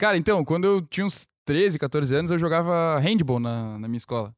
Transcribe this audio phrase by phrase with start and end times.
[0.00, 3.98] Cara, então, quando eu tinha uns 13, 14 anos, eu jogava handball na, na minha
[3.98, 4.34] escola.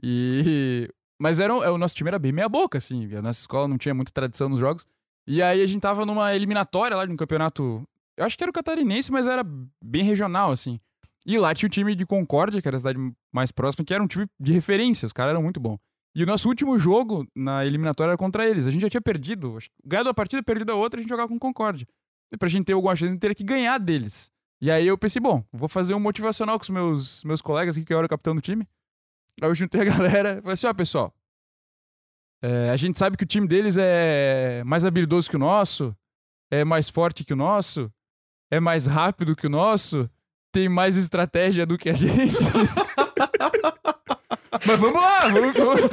[0.00, 0.88] E.
[1.20, 3.12] Mas era, um- o nosso time era bem meia-boca, assim.
[3.14, 4.86] A nossa escola não tinha muita tradição nos jogos.
[5.26, 7.82] E aí a gente tava numa eliminatória lá de um campeonato.
[8.16, 9.42] Eu acho que era o catarinense, mas era
[9.84, 10.78] bem regional, assim.
[11.26, 12.98] E lá tinha o time de Concórdia, que era a cidade
[13.34, 15.06] mais próxima, que era um time de referência.
[15.06, 15.76] Os caras eram muito bons.
[16.14, 18.66] E o nosso último jogo na eliminatória era contra eles.
[18.66, 19.58] A gente já tinha perdido.
[19.84, 21.86] Ganhado a partida, perdido a outra, a gente jogava com Concórdia.
[22.38, 24.30] Pra gente ter alguma chance, gente teria que ganhar deles.
[24.60, 27.84] E aí eu pensei, bom, vou fazer um motivacional com os meus, meus colegas aqui,
[27.84, 28.68] que eu era o capitão do time.
[29.40, 31.14] Aí eu juntei a galera e falei assim, ó, pessoal,
[32.42, 35.96] é, a gente sabe que o time deles é mais habilidoso que o nosso,
[36.50, 37.90] é mais forte que o nosso,
[38.50, 40.10] é mais rápido que o nosso,
[40.52, 42.44] tem mais estratégia do que a gente.
[44.66, 45.80] Mas vamos lá, vamos, vamos...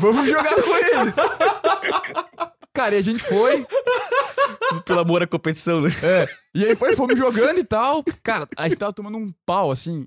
[0.00, 1.16] vamos jogar com eles.
[2.74, 3.66] Cara, e a gente foi,
[4.84, 5.90] Pelo amor à competição, né?
[6.02, 6.26] é.
[6.54, 8.02] E aí foi, fomos jogando e tal.
[8.22, 10.06] Cara, a gente tava tomando um pau, assim.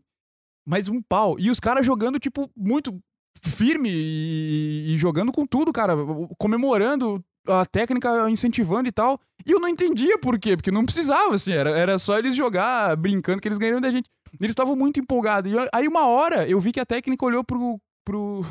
[0.67, 1.37] Mas um pau.
[1.39, 2.97] E os caras jogando, tipo, muito
[3.43, 5.93] firme e, e jogando com tudo, cara.
[6.37, 9.19] Comemorando a técnica, incentivando e tal.
[9.45, 11.51] E eu não entendia por quê, porque não precisava, assim.
[11.51, 14.09] Era, era só eles jogar brincando que eles ganharam da gente.
[14.39, 15.51] Eles estavam muito empolgados.
[15.51, 17.79] E aí, uma hora, eu vi que a técnica olhou pro.
[18.03, 18.43] pro...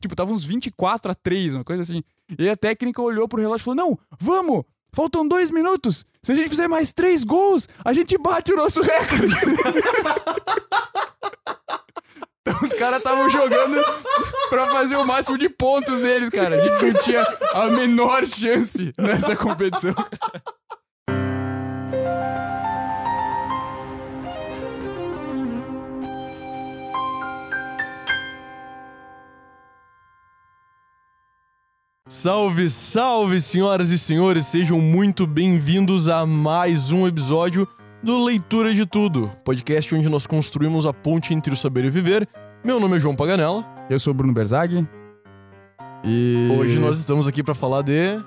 [0.00, 2.02] Tipo, tava uns 24 a 3, uma coisa assim.
[2.38, 4.64] E a técnica olhou pro relógio e falou: Não, vamos!
[4.92, 6.06] Faltam dois minutos!
[6.22, 9.34] Se a gente fizer mais três gols, a gente bate o nosso recorde!
[12.40, 13.82] então os caras estavam jogando
[14.48, 16.56] pra fazer o máximo de pontos deles, cara.
[16.56, 19.94] A gente não tinha a menor chance nessa competição.
[32.06, 37.66] Salve, salve, senhoras e senhores, sejam muito bem-vindos a mais um episódio
[38.02, 41.90] do Leitura de Tudo, podcast onde nós construímos a ponte entre o saber e o
[41.90, 42.28] viver.
[42.62, 43.64] Meu nome é João Paganella.
[43.88, 44.86] Eu sou o Bruno Berzag.
[46.04, 46.54] E.
[46.58, 48.22] Hoje nós estamos aqui pra falar de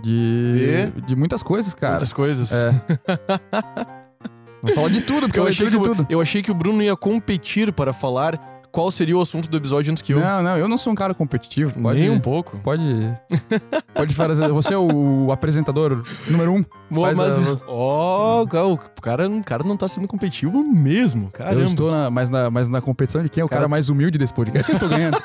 [0.00, 1.94] De, de muitas coisas, cara.
[1.94, 2.52] muitas coisas.
[2.52, 2.70] É.
[4.62, 6.06] Vamos falar de tudo, porque eu, Eu achei, que de tudo.
[6.08, 9.90] eu achei que o Bruno ia competir para falar qual seria o assunto do episódio
[9.90, 10.20] antes que eu.
[10.20, 11.78] Não, não, eu não sou um cara competitivo.
[11.78, 12.58] Pode, Nem um pouco.
[12.58, 12.82] Pode.
[13.94, 14.48] Pode fazer.
[14.50, 16.64] Você é o apresentador número um.
[16.90, 21.60] Mo- Mas, ó, cara, o cara, o cara não tá sendo competitivo mesmo, caramba.
[21.60, 23.88] Eu estou na, mas, na, mas na competição de quem é o cara, Cara- mais
[23.90, 24.70] humilde desse podcast.
[24.70, 25.18] Eu estou ganhando.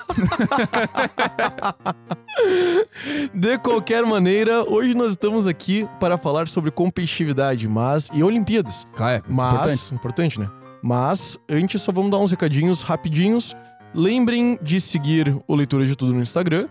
[3.33, 8.85] De qualquer maneira, hoje nós estamos aqui para falar sobre competitividade, mas e Olimpíadas.
[8.99, 9.93] Ah, é, Mas importante.
[9.93, 10.49] importante, né?
[10.81, 13.55] Mas antes só vamos dar uns recadinhos rapidinhos.
[13.93, 16.67] Lembrem de seguir o Leitura de Tudo no Instagram,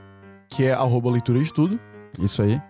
[0.48, 1.78] que é arroba leitura de tudo.
[2.18, 2.60] Isso aí.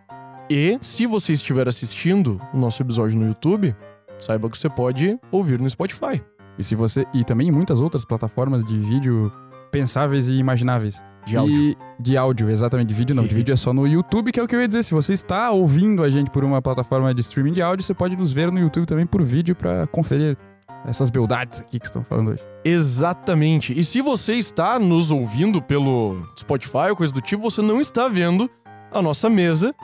[0.48, 3.74] E se você estiver assistindo o nosso episódio no YouTube,
[4.18, 6.22] saiba que você pode ouvir no Spotify.
[6.58, 7.04] E se você.
[7.12, 9.32] E também em muitas outras plataformas de vídeo
[9.70, 11.02] pensáveis e imagináveis.
[11.26, 11.54] De áudio.
[11.54, 12.88] E de áudio, exatamente.
[12.88, 13.24] De vídeo não.
[13.24, 14.84] De vídeo é só no YouTube, que é o que eu ia dizer.
[14.84, 18.16] Se você está ouvindo a gente por uma plataforma de streaming de áudio, você pode
[18.16, 20.38] nos ver no YouTube também por vídeo pra conferir
[20.86, 22.42] essas beldades aqui que estão falando hoje.
[22.64, 23.78] Exatamente.
[23.78, 28.08] E se você está nos ouvindo pelo Spotify ou coisa do tipo, você não está
[28.08, 28.48] vendo
[28.92, 29.74] a nossa mesa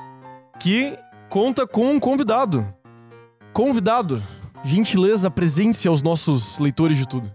[0.61, 0.97] que
[1.29, 2.67] conta com um convidado.
[3.53, 4.23] Convidado,
[4.65, 7.31] gentileza, apresente aos nossos leitores de tudo.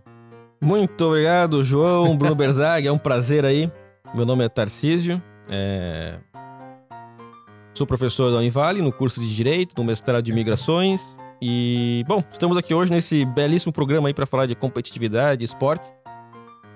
[0.62, 2.88] Muito obrigado, João, Bruno Berzag.
[2.88, 3.72] É um prazer aí.
[4.16, 5.22] Meu nome é Tarcísio.
[5.52, 6.18] é,
[7.74, 11.16] Sou professor da Univale no curso de Direito, no mestrado de Migrações.
[11.42, 15.88] E, bom, estamos aqui hoje nesse belíssimo programa aí para falar de competitividade, esporte.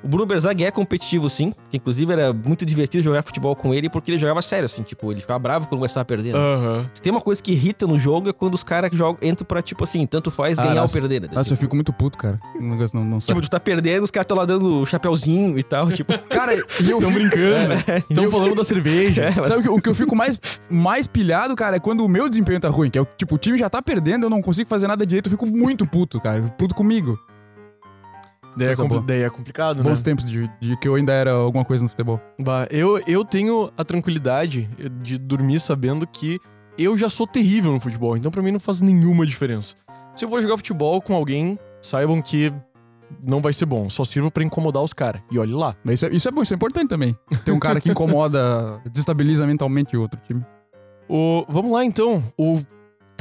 [0.03, 1.53] O Bruno Berzag é competitivo, sim.
[1.69, 4.81] Que, inclusive, era muito divertido jogar futebol com ele porque ele jogava sério, assim.
[4.83, 6.33] Tipo, ele ficava bravo quando começava a perder.
[6.33, 6.39] né?
[6.39, 6.89] Aham.
[6.93, 9.61] Se tem uma coisa que irrita no jogo é quando os caras jogam, entram pra,
[9.61, 10.95] tipo assim, tanto faz Ah, ganhar nossa.
[10.97, 11.21] ou perder.
[11.21, 11.29] Né?
[11.33, 12.39] Nossa, eu fico muito puto, cara.
[12.59, 13.33] O negócio não, não sabe.
[13.39, 16.17] Tipo, tu tá perdendo, os caras estão lá dando chapeuzinho e tal, tipo...
[16.29, 16.59] Cara, e
[16.89, 17.73] eu Estão fico- brincando.
[18.09, 19.21] Estão falando da cerveja.
[19.31, 22.03] É, mas- Sabe o que, o que eu fico mais, mais pilhado, cara, é quando
[22.03, 22.89] o meu desempenho tá ruim.
[22.89, 25.27] Que é o tipo, o time já tá perdendo, eu não consigo fazer nada direito,
[25.27, 26.41] eu fico muito puto, cara.
[26.57, 27.19] Puto comigo.
[28.55, 29.01] Daí é, compli- boa.
[29.05, 29.83] daí é complicado, né?
[29.89, 32.19] Bons tempos de, de que eu ainda era alguma coisa no futebol.
[32.39, 34.69] Bah, eu, eu tenho a tranquilidade
[35.01, 36.39] de dormir sabendo que
[36.77, 39.75] eu já sou terrível no futebol, então pra mim não faz nenhuma diferença.
[40.15, 42.51] Se eu for jogar futebol com alguém, saibam que
[43.27, 45.21] não vai ser bom, só sirvo pra incomodar os caras.
[45.31, 45.75] E olhe lá.
[45.83, 47.15] Mas isso é, isso é bom, isso é importante também.
[47.43, 50.43] Ter um cara que incomoda, desestabiliza mentalmente o outro time.
[51.09, 52.23] O, vamos lá então.
[52.37, 52.61] O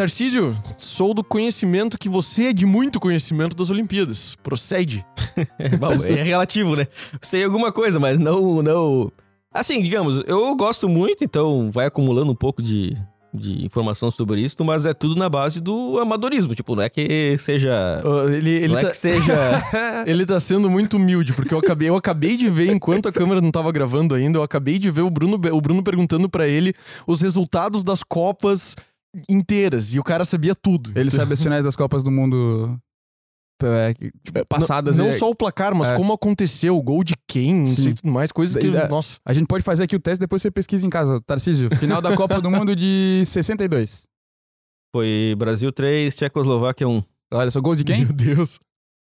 [0.01, 4.35] Tarcísio, sou do conhecimento que você é de muito conhecimento das Olimpíadas.
[4.43, 5.05] Procede.
[5.79, 6.87] Bom, é relativo, né?
[7.21, 9.13] Sei alguma coisa, mas não, não...
[9.53, 12.97] Assim, digamos, eu gosto muito, então vai acumulando um pouco de,
[13.35, 16.55] de informação sobre isso, mas é tudo na base do amadorismo.
[16.55, 18.03] Tipo, não é que seja.
[18.35, 19.63] Ele, ele, não é tá, que seja.
[20.07, 23.43] ele tá sendo muito humilde, porque eu acabei, eu acabei de ver, enquanto a câmera
[23.43, 26.73] não tava gravando ainda, eu acabei de ver o Bruno, o Bruno perguntando pra ele
[27.07, 28.75] os resultados das Copas
[29.29, 29.93] inteiras.
[29.95, 30.93] E o cara sabia tudo.
[30.95, 32.79] Ele sabe as finais das Copas do Mundo
[33.63, 34.97] é, tipo, passadas.
[34.97, 35.97] Não e- só o placar, mas É.
[35.97, 38.69] como aconteceu, o gol de quem, não sei tudo mais, coisas que.
[38.75, 38.89] É.
[38.89, 39.19] Nossa.
[39.25, 41.21] A gente pode fazer aqui o teste, depois você pesquisa em casa.
[41.27, 44.05] Tarcísio, final da Copa do Mundo de 62.
[44.95, 47.03] Foi Brasil 3, Tchecoslováquia 1.
[47.33, 48.05] Olha só, gols de quem?
[48.05, 48.59] Meu Deus.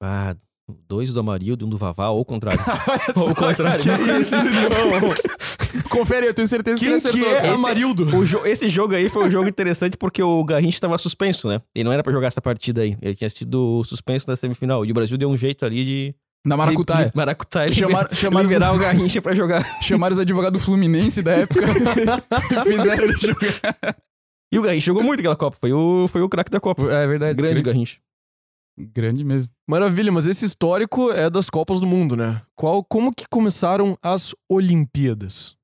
[0.02, 0.34] Ah,
[0.88, 2.58] dois do Amarildo e um do Vavá, ou o contrário.
[3.16, 3.82] Ou o contrário.
[3.82, 3.90] Que
[4.20, 5.14] isso, irmão?
[5.88, 7.30] Confere, eu tenho certeza que ele Quem que acertou.
[7.36, 7.54] é cara.
[7.54, 8.16] Amarildo?
[8.16, 11.60] O jo- esse jogo aí foi um jogo interessante porque o Garrincha tava suspenso, né?
[11.74, 12.96] Ele não era pra jogar essa partida aí.
[13.02, 14.84] Ele tinha sido suspenso na semifinal.
[14.84, 16.14] E o Brasil deu um jeito ali de.
[16.46, 17.06] Na Maracutaia.
[17.10, 17.72] de- Maracutaia.
[17.72, 19.64] Chamaram, chamaram, liberar o Garrincha pra jogar.
[19.82, 23.96] chamaram os advogados do Fluminense da época e fizeram ele jogar.
[24.52, 25.56] E o Garrincha jogou muito aquela Copa.
[25.60, 26.82] Foi o, foi o craque da Copa.
[26.92, 27.36] É verdade.
[27.36, 27.96] Grande Garrincha.
[28.80, 29.50] Grande mesmo.
[29.68, 32.40] Maravilha, mas esse histórico é das Copas do Mundo, né?
[32.54, 35.56] Qual, como que começaram as Olimpíadas?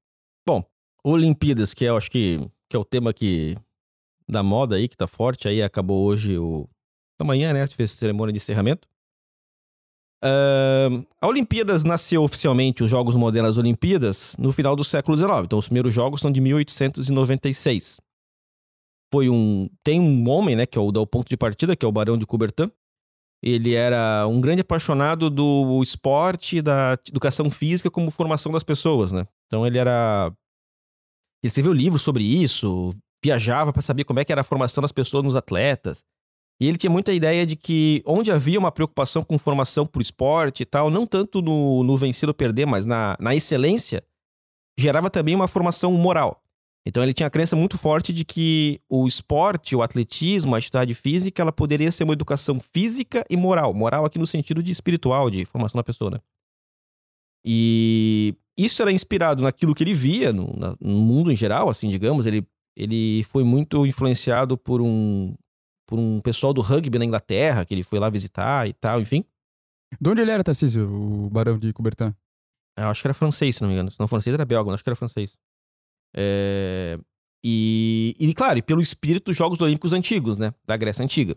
[1.05, 3.57] Olimpíadas, que é, eu acho que, que é o tema que
[4.27, 6.67] da moda aí, que tá forte aí, acabou hoje o.
[7.21, 7.67] Amanhã, né?
[7.67, 8.89] Fez cerimônia de encerramento.
[10.23, 15.45] Ahn, a Olimpíadas nasceu oficialmente, os Jogos Modernos das Olimpíadas, no final do século XIX.
[15.45, 18.01] Então, os primeiros jogos são de 1896.
[19.13, 19.69] Foi um.
[19.85, 22.17] Tem um homem, né, que é o, o ponto de partida, que é o Barão
[22.17, 22.71] de Coubertin.
[23.43, 29.29] Ele era um grande apaixonado do esporte da educação física como formação das pessoas, né?
[29.47, 30.33] Então, ele era
[31.47, 35.25] escreveu livros sobre isso, viajava para saber como é que era a formação das pessoas
[35.25, 36.05] nos atletas.
[36.61, 40.63] E ele tinha muita ideia de que onde havia uma preocupação com formação por esporte
[40.63, 44.05] e tal, não tanto no, no vencer ou perder, mas na, na excelência,
[44.79, 46.41] gerava também uma formação moral.
[46.87, 50.95] Então ele tinha a crença muito forte de que o esporte, o atletismo, a atividade
[50.95, 53.73] física, ela poderia ser uma educação física e moral.
[53.73, 56.19] Moral aqui no sentido de espiritual, de formação da pessoa, né?
[57.45, 61.89] E isso era inspirado naquilo que ele via no, na- no mundo em geral, assim,
[61.91, 62.27] digamos.
[62.27, 62.47] Ele,
[62.77, 65.35] ele foi muito influenciado por um,
[65.89, 69.25] por um pessoal do rugby na Inglaterra, que ele foi lá visitar e tal, enfim.
[70.01, 72.15] De onde ele era, Tarcísio, o Barão de Coubertin?
[72.77, 73.91] Eu acho que era francês, se não me engano.
[73.91, 75.37] Se não francês, era belga, mas acho que era francês.
[76.17, 76.99] É,
[77.45, 80.53] E, e, claro, e pelo espírito dos Jogos Olímpicos antigos, né?
[80.67, 81.37] Da Grécia Antiga.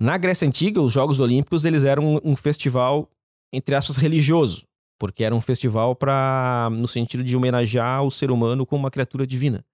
[0.00, 3.08] Na Grécia Antiga, os Jogos Olímpicos, eles eram um, um festival,
[3.52, 4.64] entre aspas, religioso.
[4.98, 9.26] Porque era um festival para no sentido de homenagear o ser humano como uma criatura
[9.26, 9.64] divina.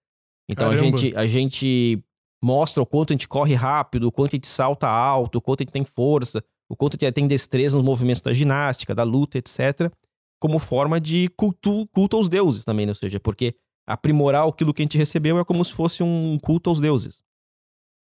[0.49, 2.03] Então a gente, a gente
[2.43, 5.61] mostra o quanto a gente corre rápido, o quanto a gente salta alto, o quanto
[5.61, 9.03] a gente tem força, o quanto a gente tem destreza nos movimentos da ginástica, da
[9.03, 9.93] luta, etc.
[10.41, 12.91] Como forma de culto, culto aos deuses também, né?
[12.91, 13.55] ou seja, porque
[13.87, 17.23] aprimorar aquilo que a gente recebeu é como se fosse um culto aos deuses.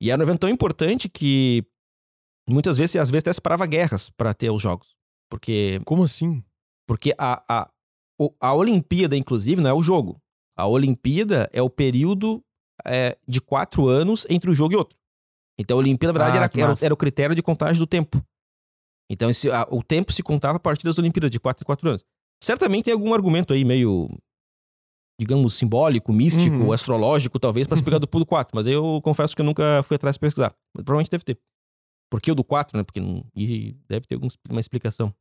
[0.01, 1.65] E era um evento tão importante que
[2.49, 4.95] muitas vezes, às vezes até separava guerras para ter os jogos.
[5.31, 6.43] Porque Como assim?
[6.87, 7.71] Porque a, a,
[8.41, 10.17] a Olimpíada, inclusive, não é o jogo.
[10.57, 12.43] A Olimpíada é o período
[12.85, 14.97] é, de quatro anos entre um jogo e outro.
[15.59, 18.23] Então a Olimpíada, na verdade, Ah, era, era, era o critério de contagem do tempo.
[19.11, 21.89] Então esse, a- o tempo se contava a partir das Olimpíadas, de quatro em quatro
[21.89, 22.05] anos.
[22.43, 24.09] Certamente tem algum argumento aí meio,
[25.21, 26.73] digamos, simbólico, místico, Uhum.
[26.73, 28.53] astrológico, talvez, para explicar do pulo 4.
[28.55, 30.55] Mas eu confesso que eu nunca fui atrás de pesquisar.
[30.75, 31.39] Mas provavelmente deve ter.
[32.11, 32.85] Por que o do 4, né?
[32.85, 33.25] Porque não,
[33.89, 35.13] deve ter alguma uma explicação.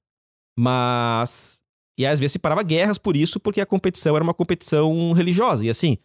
[0.57, 1.61] Mas.
[1.97, 5.65] E às vezes se parava guerras por isso, porque a competição era uma competição religiosa.
[5.65, 5.97] E assim,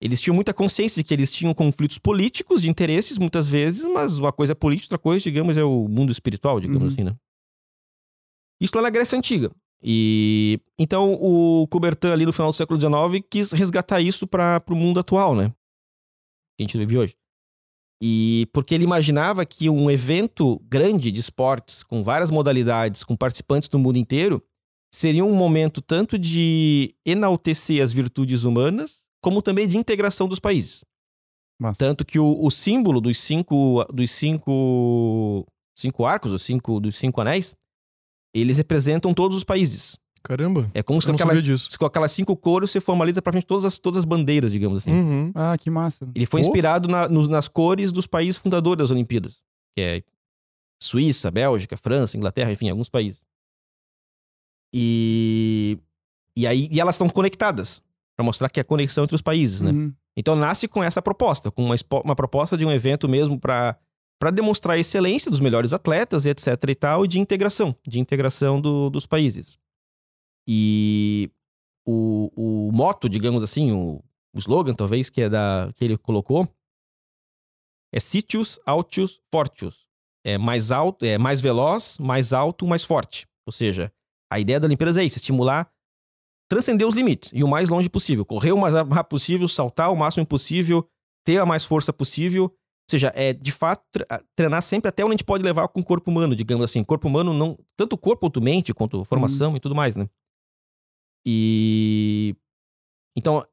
[0.00, 4.18] eles tinham muita consciência de que eles tinham conflitos políticos de interesses, muitas vezes, mas
[4.18, 6.88] uma coisa é política, outra coisa, digamos, é o mundo espiritual, digamos Uhum.
[6.88, 7.16] assim, né?
[8.60, 9.50] Isso lá na Grécia Antiga.
[9.82, 14.76] E então o Coubertin ali no final do século XIX quis resgatar isso para o
[14.76, 15.48] mundo atual, né?
[16.56, 17.16] Que a gente vive hoje.
[18.04, 23.68] E porque ele imaginava que um evento grande de esportes, com várias modalidades, com participantes
[23.68, 24.42] do mundo inteiro,
[24.92, 30.84] seria um momento tanto de enaltecer as virtudes humanas, como também de integração dos países.
[31.60, 31.78] Massa.
[31.78, 35.46] Tanto que o, o símbolo dos cinco, dos cinco,
[35.78, 37.54] cinco arcos, os cinco, dos cinco anéis,
[38.34, 39.96] eles representam todos os países.
[40.22, 40.70] Caramba.
[40.72, 43.64] É como se com, não aquela, se com aquelas cinco cores você formaliza praticamente todas
[43.64, 44.92] as, todas as bandeiras, digamos assim.
[44.92, 45.32] Uhum.
[45.34, 46.08] Ah, que massa.
[46.14, 46.46] Ele foi Pô.
[46.46, 49.42] inspirado na- nos- nas cores dos países fundadores das Olimpíadas,
[49.76, 50.02] que é
[50.82, 53.22] Suíça, Bélgica, França, Inglaterra, enfim, alguns países.
[54.74, 55.78] E,
[56.36, 57.82] e aí e elas estão conectadas,
[58.16, 59.70] para mostrar que é a conexão entre os países, né?
[59.70, 59.92] Uhum.
[60.16, 61.74] Então nasce com essa proposta, com uma,
[62.04, 63.76] uma proposta de um evento mesmo para
[64.20, 67.98] para demonstrar a excelência dos melhores atletas e etc e tal, e de integração, de
[67.98, 69.58] integração do- dos países.
[70.46, 71.30] E
[71.86, 74.02] o, o moto, digamos assim, o,
[74.34, 76.48] o slogan, talvez, que é da que ele colocou,
[77.92, 79.86] é Sitius Altius Fortius.
[80.24, 83.26] É mais alto, é mais veloz, mais alto, mais forte.
[83.44, 83.92] Ou seja,
[84.32, 85.70] a ideia da Olimpíadas é isso, estimular,
[86.48, 88.24] transcender os limites e o mais longe possível.
[88.24, 90.88] Correr o mais rápido possível, saltar o máximo possível,
[91.24, 92.44] ter a mais força possível.
[92.44, 93.82] Ou seja, é de fato
[94.36, 96.84] treinar sempre até onde a gente pode levar com o corpo humano, digamos assim.
[96.84, 99.56] Corpo humano, não tanto o corpo quanto mente, quanto formação uhum.
[99.56, 100.08] e tudo mais, né?
[101.26, 102.34] E.
[103.16, 103.44] Então,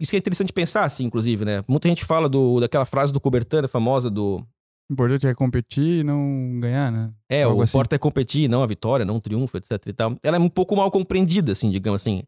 [0.00, 1.62] isso que é interessante pensar, assim, inclusive, né?
[1.68, 4.46] Muita gente fala do, daquela frase do Cobertana famosa do.
[4.88, 7.12] O importante é competir e não ganhar, né?
[7.28, 7.70] É, Algo o assim.
[7.70, 10.16] importa é competir, não a vitória, não o triunfo, etc e tal.
[10.22, 12.22] Ela é um pouco mal compreendida, assim, digamos assim.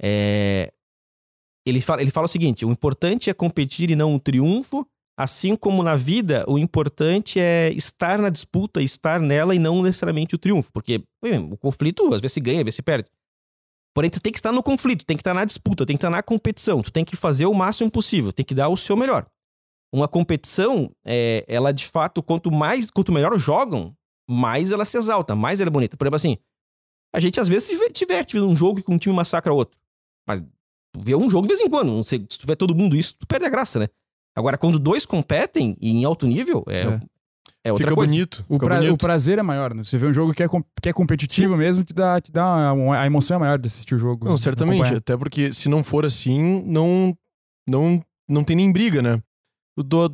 [0.00, 0.72] É...
[1.66, 4.86] Ele, fala, ele fala o seguinte: o importante é competir e não o triunfo,
[5.18, 10.36] assim como na vida, o importante é estar na disputa, estar nela e não necessariamente
[10.36, 10.72] o triunfo.
[10.72, 11.02] Porque
[11.50, 13.10] o conflito, às vezes se ganha, às vezes se perde.
[13.98, 16.08] Porém, tu tem que estar no conflito, tem que estar na disputa, tem que estar
[16.08, 16.80] na competição.
[16.80, 19.26] Tu tem que fazer o máximo possível, tem que dar o seu melhor.
[19.92, 23.92] Uma competição, é, ela de fato, quanto mais, quanto melhor jogam,
[24.30, 25.96] mais ela se exalta, mais ela é bonita.
[25.96, 26.38] Por exemplo, assim,
[27.12, 29.76] a gente às vezes se diverte um jogo que um time massacra outro.
[30.28, 32.04] Mas tu vê um jogo de vez em quando.
[32.04, 33.88] Se tu vê todo mundo isso, tu perde a graça, né?
[34.36, 37.00] Agora, quando dois competem e em alto nível, é, é.
[37.68, 38.12] É outra fica coisa.
[38.12, 38.44] bonito.
[38.48, 38.94] O, pra, bonito.
[38.94, 39.84] o prazer é maior, né?
[39.84, 40.48] Você vê um jogo que é,
[40.82, 41.58] que é competitivo Sim.
[41.58, 44.24] mesmo, te dá, te dá a emoção é maior de assistir o jogo.
[44.24, 44.94] Não, certamente.
[44.94, 47.16] Até porque se não for assim, não,
[47.68, 49.20] não, não tem nem briga, né?
[49.88, 50.10] Tô,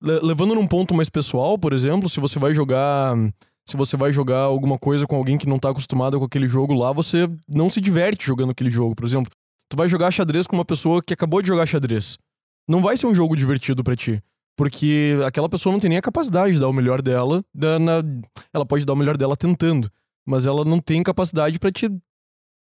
[0.00, 3.16] levando num ponto mais pessoal, por exemplo, se você vai jogar.
[3.66, 6.72] Se você vai jogar alguma coisa com alguém que não tá acostumado com aquele jogo
[6.72, 8.94] lá, você não se diverte jogando aquele jogo.
[8.94, 9.30] Por exemplo,
[9.68, 12.16] tu vai jogar xadrez com uma pessoa que acabou de jogar xadrez.
[12.66, 14.22] Não vai ser um jogo divertido para ti.
[14.58, 17.44] Porque aquela pessoa não tem nem a capacidade de dar o melhor dela.
[17.54, 18.02] Da, na,
[18.52, 19.88] ela pode dar o melhor dela tentando.
[20.26, 21.88] Mas ela não tem capacidade para te,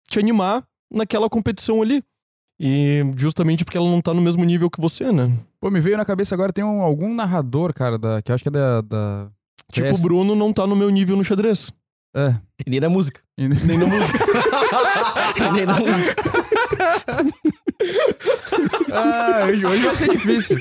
[0.08, 2.00] te animar naquela competição ali.
[2.60, 5.36] E justamente porque ela não tá no mesmo nível que você, né?
[5.60, 8.48] Pô, me veio na cabeça agora, tem um, algum narrador, cara, da, que acho que
[8.48, 8.80] é da.
[8.82, 9.28] da...
[9.72, 11.72] Tipo, o Bruno não tá no meu nível no xadrez.
[12.14, 12.36] É.
[12.64, 13.20] E nem na música.
[13.36, 14.18] E nem na música.
[15.38, 16.49] e nem na música.
[18.92, 20.56] Ah, hoje, hoje vai ser difícil.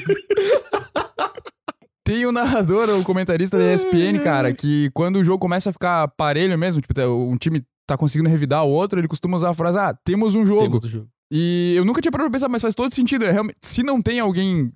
[2.03, 5.69] Tem o um narrador, o um comentarista da ESPN, cara, que quando o jogo começa
[5.69, 9.49] a ficar parelho mesmo, tipo, um time tá conseguindo revidar o outro, ele costuma usar
[9.49, 10.79] a frase: Ah, temos um jogo.
[10.79, 11.09] Temos um jogo.
[11.31, 13.25] E eu nunca tinha parado pra pensar, mas faz todo sentido.
[13.25, 14.73] É realmente, se não tem alguém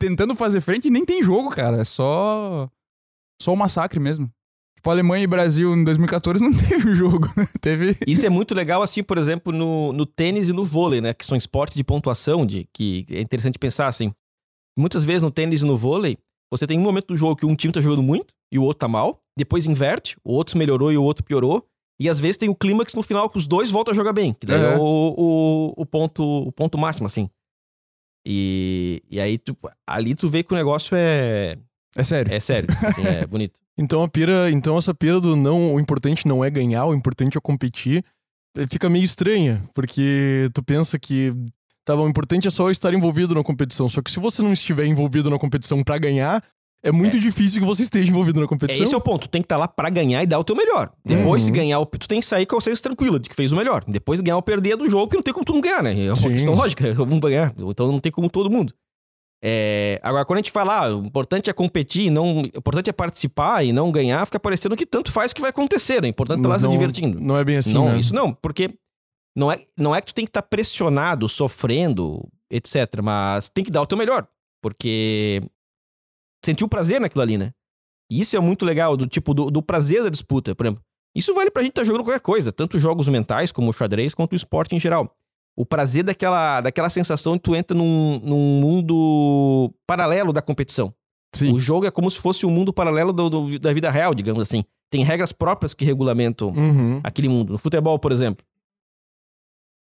[0.00, 1.78] tentando fazer frente, nem tem jogo, cara.
[1.78, 2.70] É só.
[3.40, 4.30] Só um massacre mesmo.
[4.86, 7.48] Tipo, Alemanha e Brasil em 2014 não teve jogo, né?
[7.60, 7.96] Teve.
[8.06, 11.12] Isso é muito legal, assim, por exemplo, no, no tênis e no vôlei, né?
[11.12, 14.12] Que são esportes de pontuação, de, que é interessante pensar, assim.
[14.78, 16.16] Muitas vezes no tênis e no vôlei,
[16.52, 18.78] você tem um momento do jogo que um time tá jogando muito e o outro
[18.78, 21.66] tá mal, depois inverte, o outro melhorou e o outro piorou,
[21.98, 24.34] e às vezes tem o clímax no final que os dois voltam a jogar bem,
[24.34, 27.28] que daí é, é o, o, o, ponto, o ponto máximo, assim.
[28.24, 31.56] E, e aí, tu, ali tu vê que o negócio é.
[31.96, 32.32] É sério.
[32.32, 32.68] É sério.
[32.82, 33.60] assim, é bonito.
[33.78, 37.36] Então a pira, então essa pira do não, o importante não é ganhar, o importante
[37.36, 38.02] é competir,
[38.56, 41.30] eh, fica meio estranha, porque tu pensa que
[41.86, 43.88] Tá bom, o importante é só estar envolvido na competição.
[43.88, 46.42] Só que se você não estiver envolvido na competição para ganhar,
[46.82, 47.20] é muito é.
[47.20, 48.82] difícil que você esteja envolvido na competição.
[48.82, 49.28] Esse é o ponto.
[49.28, 50.90] Tu tem que estar tá lá para ganhar e dar o teu melhor.
[51.04, 51.46] Depois, uhum.
[51.46, 53.84] se ganhar, tu tem que sair com a consciência tranquila de que fez o melhor.
[53.86, 56.06] Depois, ganhar ou perder é do jogo, que não tem como tu não ganhar, né?
[56.06, 56.30] É uma Sim.
[56.30, 56.92] questão lógica.
[56.94, 57.54] Vamos ganhar.
[57.56, 58.74] Então, não tem como todo mundo.
[59.42, 60.00] É...
[60.02, 62.42] Agora, quando a gente fala, ah, o importante é competir, não...
[62.42, 65.50] o importante é participar e não ganhar, fica parecendo que tanto faz o que vai
[65.50, 66.08] acontecer, né?
[66.08, 67.20] O importante é estar lá se divertindo.
[67.20, 67.98] Não é bem assim, Não, né?
[67.98, 68.70] isso não, porque
[69.36, 73.00] não é, não é que tu tem que estar tá pressionado, sofrendo, etc.
[73.02, 74.26] Mas tem que dar o teu melhor.
[74.62, 75.42] Porque
[76.44, 77.52] sentiu prazer naquilo ali, né?
[78.10, 80.82] E isso é muito legal, do tipo, do, do prazer da disputa, por exemplo.
[81.14, 84.14] Isso vale pra gente estar tá jogando qualquer coisa, tanto jogos mentais como o xadrez,
[84.14, 85.14] quanto o esporte em geral.
[85.56, 90.92] O prazer daquela, daquela sensação de tu entra num, num mundo paralelo da competição.
[91.34, 91.52] Sim.
[91.52, 94.42] O jogo é como se fosse um mundo paralelo do, do, da vida real, digamos
[94.42, 94.64] assim.
[94.90, 97.00] Tem regras próprias que regulamentam uhum.
[97.02, 97.52] aquele mundo.
[97.52, 98.44] No futebol, por exemplo,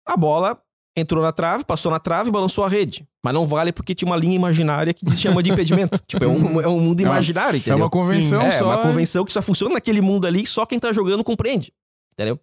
[0.06, 0.60] a bola
[0.96, 3.06] entrou na trave, passou na trave, balançou a rede.
[3.22, 6.00] Mas não vale porque tinha uma linha imaginária que se chama de impedimento.
[6.06, 7.78] tipo, é um, é um mundo imaginário, é entendeu?
[7.78, 8.64] É uma convenção Sim, é, só.
[8.64, 11.72] É uma convenção que só funciona naquele mundo ali que só quem tá jogando compreende.
[12.12, 12.40] Entendeu?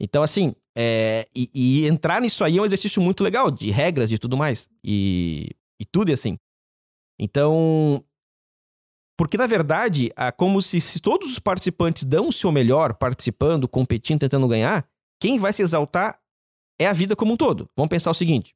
[0.00, 4.08] Então, assim, é, e, e, entrar nisso aí é um exercício muito legal, de regras,
[4.08, 4.68] de tudo mais.
[4.84, 5.50] E,
[5.80, 6.38] e tudo é assim.
[7.18, 8.04] Então.
[9.18, 13.66] Porque, na verdade, é como se, se todos os participantes dão o seu melhor participando,
[13.66, 14.88] competindo, tentando ganhar,
[15.20, 16.20] quem vai se exaltar
[16.80, 17.68] é a vida como um todo.
[17.76, 18.54] Vamos pensar o seguinte: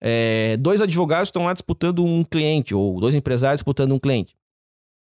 [0.00, 4.36] é, dois advogados estão lá disputando um cliente, ou dois empresários disputando um cliente.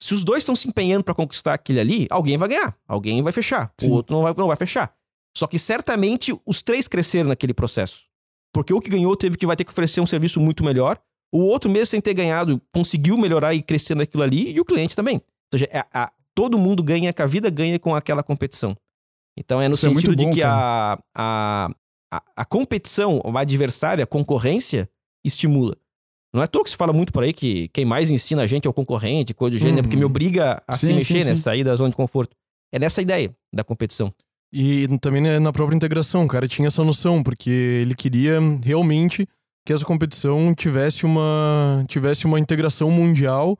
[0.00, 3.32] Se os dois estão se empenhando para conquistar aquele ali, alguém vai ganhar, alguém vai
[3.32, 3.90] fechar, Sim.
[3.90, 4.96] o outro não vai, não vai fechar.
[5.36, 8.06] Só que certamente os três cresceram naquele processo.
[8.52, 10.98] Porque o que ganhou teve que vai ter que oferecer um serviço muito melhor.
[11.32, 14.96] O outro, mesmo sem ter ganhado, conseguiu melhorar e crescer naquilo ali, e o cliente
[14.96, 15.16] também.
[15.16, 18.76] Ou seja, é a- todo mundo ganha, que a vida ganha com aquela competição.
[19.36, 21.70] Então é no Isso é sentido de bom, que a, a,
[22.12, 24.88] a, a competição, o adversário, a concorrência,
[25.24, 25.76] estimula.
[26.32, 28.46] Não é à toa que se fala muito por aí que quem mais ensina a
[28.46, 29.82] gente é o concorrente, coisa do gênero, Uhum.
[29.82, 31.36] porque me obriga a se Sim, mexer, sim, né?
[31.36, 31.42] sim.
[31.42, 32.34] Sair da zona de conforto.
[32.72, 34.12] É nessa ideia da competição.
[34.52, 39.28] E também na própria integração, o cara tinha essa noção, porque ele queria realmente
[39.66, 43.58] que essa competição tivesse uma, tivesse uma integração mundial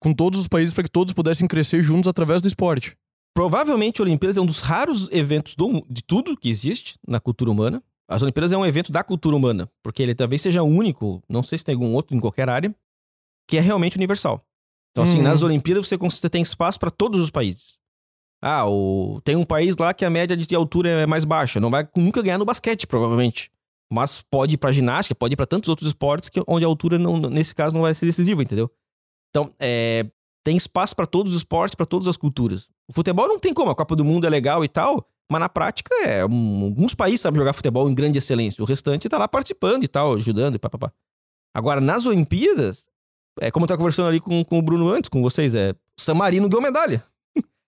[0.00, 2.96] com todos os países para que todos pudessem crescer juntos através do esporte.
[3.34, 7.50] Provavelmente a Olimpíadas é um dos raros eventos do de tudo que existe na cultura
[7.50, 7.82] humana.
[8.08, 11.58] As Olimpíadas é um evento da cultura humana, porque ele talvez seja único, não sei
[11.58, 12.74] se tem algum outro em qualquer área,
[13.48, 14.42] que é realmente universal.
[14.90, 15.22] Então, assim, Uhum.
[15.24, 17.78] nas Olimpíadas você tem espaço para todos os países.
[18.42, 19.20] Ah, o...
[19.22, 22.20] tem um país lá que a média de altura é mais baixa, não vai nunca
[22.20, 23.52] ganhar no basquete, provavelmente.
[23.90, 26.98] Mas pode ir pra ginástica, pode ir pra tantos outros esportes que, onde a altura,
[26.98, 28.68] não, nesse caso, não vai ser decisiva, entendeu?
[29.30, 30.06] Então, é,
[30.44, 32.68] tem espaço pra todos os esportes, pra todas as culturas.
[32.88, 35.48] O futebol não tem como, a Copa do Mundo é legal e tal, mas na
[35.48, 36.22] prática é.
[36.22, 40.14] alguns países sabem jogar futebol em grande excelência, o restante tá lá participando e tal,
[40.14, 40.92] ajudando e papapá.
[41.54, 42.88] Agora, nas Olimpíadas,
[43.40, 45.74] é como eu tava conversando ali com, com o Bruno antes, com vocês, é.
[45.98, 47.04] San Marino ganhou medalha.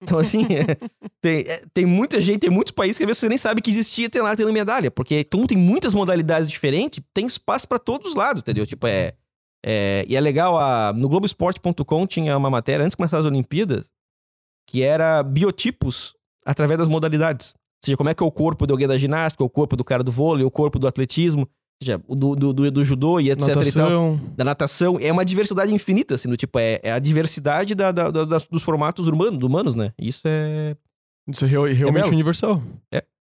[0.05, 0.77] Então, assim, é,
[1.21, 3.71] tem, é, tem muita gente, tem muitos países que às vezes você nem sabe que
[3.71, 8.11] existia ter lá tendo medalha, porque como tem muitas modalidades diferentes, tem espaço pra todos
[8.11, 8.67] os lados, entendeu?
[8.67, 9.15] Tipo, é.
[9.65, 13.91] é e é legal, a, no Globoesporte.com tinha uma matéria antes de começar as Olimpíadas
[14.67, 17.55] que era biotipos através das modalidades.
[17.55, 19.85] Ou seja, como é que é o corpo de alguém da ginástica, o corpo do
[19.85, 21.49] cara do vôlei, o corpo do atletismo,
[21.85, 24.21] seja, do, do, do, do judô e etc e tal Natação.
[24.37, 28.11] da natação é uma diversidade infinita, assim, do tipo, é, é a diversidade da, da-
[28.11, 29.93] da- das- dos formatos humanos, humanos, né?
[29.99, 30.77] Isso é.
[31.29, 32.13] Isso é real- realmente belo.
[32.15, 32.63] universal.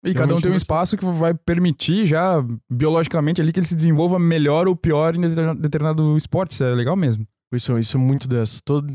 [0.04, 3.74] E cada um tem um espaço que vai permitir já, biologicamente, ali que ele se
[3.74, 5.20] desenvolva melhor ou pior em
[5.56, 6.52] determinado, esporte.
[6.52, 7.26] Isso é legal mesmo.
[7.52, 8.60] Isso, isso é muito dessa.
[8.64, 8.86] Todo...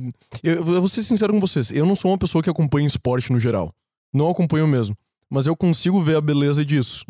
[0.43, 1.71] Eu, eu vou ser sincero com vocês.
[1.71, 3.71] Eu não sou uma pessoa que acompanha esporte no geral.
[4.13, 4.95] Não acompanho mesmo.
[5.29, 7.03] Mas eu consigo ver a beleza disso.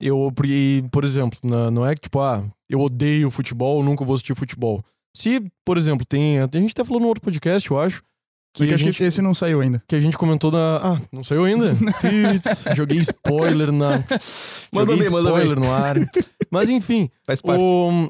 [0.00, 0.30] Eu,
[0.90, 4.82] por exemplo, não é que tipo, ah, eu odeio futebol, nunca vou assistir futebol.
[5.16, 6.38] Se, por exemplo, tem.
[6.40, 8.02] A gente até falou no outro podcast, eu acho.
[8.54, 9.82] Que Que a, acho gente, que esse não saiu ainda.
[9.88, 10.76] que a gente comentou na.
[10.82, 11.74] Ah, não saiu ainda?
[12.76, 14.02] Joguei spoiler na.
[14.72, 15.42] Mandou joguei bem, mandou bem.
[15.42, 15.96] spoiler no ar.
[16.50, 17.62] Mas enfim, Faz parte.
[17.62, 18.08] o...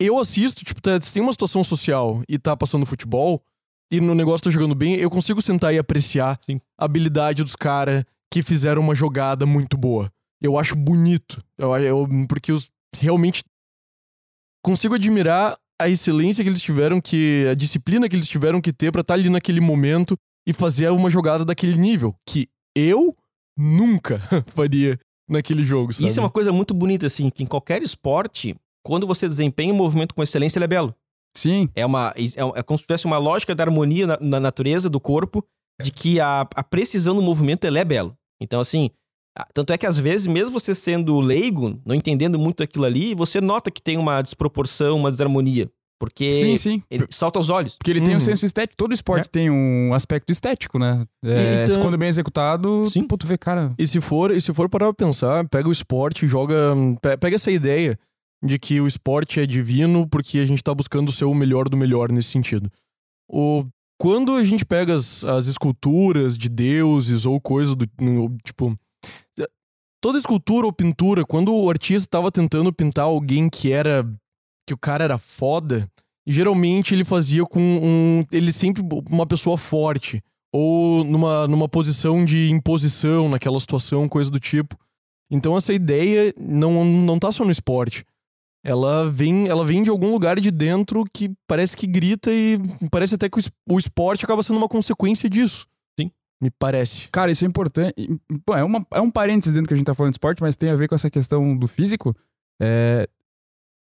[0.00, 3.42] Eu assisto, tipo, tá- se tem uma situação social e tá passando futebol,
[3.90, 6.60] e no negócio tá jogando bem, eu consigo sentar e apreciar Sim.
[6.78, 10.10] a habilidade dos caras que fizeram uma jogada muito boa.
[10.42, 11.42] Eu acho bonito.
[11.58, 12.58] Eu, eu- porque eu
[12.94, 13.42] realmente
[14.64, 17.46] consigo admirar a excelência que eles tiveram que.
[17.50, 21.10] a disciplina que eles tiveram que ter pra estar ali naquele momento e fazer uma
[21.10, 22.14] jogada daquele nível.
[22.28, 23.14] Que eu
[23.58, 24.18] nunca
[24.48, 26.08] faria naquele jogo, sabe?
[26.08, 29.76] Isso é uma coisa muito bonita, assim, que em qualquer esporte, quando você desempenha um
[29.76, 30.94] movimento com excelência, ele é belo.
[31.36, 31.68] Sim.
[31.74, 35.00] É, uma, é, é como se tivesse uma lógica da harmonia na, na natureza do
[35.00, 35.44] corpo,
[35.82, 38.16] de que a, a precisão do movimento ele é belo.
[38.40, 38.90] Então, assim,
[39.54, 43.40] tanto é que às vezes, mesmo você sendo leigo, não entendendo muito aquilo ali, você
[43.40, 45.70] nota que tem uma desproporção, uma desarmonia.
[45.98, 46.82] Porque Sim, sim.
[46.90, 47.76] ele salta aos olhos.
[47.78, 48.20] Porque ele tem um Uhum.
[48.20, 48.74] senso estético.
[48.76, 51.06] Todo esporte tem um aspecto estético, né?
[51.24, 53.04] É, Então- Quando bem executado, Sim.
[53.06, 53.72] pô, tu vê, cara.
[53.78, 56.54] E se for, e se for parar pra pensar, pega o esporte, joga.
[57.00, 57.98] pe- Pega essa ideia
[58.44, 61.78] de que o esporte é divino porque a gente tá buscando ser o melhor do
[61.78, 62.70] melhor nesse sentido.
[63.26, 63.64] O,
[63.98, 67.86] quando a gente pega as, as esculturas de deuses ou coisa do.
[67.98, 68.76] no- Tipo.
[70.06, 74.08] Toda escultura ou pintura, quando o artista tava tentando pintar alguém que era.
[74.64, 75.90] que o cara era foda,
[76.24, 78.20] geralmente ele fazia com um.
[78.30, 78.84] Ele sempre.
[79.10, 80.22] uma pessoa forte
[80.54, 84.78] ou numa, numa posição de imposição naquela situação, coisa do tipo.
[85.28, 88.04] Então essa ideia não, não tá só no esporte.
[88.64, 92.60] Ela vem, ela vem de algum lugar de dentro que parece que grita e
[92.92, 95.66] parece até que o esporte acaba sendo uma consequência disso.
[96.40, 97.08] Me parece.
[97.10, 97.94] Cara, isso é importante.
[98.44, 100.56] Pô, é, uma, é um parênteses dentro que a gente tá falando de esporte, mas
[100.56, 102.14] tem a ver com essa questão do físico.
[102.60, 103.08] É,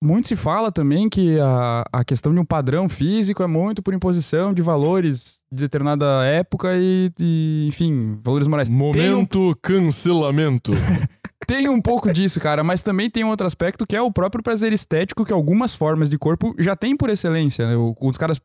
[0.03, 3.95] muito se fala também que a, a questão de um padrão físico é muito por
[3.95, 8.69] imposição de valores de determinada época e, e, enfim, valores morais.
[8.69, 10.73] Tem um, Momento cancelamento.
[11.47, 14.43] tem um pouco disso, cara, mas também tem um outro aspecto que é o próprio
[14.43, 17.67] prazer estético que algumas formas de corpo já tem por excelência.
[17.67, 17.75] Né?
[17.99, 18.41] Os caras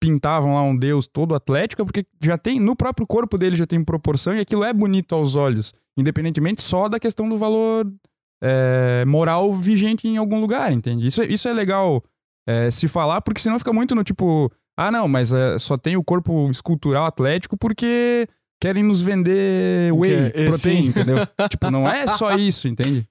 [0.00, 3.66] pintavam lá um deus todo atlético é porque já tem, no próprio corpo dele já
[3.66, 7.90] tem proporção e aquilo é bonito aos olhos, independentemente só da questão do valor
[8.42, 11.06] é, moral vigente em algum lugar, entende?
[11.06, 12.02] Isso, é- isso é legal
[12.46, 15.96] é, se falar, porque senão fica muito no tipo, ah não, mas é, só tem
[15.96, 18.28] o corpo escultural atlético porque
[18.60, 20.88] querem nos vender whey, é, protein, sim.
[20.88, 21.16] entendeu?
[21.50, 23.06] tipo, não é só isso, entende?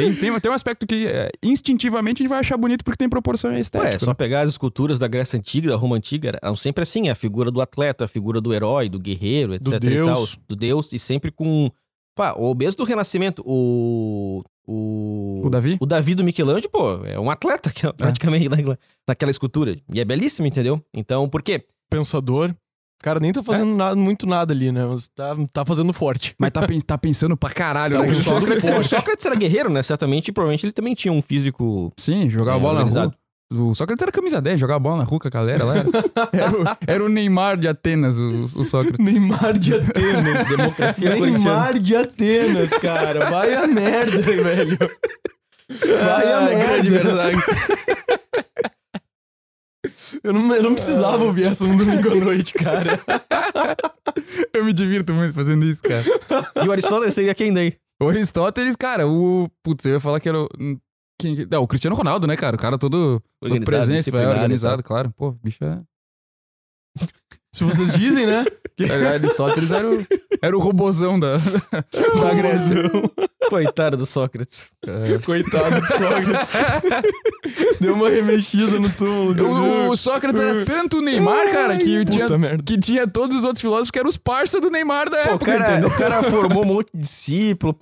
[0.00, 3.08] Tem, tem, tem um aspecto que é, instintivamente a gente vai achar bonito porque tem
[3.08, 6.38] proporção e é Ué, é só pegar as esculturas da Grécia Antiga, da Roma Antiga,
[6.42, 9.68] eram sempre assim, a figura do atleta, a figura do herói, do guerreiro, etc.
[9.68, 10.08] Do e deus.
[10.08, 11.70] tal, do Deus, e sempre com...
[12.14, 14.42] Pá, ou mesmo do Renascimento, o...
[14.66, 15.76] O, O Davi?
[15.80, 19.74] O Davi do Michelangelo, pô, é um atleta que é praticamente naquela, naquela escultura.
[19.92, 20.80] E é belíssimo, entendeu?
[20.94, 21.64] Então, por quê?
[21.90, 22.54] Pensador.
[23.00, 24.84] O cara nem tá fazendo nada, muito nada ali, né?
[24.84, 26.34] Mas tá, tá fazendo forte.
[26.38, 28.12] Mas tá, tá pensando pra caralho, Não, né?
[28.12, 29.82] o, Sócrates, o Sócrates era guerreiro, né?
[29.82, 31.90] Certamente, e provavelmente ele também tinha um físico...
[31.98, 33.06] Sim, jogava É, bola na organizado.
[33.08, 33.70] rua.
[33.70, 35.74] O Sócrates era camisa 10, jogava bola na rua com a galera lá.
[36.32, 39.04] Era, o, era o Neymar de Atenas, o, o Sócrates.
[39.04, 40.46] Neymar de Atenas.
[40.48, 43.30] Democracia Neymar de Atenas, cara.
[43.30, 44.78] Vai a merda, velho.
[46.04, 47.04] Vai a Ah, grande merda.
[47.14, 47.36] verdade.
[50.22, 53.00] Eu não, eu não precisava ouvir essa no domingo à noite, cara.
[54.52, 56.02] Eu me divirto muito fazendo isso, cara.
[56.62, 57.76] E o Aristóteles seria quem daí?
[58.02, 59.48] O Aristóteles, cara, o.
[59.62, 60.48] Putz, eu ia falar que era o.
[61.18, 62.56] Quem, não, o Cristiano Ronaldo, né, cara?
[62.56, 65.12] O cara todo Organizado, presença, organizado, claro.
[65.16, 65.80] Pô, bicho é.
[67.52, 68.44] Se vocês dizem, né?
[69.12, 70.06] Aristóteles era o,
[70.40, 71.36] era o robozão da,
[72.22, 72.90] da Grécia.
[73.50, 74.68] Coitado do Sócrates.
[74.86, 75.18] É.
[75.18, 76.48] Coitado do Sócrates.
[77.80, 79.44] Deu uma remexida no túmulo.
[79.44, 82.62] O, o Sócrates era tanto o Neymar, cara, que Puta tinha, merda.
[82.62, 85.58] que tinha todos os outros filósofos que eram os parça do Neymar da Pô, época,
[85.58, 87.74] cara, o cara formou um monte de discípulo,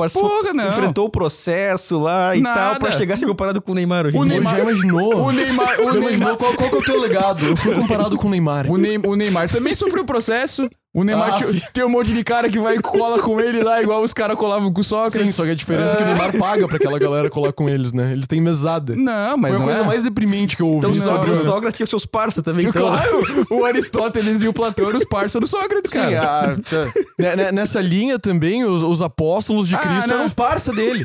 [0.54, 0.68] não.
[0.68, 2.58] enfrentou o processo lá e Nada.
[2.58, 4.34] tal, pra chegar a ser comparado com o Neymar hoje em O dia.
[4.34, 5.16] Neymar- Já imaginou?
[5.26, 7.44] O Neymar, o Neymar, imaginou qual, qual que é o teu legado?
[7.46, 8.66] Eu fui comparado com o Neymar.
[8.70, 10.70] o, Ney- o Neymar também sofreu processo.
[10.94, 13.62] O Neymar Ah, tinha- tem um monte de cara que vai e cola com ele
[13.62, 15.22] lá, igual os caras colavam com o Sócrates.
[15.22, 17.68] Sim, só que a diferença é que o Neymar paga pra aquela galera colar com
[17.68, 18.10] eles, né?
[18.12, 18.96] Eles têm mesada.
[18.96, 19.84] Não, mas Foi a não coisa é.
[19.84, 22.66] mais deprimente que eu ouvi Então sobre Sócrates, o Sócrates tinha os seus parça também.
[22.66, 26.20] Então, Claro, o Aristóteles e o Platão eram os parça do Sócrates, Sim, cara.
[26.20, 26.92] a- tá.
[27.18, 30.14] Né- né- nessa linha também, os, os apóstolos de Ah, Cristo não.
[30.16, 31.04] eram os parça dele.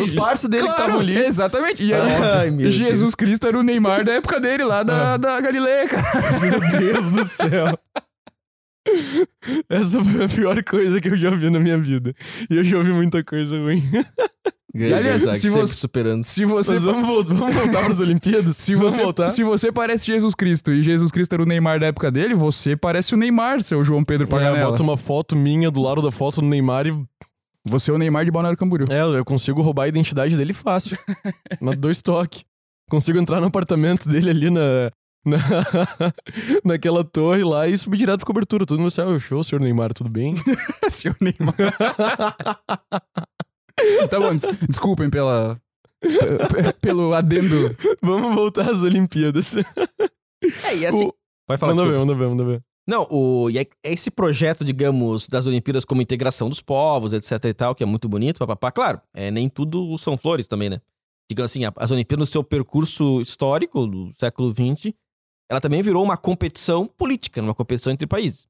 [0.00, 1.18] Os parça dele que Claro, estavam ali.
[1.18, 1.84] Exatamente.
[1.84, 2.00] E aí,
[2.40, 6.38] Ai, meu Jesus Cristo era o Neymar da época dele, lá da, da Galileia, cara.
[6.40, 7.76] Meu Deus do céu.
[9.68, 12.14] Essa foi a pior coisa que eu já vi na minha vida.
[12.50, 13.82] E eu já ouvi muita coisa ruim.
[14.74, 16.24] Aliás, se sempre você- superando.
[16.24, 18.56] Se você, Mas vamos, vol- vamos voltar pras Olimpíadas?
[18.56, 19.28] se, vamos você, voltar?
[19.28, 22.76] se você parece Jesus Cristo e Jesus Cristo era o Neymar da época dele, você
[22.76, 24.70] parece o Neymar, seu João Pedro É, Paganella.
[24.70, 27.04] bota uma foto minha do lado da foto do Neymar e.
[27.66, 28.86] Você é o Neymar de Balneário Camboriú.
[28.90, 30.98] É, eu consigo roubar a identidade dele fácil.
[31.62, 32.44] na dois toques.
[32.90, 34.90] Consigo entrar no apartamento dele ali na.
[35.24, 35.38] Na
[36.64, 38.66] naquela torre lá e subir direto pra cobertura.
[38.66, 40.34] Todo mundo vai ah, show, senhor Neymar, tudo bem?
[40.90, 41.54] seu Neymar.
[44.10, 45.60] tá bom, des- desculpem pela...
[46.00, 47.74] pe- pe- Pelo adendo.
[48.02, 49.46] Vamos voltar às Olimpíadas.
[50.64, 51.06] É, e assim...
[51.06, 51.14] O-
[51.46, 52.62] Vai falar, Manda ver, manda ver, manda ver.
[52.88, 57.52] Não, o, e é esse projeto, digamos, das Olimpíadas como integração dos povos, etc e
[57.54, 58.72] tal, que é muito bonito, papapá.
[58.72, 60.80] Claro, é, nem tudo são flores também, né?
[61.30, 64.94] Digamos assim, as Olimpíadas no seu percurso histórico do século XX,
[65.54, 68.48] ela também virou uma competição política, uma competição entre países.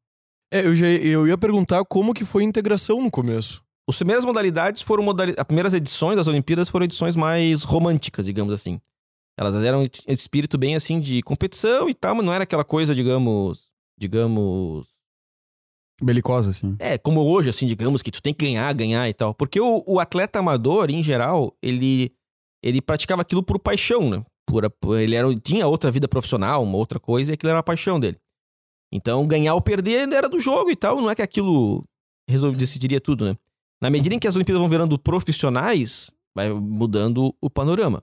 [0.50, 3.62] É, eu, já, eu ia perguntar como que foi a integração no começo.
[3.88, 5.40] As primeiras modalidades foram modalidades.
[5.40, 8.80] As primeiras edições das Olimpíadas foram edições mais românticas, digamos assim.
[9.36, 12.94] Elas eram esse espírito bem assim de competição e tal, mas não era aquela coisa,
[12.94, 13.66] digamos.
[13.98, 14.86] Digamos.
[16.02, 16.76] Belicosa, assim.
[16.78, 19.34] É, como hoje, assim, digamos, que tu tem que ganhar, ganhar e tal.
[19.34, 22.12] Porque o, o atleta amador, em geral, ele,
[22.62, 24.24] ele praticava aquilo por paixão, né?
[24.46, 27.62] Por, por- ele era, tinha outra vida profissional, uma outra coisa, e aquilo era a
[27.62, 28.18] paixão dele.
[28.92, 31.84] Então, ganhar ou perder era do jogo e tal, não é que aquilo
[32.28, 33.36] resolve, decidiria tudo, né?
[33.82, 38.02] Na medida em que as Olimpíadas vão virando profissionais, vai mudando o panorama.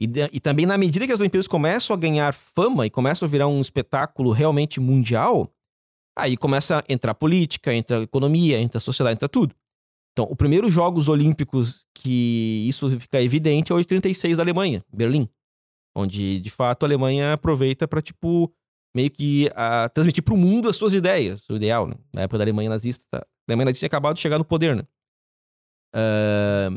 [0.00, 3.30] E, e também na medida que as Olimpíadas começam a ganhar fama e começam a
[3.30, 5.50] virar um espetáculo realmente mundial,
[6.18, 9.54] aí começa a entrar política, entra economia, entra sociedade, entra tudo.
[10.12, 14.82] Então, o primeiro Jogos Olímpicos que isso fica evidente é o de 36 da Alemanha,
[14.92, 15.28] Berlim.
[15.98, 18.52] Onde, de fato, a Alemanha aproveita para, tipo,
[18.94, 19.48] meio que
[19.94, 21.94] transmitir para o mundo as suas ideias, o ideal, né?
[22.14, 24.82] Na época da Alemanha nazista, a Alemanha nazista tinha acabado de chegar no poder, né?
[25.94, 26.68] Ah,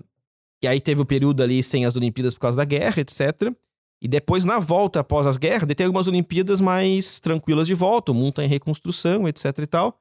[0.64, 3.54] e aí teve o período ali sem as Olimpíadas por causa da guerra, etc.
[4.02, 8.16] E depois, na volta após as guerras, tem algumas Olimpíadas mais tranquilas de volta, o
[8.16, 10.00] mundo tá em reconstrução, etc e tal.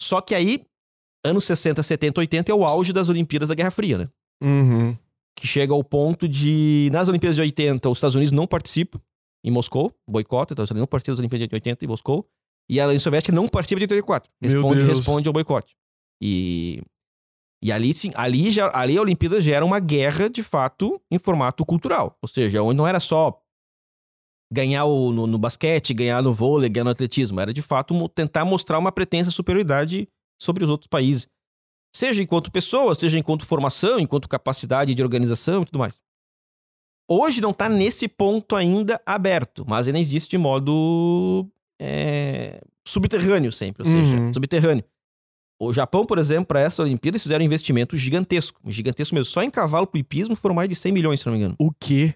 [0.00, 0.62] Só que aí,
[1.24, 4.08] anos 60, 70, 80 é o auge das Olimpíadas da Guerra Fria, né?
[4.42, 4.96] Uhum.
[5.40, 9.00] Que chega ao ponto de, nas Olimpíadas de 80, os Estados Unidos não participam
[9.44, 12.28] em Moscou, boicota, então os Estados Unidos não participam das Olimpíadas de 80 em Moscou.
[12.70, 14.30] E a União Soviética não participa de 84.
[14.40, 15.74] Meu Responde, responde ao boicote.
[16.20, 16.82] E,
[17.62, 21.18] e ali, sim, ali, já, ali a Olimpíada já era uma guerra, de fato, em
[21.18, 22.16] formato cultural.
[22.20, 23.40] Ou seja, onde não era só
[24.52, 27.38] ganhar o- no, no basquete, ganhar no vôlei, ganhar no atletismo.
[27.40, 30.08] Era, de fato, tentar mostrar uma pretensa superioridade
[30.40, 31.28] sobre os outros países.
[31.94, 36.00] Seja enquanto pessoa, seja enquanto formação, enquanto capacidade de organização e tudo mais.
[37.10, 41.48] Hoje não tá nesse ponto ainda aberto, mas ainda existe de modo
[41.80, 44.32] é, subterrâneo sempre, ou seja, Uhum.
[44.32, 44.84] subterrâneo.
[45.60, 48.60] O Japão, por exemplo, para essa Olimpíada, eles fizeram um investimento gigantesco.
[48.70, 49.24] Gigantesco mesmo.
[49.24, 51.56] Só em cavalo pro hipismo foram mais de 100 milhões, se não me engano.
[51.58, 52.14] O quê?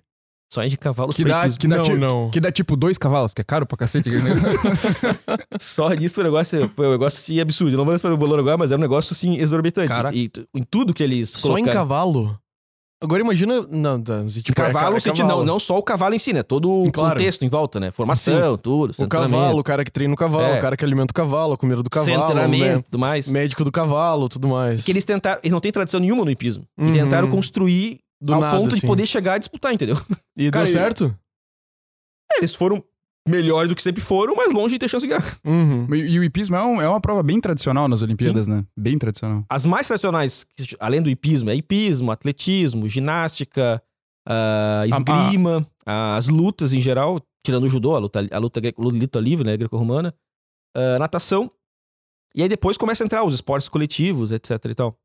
[0.52, 2.30] Só em de cavalos Que dá, que, dá Não, ti- não.
[2.30, 4.10] que dá tipo dois cavalos, porque é caro pra cacete.
[4.10, 4.42] negócio.
[5.58, 7.72] Só disso o negócio foi um negócio assim, absurdo.
[7.72, 9.88] Eu não vou lembrar o valor agora, mas era um negócio assim exorbitante.
[9.88, 10.14] Caraca.
[10.16, 11.72] E em tudo que eles Só em colocaram.
[11.78, 12.38] cavalo?
[13.02, 13.66] Agora imagina.
[13.68, 16.18] Não, tá, tipo, é cavalo, ca- no é sentido, não, não só o cavalo em
[16.20, 16.42] si, né?
[16.44, 17.16] Todo o Claro.
[17.18, 17.90] contexto em volta, né?
[17.90, 18.94] Formação, tudo.
[18.96, 20.58] O cavalo, o cara que treina o cavalo, É.
[20.58, 22.46] o cara que alimenta o cavalo, a comida do cavalo, né?
[22.46, 23.26] treinamento, tudo mais.
[23.26, 24.84] médico do cavalo, tudo mais.
[24.84, 26.64] Que eles tentaram, eles não têm tradição nenhuma no hipismo.
[26.78, 26.90] Uhum.
[26.90, 28.86] E tentaram construir Do ao nada, ponto de assim.
[28.86, 29.96] poder chegar a disputar, entendeu?
[30.36, 31.18] E Cara, deu e- certo?
[32.38, 32.82] Eles foram
[33.28, 35.38] melhores do que sempre foram, mas longe de ter chance de ganhar.
[35.44, 35.94] Uhum.
[35.94, 38.64] E, e o hipismo é, um- é uma prova bem tradicional nas Olimpíadas, né?
[38.76, 39.44] Bem tradicional.
[39.48, 40.46] As mais tradicionais,
[40.80, 43.82] além do hipismo, é hipismo, atletismo, ginástica,
[44.26, 49.20] ah, esgrima, as lutas em geral, tirando o judô, a luta, a luta, greco- luta
[49.20, 50.14] livre, né, greco-romana,
[50.76, 51.50] ah, natação.
[52.34, 54.98] E aí depois começa a entrar os esportes coletivos, etc e tal.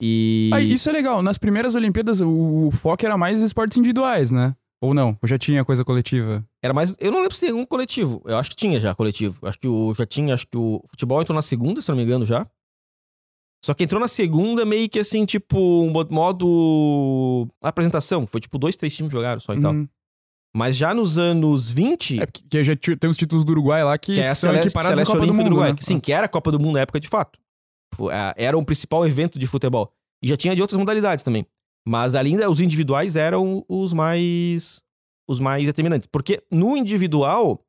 [0.00, 0.50] E...
[0.52, 1.22] Ah, isso é legal.
[1.22, 4.54] Nas primeiras Olimpíadas, o, o foco era mais esportes individuais, né?
[4.82, 5.16] Ou não?
[5.22, 6.44] Ou já tinha coisa coletiva?
[6.62, 6.94] Era mais.
[6.98, 8.20] Eu não lembro se tem um coletivo.
[8.26, 9.38] Eu acho que tinha já coletivo.
[9.46, 10.34] Acho que o já tinha.
[10.34, 12.46] Acho que o futebol entrou na segunda, se não me engano, já.
[13.64, 17.48] Só que entrou na segunda meio que assim, tipo, um mo- modo.
[17.62, 18.26] apresentação.
[18.26, 19.72] Foi tipo dois, três times jogaram só e tal.
[19.72, 19.88] Uhum.
[20.54, 22.20] Mas já nos anos 20.
[22.20, 25.04] É porque já tem os títulos do Uruguai lá que, que é são equiparados à
[25.06, 25.70] Copa do Mundo, Uruguai.
[25.70, 25.76] né?
[25.76, 27.40] Que, sim, que era a Copa do Mundo na época de fato.
[28.36, 29.92] Era um principal evento de futebol.
[30.22, 31.46] E já tinha de outras modalidades também.
[31.86, 34.82] Mas ainda os individuais eram os mais.
[35.28, 36.06] os mais determinantes.
[36.10, 37.60] Porque no individual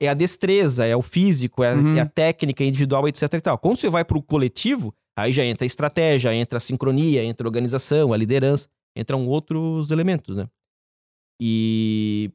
[0.00, 1.96] é a destreza, é o físico, é, Uhum.
[1.96, 3.58] é a técnica individual, etc e tal.
[3.58, 7.48] Quando você vai pro coletivo, aí já entra a estratégia, entra a sincronia, entra a
[7.48, 10.46] organização, a liderança, entram outros elementos, né?
[11.40, 12.30] E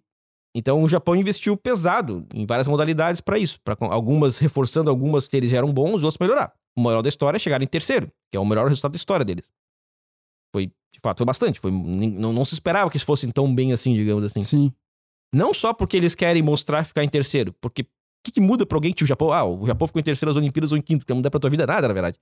[0.55, 5.35] então o Japão investiu pesado em várias modalidades para isso, para algumas reforçando algumas que
[5.35, 6.53] eles já eram bons, outras melhorar.
[6.77, 9.23] O moral da história é chegar em terceiro, que é o melhor resultado da história
[9.25, 9.49] deles.
[10.55, 11.59] Foi, de fato, foi bastante.
[11.59, 14.41] Foi, não, não se esperava que eles fossem tão bem assim, digamos assim.
[14.41, 14.73] Sim.
[15.33, 17.85] Não só porque eles querem mostrar ficar em terceiro, porque o
[18.25, 19.31] que, que muda pra alguém que o Japão.
[19.33, 21.39] Ah, o Japão ficou em terceiro nas Olimpíadas ou em quinto, que não muda pra
[21.39, 22.17] tua vida nada, na verdade.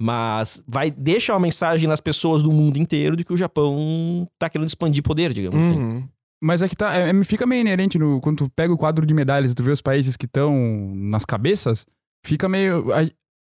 [0.00, 4.48] Mas vai deixa uma mensagem nas pessoas do mundo inteiro de que o Japão tá
[4.50, 5.78] querendo expandir poder, digamos assim.
[5.78, 6.08] Uhum.
[6.42, 9.06] Mas é que tá, é- é- fica meio inerente no, quando tu pega o quadro
[9.06, 10.54] de medalhas e tu vê os países que estão
[10.94, 11.86] nas cabeças,
[12.26, 12.86] fica meio.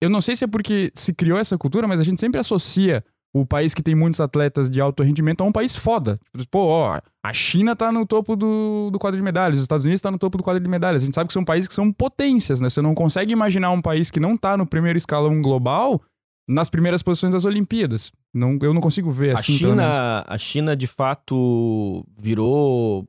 [0.01, 3.03] Eu não sei se é porque se criou essa cultura, mas a gente sempre associa
[3.33, 6.17] o país que tem muitos atletas de alto rendimento a um país foda.
[6.35, 9.85] Tipo, pô, ó, a China tá no topo do, do quadro de medalhas, os Estados
[9.85, 11.01] Unidos tá no topo do quadro de medalhas.
[11.01, 12.69] A gente sabe que são países que são potências, né?
[12.69, 16.01] Você não consegue imaginar um país que não tá no primeiro escalão global
[16.47, 18.11] nas primeiras posições das Olimpíadas.
[18.33, 19.57] Não, eu não consigo ver A assim.
[19.57, 23.07] China, a China, de fato, virou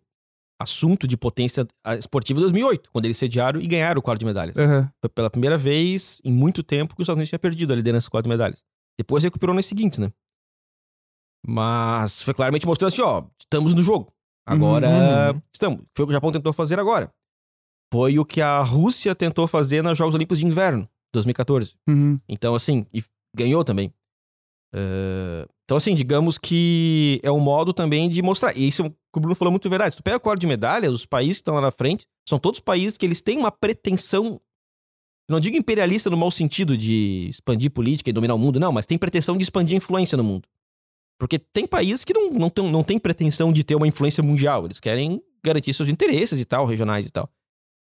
[0.62, 4.26] assunto de potência ah, esportiva em 2008, quando eles sediaram e ganharam o quadro de
[4.26, 4.56] medalhas.
[4.56, 4.90] Aham.
[5.00, 8.06] Foi pela primeira vez em muito tempo que os Estados Unidos tinha perdido a liderança
[8.08, 8.62] do quadro de medalhas.
[8.98, 10.12] Depois recuperou nas seguintes, né?
[11.44, 14.12] Mas foi claramente mostrando assim, ó, estamos no jogo.
[14.46, 15.42] Agora Uhum, uhum.
[15.52, 15.80] estamos.
[15.96, 17.12] Foi o que o Japão tentou fazer agora.
[17.92, 21.74] Foi o que a Rússia tentou fazer nos Jogos Olímpicos de Inverno, 2014.
[21.88, 22.18] Uhum.
[22.28, 23.04] Então, assim, e
[23.36, 23.92] ganhou também.
[24.74, 28.54] Eh, então, assim, digamos que é um modo também de mostrar.
[28.54, 29.94] E isso é que o Bruno falou muito verdade.
[29.94, 32.38] Se tu pega o quadro de medalha, os países que estão lá na frente são
[32.38, 34.38] todos países que eles têm uma pretensão.
[35.30, 38.84] Não digo imperialista no mau sentido de expandir política e dominar o mundo, não, mas
[38.84, 40.46] tem pretensão de expandir influência no mundo.
[41.18, 44.66] Porque tem países que não, não, tão, não têm pretensão de ter uma influência mundial.
[44.66, 47.30] Eles querem garantir seus interesses e tal, regionais e tal.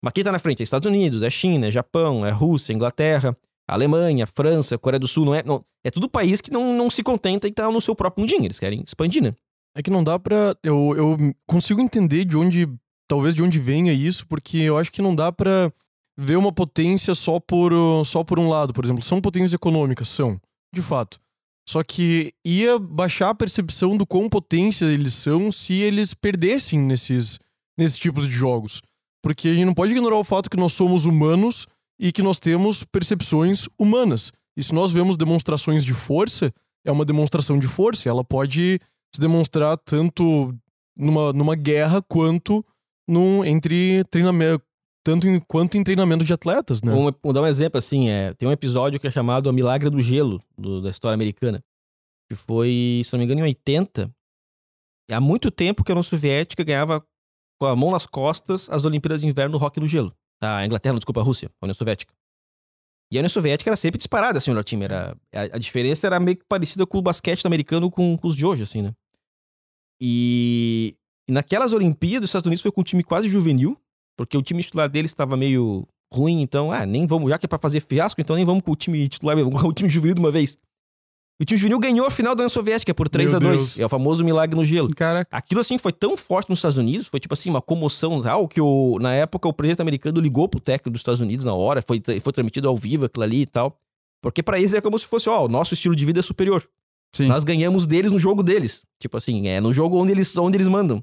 [0.04, 3.34] Mas quem tá na frente é Estados Unidos, é China, é Japão, é Rússia, Inglaterra,
[3.68, 5.42] Alemanha, França, Coreia do Sul, não é.
[5.44, 8.44] Não, é tudo país que não, não se contenta e tá no seu próprio mundinho.
[8.44, 9.34] Eles querem expandir, né?
[9.76, 10.56] É que não dá pra.
[10.62, 12.68] Eu, eu consigo entender de onde.
[13.06, 15.72] Talvez de onde venha isso, porque eu acho que não dá pra
[16.18, 17.72] ver uma potência só por,
[18.04, 18.74] só por um lado.
[18.74, 20.38] Por exemplo, são potências econômicas, são,
[20.74, 21.18] de fato.
[21.66, 27.38] Só que ia baixar a percepção do quão potência eles são se eles perdessem nesses,
[27.78, 28.82] nesses tipos de jogos.
[29.22, 31.66] Porque a gente não pode ignorar o fato que nós somos humanos
[31.98, 34.32] e que nós temos percepções humanas.
[34.56, 36.52] E se nós vemos demonstrações de força,
[36.84, 38.08] é uma demonstração de força.
[38.08, 38.80] Ela pode
[39.14, 40.54] se demonstrar tanto
[40.96, 42.64] numa, numa guerra quanto
[43.08, 44.64] num, entre treinamento.
[45.04, 46.92] Tanto em, quanto em treinamento de atletas, né?
[46.92, 49.88] Um, vou dar um exemplo assim: é, tem um episódio que é chamado A Milagre
[49.88, 51.62] do Gelo, do- da história americana.
[52.28, 54.10] Que foi, se não me engano, em 80.
[55.10, 57.02] E há muito tempo que a União Soviética ganhava
[57.58, 60.12] com a mão nas costas as Olimpíadas de Inverno no Rock no Gelo.
[60.40, 62.14] A Inglaterra, não, desculpa, a Rússia, a União Soviética.
[63.10, 64.84] E a União Soviética era sempre disparada, assim, o time.
[64.84, 68.36] Era, a, a diferença era meio que parecida com o basquete americano com, com os
[68.36, 68.92] de hoje, assim, né?
[70.00, 70.94] E
[71.28, 73.76] E naquelas Olimpíadas, os Estados Unidos foi com um time quase juvenil,
[74.16, 77.48] porque o time titular deles estava meio ruim, então, ah, nem vamos, já que é
[77.48, 80.14] pra fazer fiasco, então nem vamos com o time titular, vamos com o time juvenil
[80.14, 80.56] de uma vez.
[81.40, 83.56] E o time juvenil ganhou a final da União Soviética por 3 Meu a 2
[83.56, 83.78] Deus.
[83.78, 84.92] É o famoso milagre no gelo.
[84.92, 85.36] Caraca.
[85.36, 88.60] Aquilo assim foi tão forte nos Estados Unidos, foi tipo assim, uma comoção tal, que
[88.60, 92.02] o, na época o presidente americano ligou pro técnico dos Estados Unidos na hora, foi,
[92.20, 93.78] foi transmitido ao vivo aquilo ali e tal.
[94.20, 96.68] Porque pra eles é como se fosse, ó, o nosso estilo de vida é superior.
[97.14, 97.26] Sim.
[97.26, 98.82] Nós ganhamos deles no jogo deles.
[99.00, 101.02] Tipo assim, é no jogo onde eles, onde eles mandam.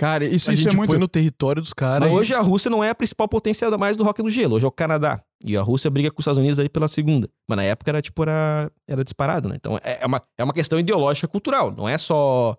[0.00, 0.88] Cara, isso, A isso gente é muito.
[0.88, 2.08] foi no território dos caras.
[2.08, 4.56] Mas hoje a Rússia não é a principal potência mais do rock no gelo.
[4.56, 5.22] Hoje é o Canadá.
[5.44, 7.28] E a Rússia briga com os Estados Unidos aí pela segunda.
[7.46, 9.56] Mas na época era tipo, era, era disparado, né?
[9.56, 11.70] Então é, é uma, é uma questão ideológica cultural.
[11.70, 12.56] Não é só.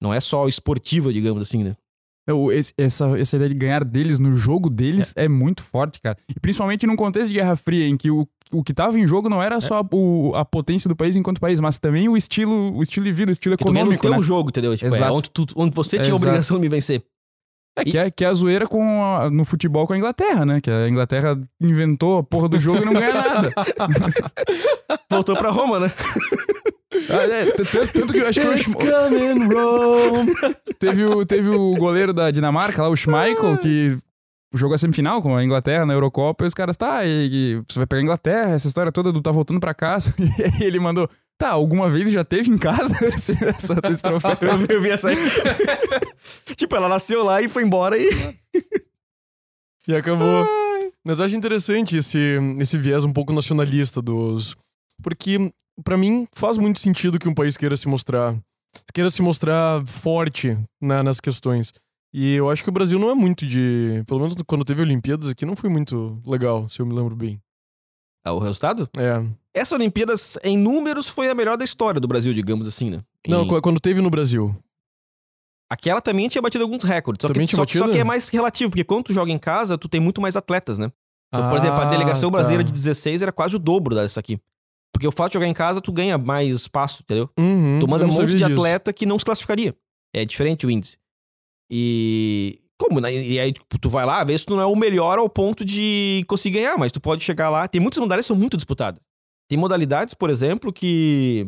[0.00, 1.74] Não é só esportiva, digamos assim, né?
[2.26, 5.28] Eu- esse- essa, essa ideia de ganhar deles no jogo deles é.
[5.28, 6.16] muito forte, cara.
[6.28, 9.28] E principalmente num contexto de Guerra Fria, em que o, o que tava em jogo
[9.28, 9.46] não É.
[9.46, 13.04] era só o- a potência do país enquanto país, mas também o estilo, o estilo
[13.06, 14.20] de vida, o estilo tu no econômico, teu né?
[14.22, 14.76] jogo, entendeu?
[14.76, 15.14] Tipo, é Exato.
[15.14, 17.04] onde, tu- onde você tinha a obrigação de me vencer.
[17.78, 20.60] É, que é, que é a zoeira com a- no futebol com a Inglaterra, né?
[20.62, 23.52] Que a Inglaterra inventou a porra do jogo e não ganha nada.
[25.10, 25.92] Voltou pra Roma, né?
[27.10, 30.32] Ah, é, t- t- tanto que eu acho que o It's Sch- coming, Rome.
[30.78, 33.98] teve, o, teve o goleiro da Dinamarca lá, o Schmeichel, que
[34.54, 37.78] jogou a semifinal com a Inglaterra na Eurocopa, e os caras, tá, e, e você
[37.80, 40.14] vai pegar a Inglaterra, essa história toda do tá voltando pra casa.
[40.38, 44.30] E aí ele mandou, tá, alguma vez já teve em casa esse, essa, esse troféu?
[44.68, 45.16] Eu vi essa aí.
[46.56, 48.08] tipo, ela nasceu lá e foi embora e.
[49.88, 50.46] E acabou.
[51.04, 52.18] Mas eu acho interessante esse,
[52.58, 54.56] esse viés um pouco nacionalista dos.
[55.02, 55.52] Porque,
[55.84, 58.36] pra mim, faz muito sentido que um país queira se mostrar.
[58.92, 61.72] Queira se mostrar forte na- nas questões.
[62.12, 64.02] E eu acho que o Brasil não é muito de.
[64.06, 67.40] Pelo menos quando teve Olimpíadas aqui, não foi muito legal, se eu me lembro bem.
[68.24, 68.88] Ah, o resultado?
[68.96, 69.22] É.
[69.54, 73.02] Essa Olimpíadas, em números, foi a melhor da história do Brasil, digamos assim, né?
[73.28, 74.54] Não, qu- quando teve no Brasil.
[75.70, 77.22] Aquela também tinha batido alguns recordes.
[77.22, 77.94] Só, Também que, tinha só, que- só batido?
[77.96, 80.78] que é mais relativo, porque quando tu joga em casa, tu tem muito mais atletas,
[80.78, 80.92] né?
[81.28, 82.36] Então, por Ah, exemplo, a delegação tá.
[82.36, 84.38] brasileira de 16 era quase o dobro dessa aqui.
[84.96, 87.28] Porque o fato de jogar em casa, tu ganha mais espaço, entendeu?
[87.38, 88.50] Uhum, Tu manda um monte de disso.
[88.50, 89.76] atleta que não se classificaria.
[90.14, 90.96] É diferente o índice.
[91.70, 92.62] E.
[92.78, 92.98] Como?
[92.98, 93.12] né?
[93.12, 95.66] E aí tipo, tu vai lá, às vezes tu não é o melhor ao ponto
[95.66, 97.68] de conseguir ganhar, mas tu pode chegar lá.
[97.68, 98.98] Tem muitas modalidades que são muito disputadas.
[99.50, 101.46] Tem modalidades, por exemplo, que.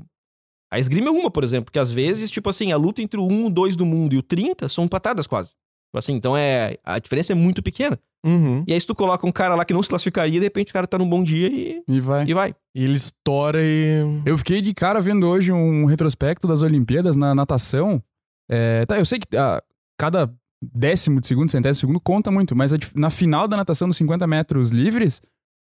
[0.70, 3.26] A esgrima é uma, por exemplo, que às vezes, tipo assim, a luta entre o
[3.26, 5.54] 1, o 2 do mundo e o 30 são empatadas quase.
[5.88, 6.76] Tipo Assim, então é.
[6.84, 7.98] A diferença é muito pequena.
[8.24, 8.64] Uhum.
[8.66, 10.72] E aí, se tu coloca um cara lá que não se classificaria, de repente o
[10.72, 12.24] cara tá num bom dia e, E vai.
[12.26, 12.54] e vai.
[12.74, 14.02] E ele estoura e.
[14.26, 18.02] Eu fiquei de cara vendo hoje um retrospecto das Olimpíadas na natação.
[18.50, 19.62] É, tá, eu sei que ah,
[19.98, 23.86] cada décimo de segundo, centésimo de segundo conta muito, mas a na final da natação
[23.86, 25.22] nos 50 metros livres,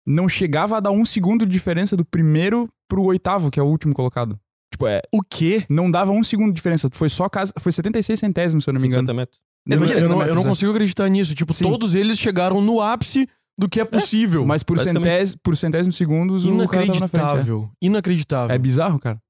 [0.05, 3.67] não chegava a dar um segundo de diferença do primeiro pro oitavo, que é o
[3.67, 4.37] último colocado.
[4.73, 5.63] Tipo, é, O quê?
[5.69, 6.89] não dava um segundo de diferença.
[6.91, 9.17] Foi só casa, foi 76 centésimos, se eu não me 50 engano.
[9.17, 9.39] metros.
[9.67, 10.47] Eu, eu não, eu 50 não metros, é.
[10.47, 11.35] consigo acreditar nisso.
[11.35, 11.63] Tipo, Sim.
[11.65, 14.45] todos eles chegaram no ápice do que é possível.
[14.45, 17.23] Mas por, centés, por centésimos segundos, o cara tava na frente.
[17.25, 17.69] Inacreditável.
[17.81, 18.55] É, Inacreditável.
[18.55, 19.21] é bizarro, cara.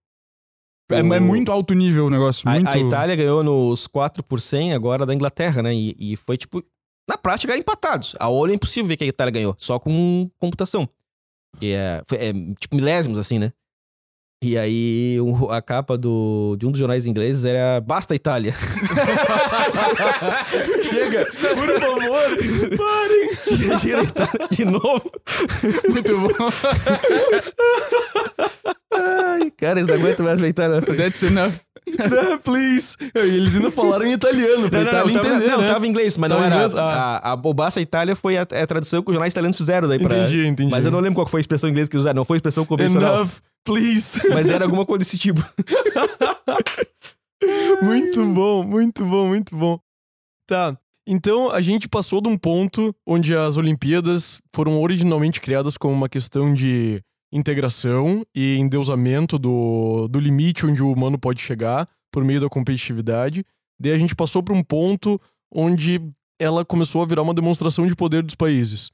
[0.90, 2.48] É, O- é muito alto nível o negócio.
[2.48, 2.68] A, Muito...
[2.68, 5.74] a Itália ganhou nos 4 por 100 agora da Inglaterra, né?
[5.74, 6.64] E, e foi tipo.
[7.10, 8.16] Na prática, eram empatados.
[8.20, 10.88] A olho é impossível ver que a Itália ganhou, só com computação.
[11.60, 13.52] Que é, foi, é tipo milésimos, assim, né?
[14.44, 15.20] E aí,
[15.52, 18.56] a capa do, de um dos jornais ingleses era Basta Itália.
[20.90, 22.26] Chega, por favor,
[22.76, 23.30] parem.
[23.78, 25.12] Gira, Itália de novo.
[25.88, 26.30] Muito bom.
[28.92, 30.82] Ai, cara, eles não aguentam mais a Itália.
[30.82, 31.54] That's enough.
[32.12, 32.96] Né, please.
[33.16, 35.68] E eles ainda falaram em italiano, pra Não, não, Itália não, tava, entender, não, né?
[35.68, 36.66] tava em inglês, mas Tava não era.
[36.76, 37.18] Ah.
[37.18, 40.00] A, a, o Basta Itália foi a, a tradução que os jornais italianos fizeram daí
[40.00, 40.18] pra.
[40.18, 40.72] Entendi, entendi.
[40.72, 42.66] Mas eu não lembro qual foi a expressão em inglês que usaram, não foi expressão
[42.66, 43.16] convencional.
[43.16, 43.30] Enough,
[43.64, 44.10] please.
[44.34, 45.42] Mas era alguma coisa desse tipo.
[47.82, 49.80] muito bom, muito bom, muito bom.
[50.48, 50.78] Tá.
[51.08, 56.08] Então a gente passou de um ponto onde as Olimpíadas foram originalmente criadas como uma
[56.08, 62.42] questão de integração e endeusamento do, do limite onde o humano pode chegar por meio
[62.42, 63.46] da competitividade.
[63.80, 65.20] Daí a gente passou para um ponto
[65.54, 66.02] onde
[66.40, 68.90] ela começou a virar uma demonstração de poder dos países.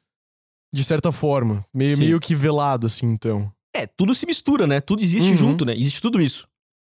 [0.74, 1.66] De certa forma.
[1.74, 2.04] Meio, Sim.
[2.04, 3.52] meio que velado, assim, então.
[3.76, 4.82] É, tudo se mistura, né?
[4.82, 5.38] Tudo existe Uhum.
[5.38, 5.74] junto, né?
[5.74, 6.48] Existe tudo isso.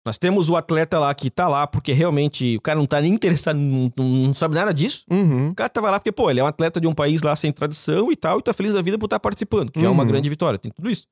[0.06, 3.14] Nós temos o atleta lá que tá lá porque realmente o cara não tá nem
[3.14, 5.04] interessado, não, não- sabe nada disso.
[5.12, 5.50] Uhum.
[5.50, 7.52] O cara tava lá porque, pô, ele é um atleta de um país lá sem
[7.52, 10.02] tradição e tal, e tá feliz da vida por estar participando, que já é uma
[10.04, 10.10] Uhum.
[10.10, 10.58] grande vitória.
[10.58, 11.06] Tem tudo isso.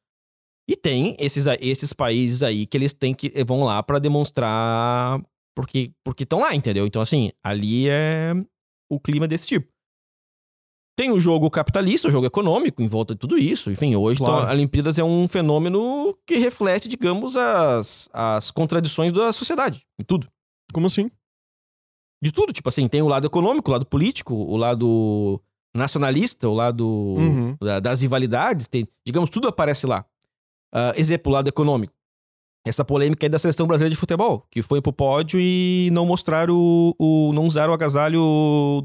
[0.69, 5.19] E tem esses, esses países aí que eles têm que vão lá pra demonstrar
[5.55, 6.85] porque porque estão lá, entendeu?
[6.85, 8.33] Então assim, ali é
[8.91, 9.67] o clima desse tipo.
[10.95, 13.71] Tem o jogo capitalista, o jogo econômico em volta de tudo isso.
[13.71, 14.37] Enfim, hoje Claro.
[14.41, 20.03] então, a Olimpíadas é um fenômeno que reflete, digamos, as, as contradições da sociedade, em
[20.05, 20.27] tudo.
[20.73, 21.09] Como assim?
[22.21, 22.51] de tudo.
[22.51, 25.41] Tipo assim, tem o lado econômico, o lado político, o lado
[25.73, 27.55] nacionalista, o lado Uhum.
[27.61, 28.67] da- das rivalidades.
[28.67, 30.05] Tem, digamos, tudo aparece lá.
[30.73, 31.93] Ah, exemplo, lado econômico.
[32.67, 36.53] Essa polêmica aí da seleção brasileira de futebol, que foi pro pódio e não mostraram
[36.55, 36.93] o.
[36.99, 38.19] o- não usaram o agasalho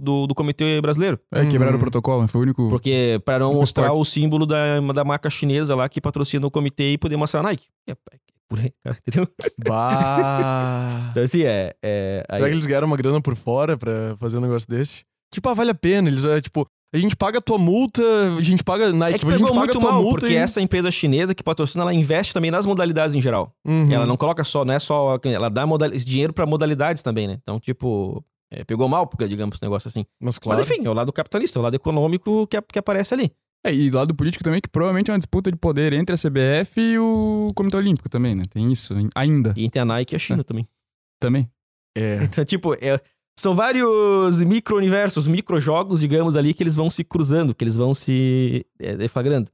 [0.01, 1.19] do, do comitê brasileiro.
[1.33, 1.77] É, quebraram Uhum.
[1.79, 2.69] o protocolo, foi o único.
[2.69, 4.01] Porque para não mostrar esporte.
[4.01, 7.43] o símbolo da, da marca chinesa lá que patrocina o comitê e poder mostrar a
[7.43, 7.67] Nike.
[7.89, 7.97] É, é,
[8.49, 8.73] por aí,
[9.07, 9.29] entendeu?
[9.67, 11.09] Bah.
[11.11, 11.75] Então, assim, é.
[11.83, 15.05] é aí- Será que eles ganharam uma grana por fora pra fazer um negócio desse?
[15.33, 16.09] Tipo, ah, vale a pena.
[16.09, 18.03] Eles, é, tipo, a gente paga a tua multa,
[18.39, 20.21] a gente paga Nike, É que a gente pegou paga muito a tua mal, multa
[20.21, 20.37] porque e...
[20.37, 23.53] essa empresa chinesa que patrocina, ela investe também nas modalidades em geral.
[23.67, 23.91] Uhum.
[23.93, 25.19] Ela não coloca só, não é só.
[25.25, 27.39] Ela dá modal- esse dinheiro pra modalidades também, né?
[27.43, 30.05] Então, tipo, é, pegou mal, porque, digamos, esse negócio assim.
[30.21, 30.61] Mas claro.
[30.61, 33.33] Mas enfim, é o lado capitalista, é o lado econômico que, que aparece ali.
[33.67, 36.79] É, e lado político também, que provavelmente é uma disputa de poder entre a CBF
[36.81, 38.43] e o Comitê Olímpico também, né?
[38.51, 39.55] Tem isso ainda.
[39.57, 40.67] E tem a Nike e a China também.
[41.19, 41.49] Também.
[41.97, 42.23] É.
[42.25, 43.01] Então, tipo, é-
[43.39, 48.65] são vários micro-universos, micro-jogos, digamos, ali, que eles vão se cruzando, que eles vão se
[48.79, 49.51] é, deflagrando.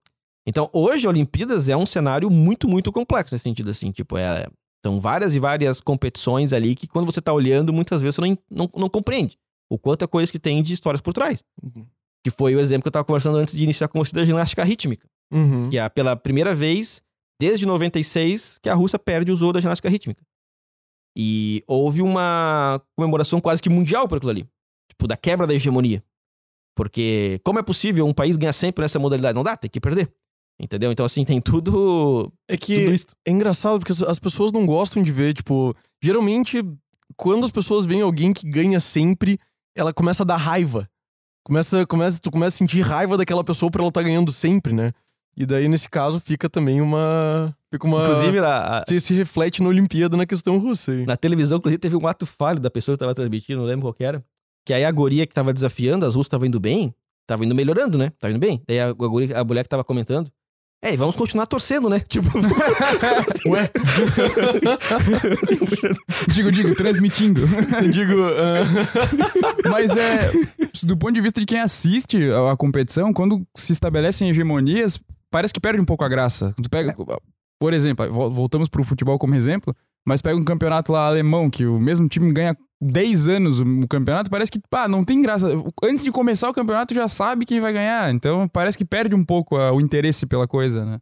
[0.47, 3.91] Então, hoje, a Olimpíadas é um cenário muito, muito complexo nesse sentido, assim.
[3.91, 4.47] Tipo, é,
[4.85, 8.39] são várias e várias competições ali que, quando você tá olhando, muitas vezes você não,
[8.51, 9.39] não, não compreende
[9.71, 11.45] o quanto é coisa que tem de histórias por trás.
[11.63, 11.87] Uhum.
[12.25, 14.65] Que foi o exemplo que eu tava conversando antes de iniciar com você da ginástica
[14.65, 15.07] rítmica.
[15.33, 15.71] Uhum.
[15.71, 17.01] Que é pela primeira vez,
[17.41, 20.23] desde 96, que a Rússia perde o zoo da ginástica rítmica.
[21.17, 24.49] E houve uma comemoração quase que mundial por aquilo ali.
[24.91, 26.03] Tipo, da quebra da hegemonia.
[26.77, 29.35] Porque como é possível um país ganhar sempre nessa modalidade?
[29.35, 30.11] Não dá, tem que perder.
[30.61, 30.93] Entendeu?
[30.93, 32.33] Então, assim, tem tudo.
[32.49, 36.63] É que tudo é engraçado porque as- as pessoas não gostam de ver, tipo, geralmente
[37.17, 39.39] quando as pessoas veem alguém que ganha sempre,
[39.77, 40.89] ela começa a dar raiva.
[41.45, 44.93] Começa, começa, tu começa a sentir raiva daquela pessoa por ela estar ganhando sempre, né?
[45.37, 49.63] E daí nesse caso fica também uma fica uma Inclusive, a- a- se, se reflete
[49.63, 51.07] na Olimpíada na questão russa aí.
[51.07, 53.95] na televisão, inclusive, teve um ato falho da pessoa que tava transmitindo, não lembro qual
[53.95, 54.23] que era.
[54.67, 56.95] Que aí a guria que tava desafiando, as russas estavam indo bem,
[57.27, 58.13] tava indo melhorando, né?
[58.21, 58.61] Tava indo bem.
[58.67, 60.31] Daí a, a, guria, a mulher que tava comentando.
[60.83, 62.01] É, e vamos continuar torcendo, né?
[62.09, 62.29] Tipo.
[63.49, 63.71] Ué,
[66.33, 67.43] digo, digo, transmitindo.
[67.93, 70.31] digo, ah, Mas é.
[70.83, 72.19] Do ponto de vista de quem assiste
[72.53, 74.99] a competição, quando se estabelecem hegemonias,
[75.31, 76.55] parece que perde um pouco a graça.
[76.63, 76.95] Tu pega.
[77.61, 79.75] Por exemplo, vol- voltamos pro futebol como exemplo,
[80.07, 84.31] mas pega um campeonato lá alemão, que o mesmo time ganha 10 anos o campeonato,
[84.31, 85.49] parece que, pá, não tem graça.
[85.85, 88.11] Antes de começar o campeonato já sabe quem vai ganhar.
[88.15, 90.99] Então parece que perde um pouco ah, o interesse pela coisa, né?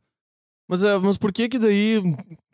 [0.68, 2.02] Mas, é, mas por que que daí,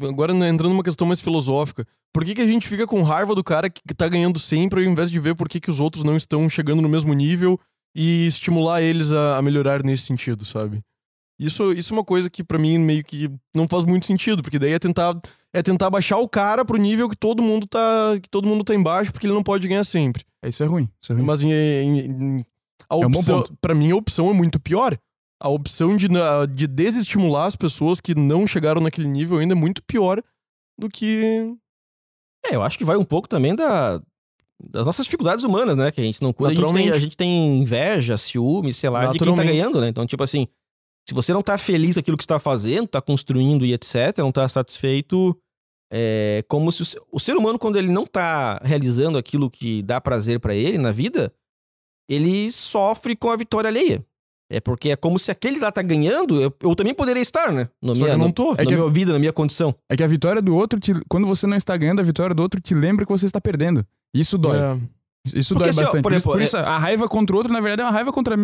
[0.02, 3.34] agora né, entrando numa questão mais filosófica, por que que a gente fica com raiva
[3.34, 5.80] do cara que que tá ganhando sempre ao invés de ver por que que os
[5.80, 7.58] outros não estão chegando no mesmo nível
[7.96, 10.80] e estimular eles a, a melhorar nesse sentido, sabe?
[11.38, 14.58] Isso, isso é uma coisa que pra mim meio que não faz muito sentido, porque
[14.58, 15.20] daí é tentar
[15.52, 18.74] é tentar baixar o cara pro nível que todo mundo tá que todo mundo tá
[18.74, 20.22] embaixo porque ele não pode ganhar sempre.
[20.42, 20.88] É, Isso é ruim.
[21.02, 21.24] Isso é ruim.
[21.24, 21.98] Mas em, em-
[22.38, 22.44] em-
[22.88, 24.96] a É um opção, pra mim a opção é muito pior.
[25.42, 26.06] A opção de,
[26.52, 30.22] de desestimular as pessoas que não chegaram naquele nível ainda é muito pior
[30.78, 31.52] do que.
[32.46, 34.00] É, eu acho que vai um pouco também da,
[34.70, 35.90] das nossas dificuldades humanas, né?
[35.90, 36.50] Que a gente não cura.
[36.50, 39.88] A gente, tem, a gente tem inveja, ciúme, sei lá, de quem tá ganhando, né?
[39.88, 40.46] Então, tipo assim,
[41.08, 44.18] se você não tá feliz com aquilo que você tá fazendo, tá construindo e etc.,
[44.18, 45.36] não tá satisfeito,
[45.92, 50.00] é como se o, o ser humano, quando ele não tá realizando aquilo que dá
[50.00, 51.32] prazer pra ele na vida,
[52.08, 54.04] ele sofre com a vitória alheia.
[54.50, 57.68] É porque é como se aquele lá tá ganhando, eu, eu também poderia estar, né?
[57.82, 58.54] No Só que minha, eu não no, tô.
[58.54, 59.74] na É que- minha vida, na minha condição.
[59.88, 62.42] É que a vitória do outro, te- quando você não está ganhando, a vitória do
[62.42, 63.84] outro te lembra que você está perdendo.
[64.14, 64.58] Isso dói.
[64.58, 64.78] É,
[65.32, 66.02] Isso Porque, dói assim, bastante.
[66.02, 68.36] por exemplo, por isso, a raiva contra o outro, na verdade, é uma raiva contra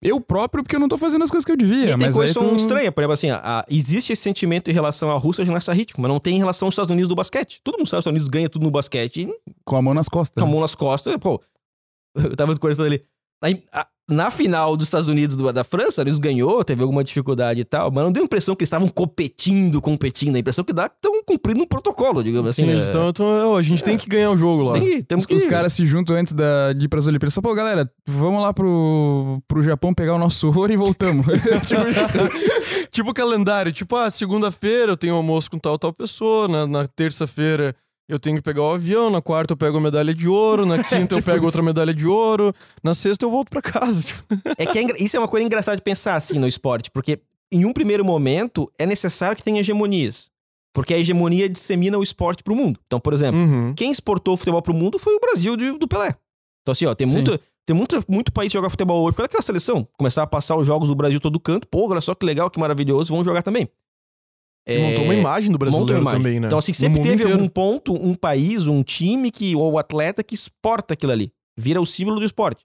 [0.00, 1.86] eu próprio, porque eu não tô fazendo as coisas que eu devia.
[1.86, 2.54] E tem mas são tu...
[2.56, 2.94] estranhas.
[2.94, 6.08] Por exemplo, assim, a- a- existe esse sentimento em relação à Rússia nessa ritmo, mas
[6.08, 7.60] não tem em relação aos Estados Unidos do basquete.
[7.64, 9.92] Todo mundo sabe que os Estados Unidos ganha tudo no basquete e Com a mão
[9.92, 10.40] nas costas.
[10.40, 11.16] com a mão nas costas.
[11.16, 11.42] Pô,
[12.14, 13.02] eu tava conversando ali.
[13.42, 17.60] Aí, a- na final dos Estados Unidos do- da França, eles ganhou, teve alguma dificuldade
[17.60, 20.36] e tal, mas não deu a impressão que eles estavam competindo, competindo.
[20.36, 22.62] A impressão que dá que estão cumprindo um protocolo, digamos assim.
[22.62, 22.74] sim, né?
[22.74, 24.72] eles tão- tão- ó, a gente tem que ganhar o jogo lá.
[24.74, 25.34] Tem que- temos Os, que...
[25.34, 27.34] os caras se juntam antes da, de ir pras Olimpíadas.
[27.34, 31.24] Só, pô, galera, vamos lá pro, pro Japão pegar o nosso ouro e voltamos.
[31.66, 32.88] tipo isso.
[32.90, 37.74] tipo calendário, tipo, ah, segunda-feira eu tenho almoço com tal, tal pessoa, na, na terça-feira
[38.10, 40.76] eu tenho que pegar o avião, na quarta eu pego a medalha de ouro, na
[40.84, 41.46] quinta eu Tipo pego isso.
[41.46, 44.00] outra medalha de ouro, na sexta eu volto pra casa.
[44.02, 44.24] Tipo.
[44.58, 47.20] É que é engra- isso é uma coisa engraçada de pensar assim no esporte, porque
[47.52, 50.30] em um primeiro momento é necessário que tenha hegemonias.
[50.72, 52.78] Porque a hegemonia dissemina o esporte pro mundo.
[52.86, 53.74] Então, por exemplo, Uhum.
[53.74, 56.14] quem exportou o futebol pro mundo foi o Brasil de- do Pelé.
[56.62, 57.14] Então, assim, ó, tem Sim.
[57.14, 59.16] muito, tem muito, muito país que joga futebol hoje.
[59.18, 59.86] Olha aquela seleção.
[59.98, 61.66] Começar a passar os jogos do Brasil todo canto.
[61.66, 63.68] Pô, olha só que legal, que maravilhoso, vamos jogar também.
[64.68, 66.18] E montou uma imagem do brasileiro imagem.
[66.18, 66.46] também, né?
[66.46, 67.32] Então, assim, sempre teve inteiro.
[67.32, 71.32] algum ponto, um país, um time que, ou atleta que exporta aquilo ali.
[71.58, 72.64] Vira o símbolo do esporte.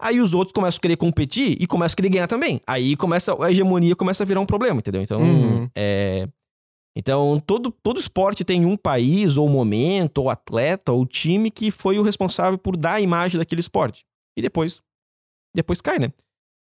[0.00, 2.60] Aí os outros começam a querer competir e começam a querer ganhar também.
[2.66, 5.02] Aí começa a hegemonia começa a virar um problema, entendeu?
[5.02, 5.68] Então, Uhum.
[5.76, 6.28] é.
[6.96, 11.98] Então, todo, todo esporte tem um país, ou momento, ou atleta, ou time que foi
[11.98, 14.04] o responsável por dar a imagem daquele esporte.
[14.36, 14.80] E depois.
[15.54, 16.12] Depois cai, né?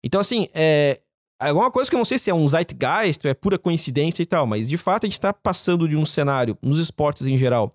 [0.03, 0.99] Então, assim, é.
[1.39, 4.45] Alguma coisa que eu não sei se é um zeitgeist, é pura coincidência e tal,
[4.45, 7.73] mas de fato a gente tá passando de um cenário, nos esportes em geral,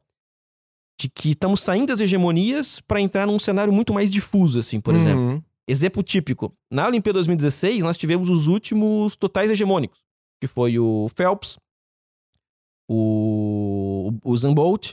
[1.00, 4.94] de que estamos saindo das hegemonias para entrar num cenário muito mais difuso, assim, por
[4.94, 5.22] exemplo.
[5.22, 5.42] Uhum.
[5.66, 6.54] Exemplo típico.
[6.70, 10.00] Na Olimpíada 2016, nós tivemos os últimos totais hegemônicos,
[10.38, 11.56] que foi o Phelps,
[12.88, 14.92] o, o Usain Bolt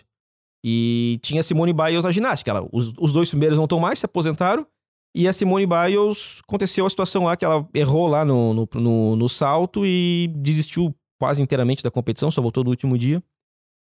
[0.63, 2.51] e tinha Simone Biles na ginástica.
[2.51, 4.65] Ela, os, os dois primeiros não estão mais, se aposentaram.
[5.13, 9.15] E a Simone Biles aconteceu a situação lá que ela errou lá no, no, no,
[9.15, 13.21] no salto e desistiu quase inteiramente da competição, só voltou no último dia.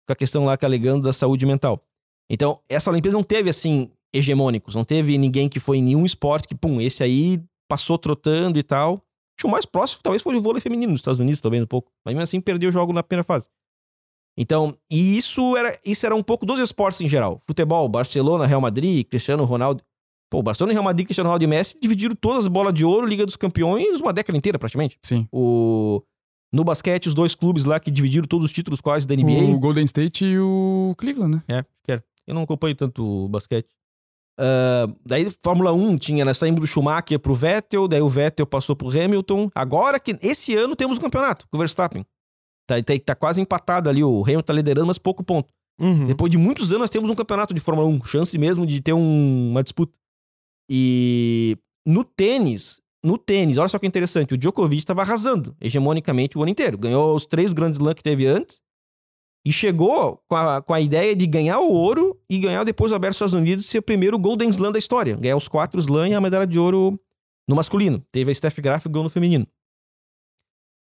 [0.07, 1.84] Com a questão lá que alegando da saúde mental.
[2.30, 4.76] Então, essa Olimpíada não teve, assim, hegemônicos.
[4.76, 8.63] Não teve ninguém que foi em nenhum esporte que, pum, esse aí passou trotando e
[8.63, 8.93] tal.
[8.93, 11.68] Acho que o mais próximo talvez foi o vôlei feminino nos Estados Unidos, talvez um
[11.68, 11.91] pouco.
[12.05, 13.49] Mas mesmo assim perdeu o jogo na primeira fase.
[14.38, 17.39] Então, e isso era, isso era um pouco dos esportes em geral.
[17.45, 19.84] Futebol, Barcelona, Real Madrid, Cristiano Ronaldo.
[20.30, 23.25] Pô, Barcelona, Real Madrid, Cristiano Ronaldo e Messi dividiram todas as bolas de ouro, Liga
[23.25, 24.97] dos Campeões, uma década inteira praticamente.
[25.01, 25.28] Sim.
[25.32, 26.01] O...
[26.51, 29.53] No basquete, os dois clubes lá que dividiram todos os títulos quase da NBA.
[29.53, 31.43] O Golden State e o Cleveland, né?
[31.59, 32.01] É, quero.
[32.25, 33.67] Eu não acompanho tanto o basquete.
[34.39, 36.34] Ah, daí, Fórmula 1 tinha, né?
[36.34, 39.49] Saímos do Schumacher pro Vettel, daí o Vettel passou pro Hamilton.
[39.55, 42.05] Agora que esse ano temos um campeonato com o Verstappen.
[42.67, 45.47] Tá, tá, tá quase empatado ali, o Hamilton tá liderando, mas pouco ponto.
[45.80, 46.05] Uhum.
[46.07, 48.03] Depois de muitos anos, nós temos um campeonato de Fórmula 1.
[48.05, 49.93] Chance mesmo de ter um- uma disputa.
[50.70, 56.41] E no tênis, no tênis, olha só que interessante, o Djokovic estava arrasando hegemonicamente o
[56.41, 56.78] ano inteiro.
[56.78, 58.61] Ganhou os três grandes lãs que teve antes.
[59.45, 62.95] E chegou com a, com a ideia de ganhar o ouro e ganhar depois o
[62.95, 65.15] Aberto dos Estados Unidos e ser o primeiro Golden Slam da história.
[65.15, 66.99] Ganhar os quatro Slam e a medalha de ouro
[67.47, 68.03] no masculino.
[68.11, 69.47] Teve a Steph Graf e ganhou no feminino.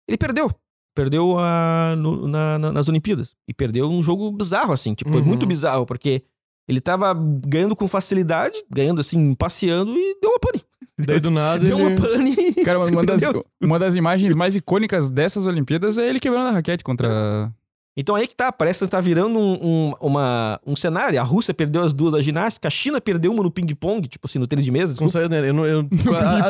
[0.09, 0.49] Ele perdeu.
[0.95, 3.35] Perdeu a, no- na- na- nas Olimpíadas.
[3.49, 4.95] E perdeu um jogo bizarro, assim.
[4.95, 5.27] Tipo, foi Uhum.
[5.27, 6.23] muito bizarro, porque
[6.69, 10.63] ele tava ganhando com facilidade, ganhando assim, passeando e deu uma pane.
[10.99, 11.87] Daí do nada Deu ele...
[11.89, 12.55] uma pane.
[12.65, 13.23] Cara, uma, das,
[13.61, 17.53] uma das imagens mais icônicas dessas Olimpíadas é ele quebrando a raquete contra.
[17.97, 21.21] Então aí que tá, parece que tá virando um, um, uma, um cenário.
[21.21, 24.39] A Rússia perdeu as duas da ginástica, a China perdeu uma no ping-pong, tipo assim,
[24.39, 24.95] no tênis de mesa.
[24.99, 25.29] Não desculpa.
[25.29, 25.49] sei, né?
[25.51, 25.81] Eu, não- eu,
[26.17, 26.49] a-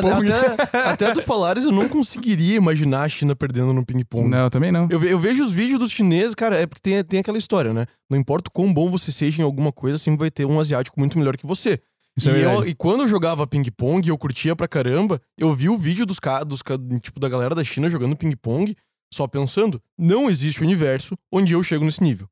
[0.53, 4.29] até, até tu falares, eu não conseguiria imaginar a China perdendo no ping-pong.
[4.29, 4.87] Não, também não.
[4.89, 7.85] Eu, eu vejo os vídeos dos chineses, cara, é porque tem, tem aquela história, né?
[8.09, 10.97] Não importa o quão bom você seja em alguma coisa, sempre vai ter um asiático
[10.97, 11.77] muito melhor que você.
[12.15, 15.67] Isso e, é eu- e quando eu jogava ping-pong, eu curtia pra caramba, eu vi
[15.67, 16.17] o vídeo dos,
[16.47, 16.61] dos
[17.01, 18.75] tipo, da galera da China jogando ping-pong,
[19.13, 22.27] só pensando, não existe universo onde eu chego nesse nível.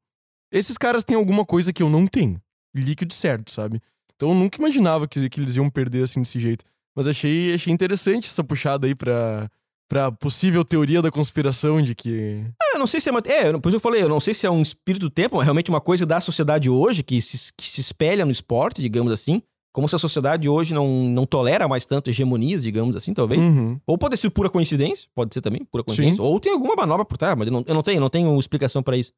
[0.52, 2.42] Esses caras têm alguma coisa que eu não tenho.
[2.76, 3.82] Líquido certo, sabe?
[4.16, 6.64] Então eu nunca imaginava que, que eles iam perder assim desse jeito.
[6.96, 9.50] Mas achei, achei interessante essa puxada aí pra,
[9.90, 12.46] pra possível teoria da conspiração de que.
[12.62, 13.12] Ah, eu não sei se é.
[13.12, 15.70] uma- É, eu falei, eu não sei se é um espírito do tempo, mas realmente
[15.70, 19.42] uma coisa da sociedade hoje, que se, que se espelha no esporte, digamos assim.
[19.74, 23.42] Como se a sociedade hoje não, não tolera mais tanto hegemonias, digamos assim, talvez.
[23.42, 23.80] Uhum.
[23.88, 26.18] Ou pode ser pura coincidência, pode ser também, pura coincidência.
[26.18, 26.22] Sim.
[26.22, 28.84] Ou tem alguma manobra por trás, mas eu não, eu não tenho, não tenho explicação
[28.84, 29.14] pra isso.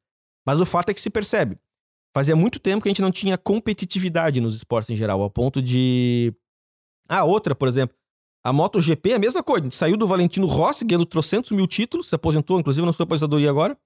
[0.46, 1.58] Mas o fato é que se percebe.
[2.14, 5.60] Fazia muito tempo que a gente não tinha competitividade nos esportes em geral, ao ponto
[5.60, 6.32] de.
[7.08, 7.96] Ah, outra, por exemplo.
[8.44, 9.62] A MotoGP é a mesma coisa.
[9.62, 13.04] A gente saiu do Valentino Rossi, ganhando trocentos mil títulos, se aposentou, inclusive na sua
[13.04, 13.76] aposentadoria agora.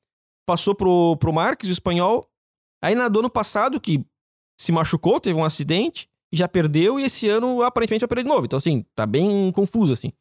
[0.44, 2.28] Passou pro, pro Marques, o espanhol.
[2.82, 4.04] Aí na do ano passado, que
[4.60, 8.44] se machucou, teve um acidente, já perdeu, e esse ano aparentemente vai perder de novo.
[8.44, 10.12] Então, assim, tá bem confuso, assim.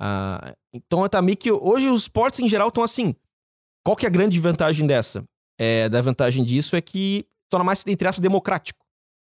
[0.00, 1.50] Ah, então tá meio que.
[1.52, 3.14] Hoje os esportes em geral estão assim.
[3.84, 5.24] Qual que é a grande vantagem dessa?
[5.58, 8.80] É, da vantagem disso é que torna mais, entre aspas, democrático.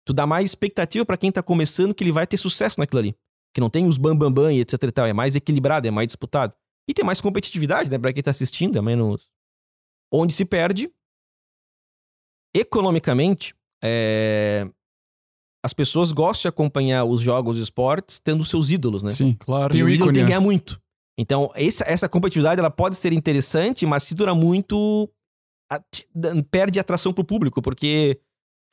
[0.04, 3.16] Tu dá mais expectativa pra quem tá começando que ele vai ter sucesso naquilo ali.
[3.54, 5.06] Que não tem os bambambam bam, bam e etc e tal.
[5.06, 6.52] É mais equilibrado, é mais disputado.
[6.88, 7.98] E tem mais competitividade, né?
[7.98, 9.30] Pra quem tá assistindo, é menos.
[10.12, 10.92] Onde se perde.
[12.54, 14.68] Economicamente, é,
[15.64, 19.10] as pessoas gostam de acompanhar os jogos e esportes tendo seus ídolos, né?
[19.10, 19.34] Sim.
[19.38, 19.72] Claro.
[19.72, 20.26] Tem E o ídolo tem que né?
[20.28, 20.78] ganhar muito.
[21.18, 25.08] Então, essa, essa competitividade ela pode ser interessante, mas se dura muito,
[25.72, 25.80] a-
[26.50, 28.18] perde atração pro público, porque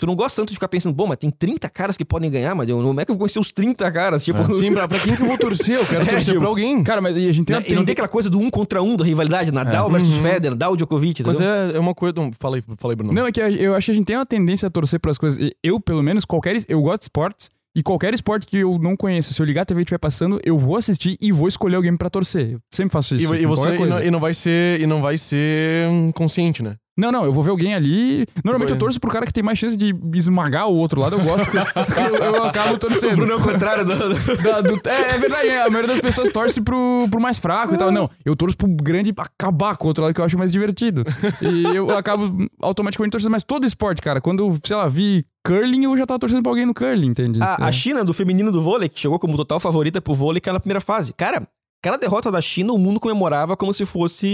[0.02, 2.56] tu não gosta tanto de ficar pensando, bom, mas tem 30 caras que podem ganhar,
[2.56, 4.24] mas eu, como é que eu vou conhecer os 30 caras?
[4.24, 5.76] Tipo, Sim, pra, pra quem que eu vou torcer?
[5.76, 6.84] Eu quero É, torcer tipo, pra alguém.
[6.84, 7.62] Cara, mas e a gente tem né?
[7.64, 9.92] uma E não tem aquela coisa do um contra um da rivalidade, Nadal É.
[9.92, 10.22] versus Uhum.
[10.24, 11.54] Federer, Nadal Djokovic, Mas entendeu?
[11.54, 12.16] é, é uma coisa.
[12.18, 13.14] Não, fala aí, fala aí, Bruno.
[13.14, 15.18] Não, é que a- eu acho que a gente tem uma tendência a torcer pras
[15.20, 15.40] coisas.
[15.40, 16.64] E Eu, pelo menos, qualquer.
[16.68, 17.50] Eu gosto de esportes.
[17.74, 20.42] E qualquer esporte que eu não conheço, se eu ligar a TV e estiver passando,
[20.44, 22.52] eu vou assistir e vou escolher alguém pra torcer.
[22.54, 23.34] Eu sempre faço E, isso.
[23.34, 26.62] e com você e não, e não vai ser e não vai ser hum, consciente,
[26.62, 26.76] né?
[26.98, 28.26] Não, não, eu vou ver alguém ali.
[28.44, 31.16] Normalmente Tipo, eu torço pro cara que tem mais chance de esmagar o outro lado.
[31.16, 31.58] Eu gosto, porque
[32.00, 33.16] eu, eu acabo torcendo.
[33.16, 33.96] Bruno é o contrário do...
[33.96, 37.74] Da- do- é, é verdade, é, a maioria das pessoas torce pro, pro mais fraco
[37.74, 37.92] e tal.
[37.92, 41.04] Não, eu torço pro grande acabar com o outro lado que eu acho mais divertido.
[41.42, 43.32] E eu acabo automaticamente torcendo.
[43.32, 46.52] Mas todo esporte, cara, quando eu, sei lá, vi curling, eu já tava torcendo pra
[46.52, 47.40] alguém no curling, entende?
[47.42, 47.72] A, a É.
[47.72, 50.60] China, do feminino do vôlei, que chegou como total favorita pro vôlei, que era na
[50.60, 51.14] primeira fase.
[51.14, 51.48] Cara,
[51.82, 54.28] aquela derrota da China, o mundo comemorava como se fosse,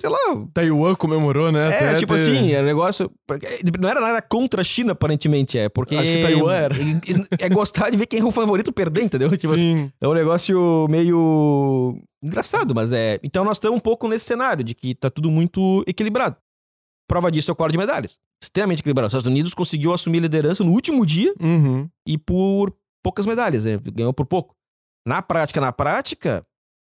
[0.00, 0.46] sei lá...
[0.54, 1.64] Taiwan comemorou, né?
[1.64, 3.10] É, Até tipo ter- assim, era um negócio...
[3.80, 5.68] Não era nada contra a China, aparentemente, é.
[5.68, 5.96] Porque...
[5.96, 6.74] Acho que Taiwan era.
[7.40, 9.28] É gostar de ver quem é o favorito perder, entendeu?
[9.36, 9.92] Tipo assim, Sim.
[10.00, 12.00] é um negócio meio...
[12.24, 13.18] Engraçado, mas é...
[13.24, 16.36] Então nós estamos um pouco nesse cenário de que tá tudo muito equilibrado.
[17.08, 18.18] Prova disso é o quadro de medalhas.
[18.42, 19.08] Extremamente equilibrado.
[19.08, 21.88] Os Estados Unidos conseguiu assumir a liderança no último dia Uhum.
[22.06, 22.72] e por
[23.02, 23.78] poucas medalhas, né?
[23.92, 24.54] ganhou por pouco.
[25.06, 26.42] Na prática, na prática,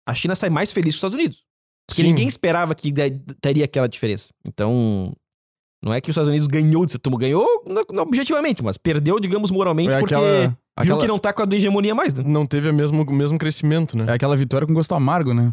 [0.08, 1.44] a China sai mais feliz que os Estados Unidos.
[1.86, 2.08] Porque Sim.
[2.08, 2.92] ninguém esperava que
[3.40, 4.30] teria aquela diferença.
[4.46, 5.12] Então,
[5.82, 9.50] não é que os Estados Unidos ganhou de ganhou não- não objetivamente, mas perdeu, digamos,
[9.50, 12.24] moralmente, É porque aquela, viu aquela, que não tá com a do hegemonia mais, né?
[12.26, 14.06] Não teve o mesmo, mesmo crescimento, né?
[14.08, 15.52] é aquela vitória com gosto amargo, né?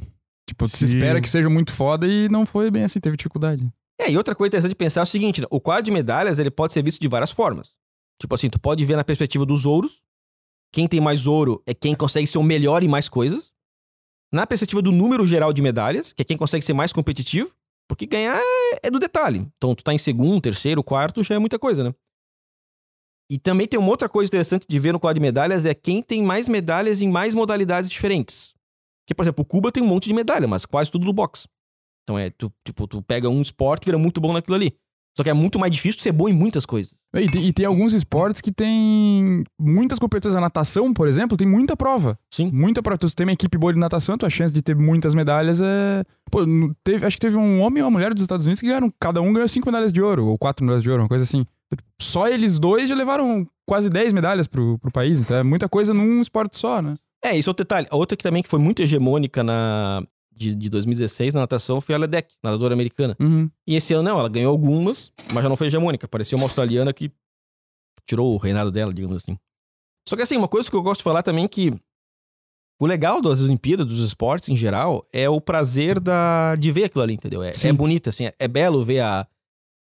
[0.50, 0.96] Tipo, se Sim.
[0.96, 3.68] espera que seja muito foda e não foi bem assim, teve dificuldade.
[4.00, 5.48] É, e outra coisa interessante de pensar é o seguinte, né?
[5.50, 7.72] o quadro de medalhas, ele pode ser visto de várias formas.
[8.22, 10.04] Tipo assim, tu pode ver na perspectiva dos ouros,
[10.74, 13.52] quem tem mais ouro é quem consegue ser o melhor em mais coisas.
[14.34, 17.54] Na perspectiva do número geral de medalhas, que é quem consegue ser mais competitivo,
[17.88, 18.40] porque ganhar
[18.84, 19.48] é- do detalhe.
[19.58, 21.94] Então, tu tá em segundo, terceiro, quarto, já é muita coisa, né?
[23.32, 26.02] E também tem uma outra coisa interessante de ver no quadro de medalhas, é quem
[26.02, 28.54] tem mais medalhas em mais modalidades diferentes.
[29.04, 31.48] Porque, por exemplo, o Cuba tem um monte de medalha, mas quase tudo do boxe.
[32.04, 34.76] Então é, tu, tipo, tu pega um esporte e vira muito bom naquilo ali.
[35.18, 36.96] Só que é muito mais difícil ser bom em muitas coisas.
[37.22, 40.36] E tem, e tem alguns esportes que tem muitas competições.
[40.36, 42.18] A natação, por exemplo, tem muita prova.
[42.30, 42.52] Sim.
[42.52, 42.96] Muita prova.
[42.96, 46.04] Então, se tem uma equipe boa de natação, tua chance de ter muitas medalhas é.
[46.30, 46.40] Pô,
[46.84, 48.92] teve, acho que teve um homem e uma mulher dos Estados Unidos que ganharam.
[49.00, 51.46] Cada um ganhou cinco medalhas de ouro, ou quatro medalhas de ouro, uma coisa assim.
[52.02, 55.20] Só eles dois já levaram quase 10 medalhas pro, pro país.
[55.20, 56.96] Então é muita coisa num esporte só, né?
[57.24, 57.88] É, isso é outro detalhe.
[57.90, 60.04] A outra que também que foi muito hegemônica na,
[60.36, 63.16] de, de 2016 na natação foi a Ledeck, nadadora americana.
[63.20, 63.50] Uhum.
[63.66, 66.08] E esse ano não, ela ganhou algumas, mas já não foi hegemônica.
[66.08, 67.12] Parecia uma australiana que
[68.06, 69.38] tirou o reinado dela, digamos assim.
[70.08, 71.74] Só que assim, uma coisa que eu gosto de falar também é que
[72.80, 77.04] o legal das Olimpíadas, dos esportes em geral, é o prazer da, de ver aquilo
[77.04, 77.42] ali, entendeu?
[77.42, 77.70] É, Sim.
[77.70, 79.28] é bonito, assim, é, é belo ver a.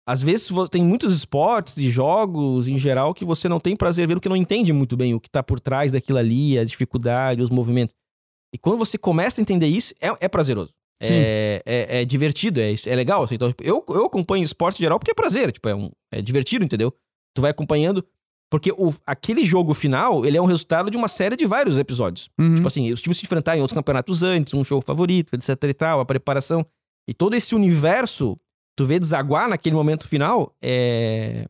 [0.09, 4.15] Às vezes tem muitos esportes e jogos em geral que você não tem prazer ver
[4.15, 7.51] porque não entende muito bem o que tá por trás daquilo ali, a dificuldade, os
[7.51, 7.93] movimentos.
[8.57, 10.71] E quando você começa a entender isso, é, é prazeroso.
[11.03, 13.23] É, é, é divertido, é, é legal.
[13.23, 13.35] Assim.
[13.35, 16.91] Então, eu, eu acompanho esporte geral porque é prazer, tipo, é, um, é divertido, entendeu?
[17.35, 18.03] Tu vai acompanhando.
[18.51, 22.31] Porque o, aquele jogo final, ele é um resultado de uma série de vários episódios.
[22.39, 22.55] Uhum.
[22.55, 25.75] Tipo assim, os times se enfrentarem em outros campeonatos antes, um jogo favorito, etc e
[25.75, 26.65] tal, a preparação.
[27.07, 28.39] E todo esse universo,
[28.75, 31.47] tu vê desaguar naquele momento final, é,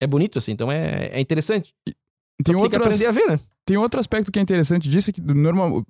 [0.00, 0.52] é bonito, assim.
[0.52, 1.74] Então é, é interessante.
[1.84, 1.94] tem,
[2.42, 3.38] Tem que outras, aprender a ver, né?
[3.66, 5.84] tem outro aspecto que é interessante disso, que normal,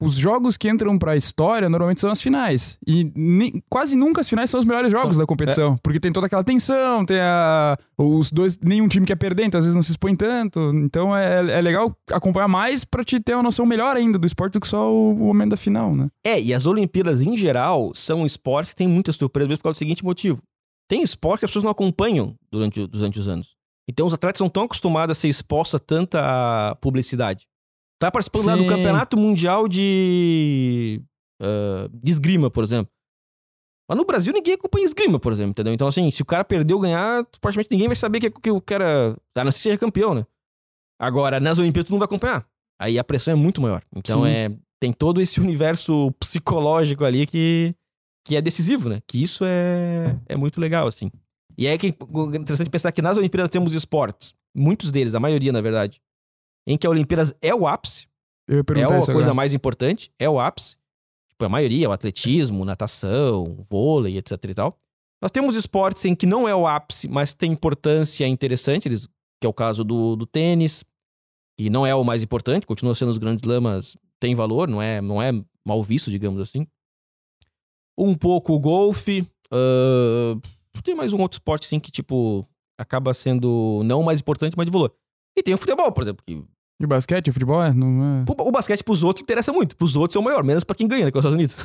[0.00, 2.78] os jogos que entram pra história normalmente são as finais.
[2.86, 5.78] E nem- quase nunca as finais são os melhores jogos da competição.
[5.82, 7.76] Porque tem toda aquela tensão, tem a.
[7.96, 8.58] Os dois.
[8.62, 10.60] Nenhum time quer perder, então às vezes não se expõe tanto.
[10.74, 14.52] Então é, é legal acompanhar mais pra te ter uma noção melhor ainda do esporte
[14.54, 16.08] do que só o, o momento da final, né?
[16.24, 19.76] É, e as Olimpíadas em geral são esportes que têm muitas surpresas mesmo por causa
[19.76, 20.42] do seguinte motivo.
[20.88, 23.56] Tem esporte que as pessoas não acompanham durante, durante os anos.
[23.88, 27.46] Então os atletas não estão acostumados a ser expostos a tanta publicidade.
[27.98, 28.68] Tá participando lá do Sim.
[28.68, 31.02] campeonato mundial de,
[31.40, 32.92] ah, de esgrima, por exemplo.
[33.88, 35.72] Mas no Brasil ninguém acompanha esgrima, por exemplo, entendeu?
[35.72, 39.16] Então, assim, se o cara perdeu ganhar, praticamente ninguém vai saber que, que o cara.
[39.36, 40.26] A não ser seja campeão, né?
[41.00, 42.46] Agora, nas Olimpíadas, tu não vai acompanhar.
[42.80, 43.82] Aí a pressão é muito maior.
[43.94, 44.30] Então, Sim.
[44.30, 47.74] é, tem todo esse universo psicológico ali que,
[48.26, 49.00] que é decisivo, né?
[49.06, 51.10] Que isso é, é muito legal, assim.
[51.56, 55.52] E é que é interessante pensar que nas Olimpíadas temos esportes, muitos deles, a maioria,
[55.52, 56.00] na verdade,
[56.66, 58.06] em que a Olimpíadas é o ápice,
[58.48, 59.34] Eu ia é perguntar a isso coisa agora.
[59.34, 60.76] mais importante, é o ápice.
[61.30, 64.78] Tipo, a maioria, o atletismo, natação, vôlei, etc e tal.
[65.22, 69.06] Nós temos esportes em que não é o ápice, mas tem importância interessante, eles,
[69.40, 70.84] que é o caso do, do tênis,
[71.58, 75.00] que não é o mais importante, continua sendo os grandes lamas, tem valor, não é,
[75.00, 75.32] não é
[75.64, 76.66] mal visto, digamos assim.
[77.98, 79.26] Um pouco o golfe.
[79.50, 80.38] ah,
[80.82, 82.46] tem mais um outro esporte, assim, que, tipo,
[82.78, 84.94] acaba sendo não o mais importante, mas de valor.
[85.36, 86.42] E tem o futebol, por exemplo, que
[86.78, 87.72] E o basquete, o futebol, é?
[87.72, 88.24] Não é...
[88.30, 89.74] O, o basquete pros outros interessa muito.
[89.76, 91.10] Pros outros é o maior, menos pra quem ganha, né?
[91.10, 91.56] Que é os Estados Unidos.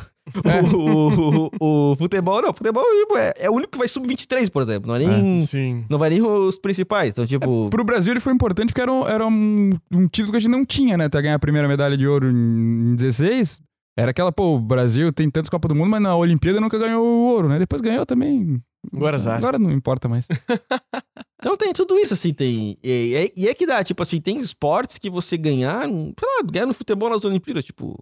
[0.45, 0.62] É.
[0.74, 2.51] O, o- o futebol, não.
[2.51, 2.84] O futebol
[3.18, 4.88] é, é o único que vai sub-23, por exemplo.
[4.88, 5.41] Não é nem.
[5.41, 5.84] Sim.
[5.89, 7.12] Não vai nem os principais.
[7.12, 7.70] Então, tipo.
[7.70, 10.51] Pro Brasil ele foi importante porque era, um, era um, um título que a gente
[10.51, 11.05] não tinha, né?
[11.05, 13.59] Até ganhar a primeira medalha de ouro em 16.
[13.98, 17.06] Era aquela, pô, o Brasil tem tantas Copas do Mundo, mas na Olimpíada nunca ganhou
[17.06, 17.60] o ouro, né?
[17.60, 18.62] Depois ganhou também.
[18.94, 19.38] Agora azar.
[19.38, 20.28] Agora não importa mais.
[21.44, 22.78] Então tem tudo isso, assim, tem.
[22.84, 26.44] E, e- e é que dá, tipo assim, tem esportes que você ganhar, sei lá,
[26.46, 27.98] ganhar no futebol nas Olimpíadas, tipo.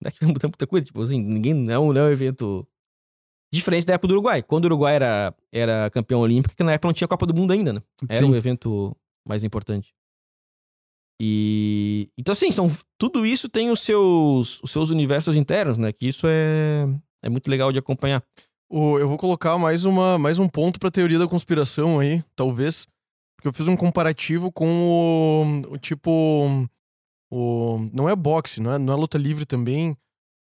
[0.00, 1.54] Não é que vai mudar muita coisa, tipo assim, ninguém.
[1.54, 2.64] Não é um, não é um evento.
[3.52, 4.44] Diferente da época do Uruguai.
[4.44, 7.52] Quando o Uruguai era, era campeão olímpico, que na época não tinha Copa do Mundo
[7.52, 7.82] ainda, né?
[8.08, 8.30] Era Sim.
[8.30, 9.92] o evento mais importante.
[11.20, 12.08] E.
[12.16, 15.92] Então, assim, são, tudo isso tem os seus, os seus universos internos, né?
[15.92, 16.86] Que isso é,
[17.22, 18.22] é muito legal de acompanhar.
[18.70, 22.86] Eu vou colocar mais, uma, mais um ponto pra teoria da conspiração aí, talvez.
[23.36, 26.68] Porque eu fiz um comparativo com o, o tipo.
[27.30, 29.96] O, não é boxe, não é, não é luta livre também.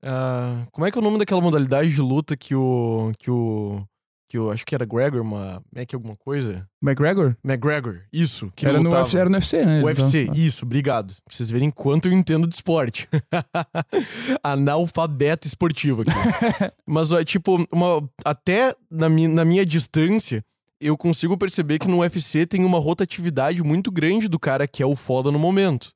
[0.04, 3.12] Ah, como é que é o nome daquela modalidade de luta que o.
[3.18, 3.84] que o.
[4.30, 5.62] que eu acho que era Gregor, uma.
[5.76, 6.70] Mac alguma coisa?
[6.82, 7.36] McGregor?
[7.44, 8.52] McGregor, isso.
[8.56, 8.92] Que era, no.
[8.92, 9.84] UFC, era no UFC, né?
[9.84, 11.08] UFC, Então, isso, obrigado.
[11.08, 13.10] Pra vocês verem quanto eu entendo de esporte.
[14.44, 16.12] Analfabeto esportivo aqui.
[16.86, 20.46] Mas, tipo, uma, até na, mi, na minha distância,
[20.80, 24.86] eu consigo perceber que no UFC tem uma rotatividade muito grande do cara que é
[24.86, 25.92] o foda no momento.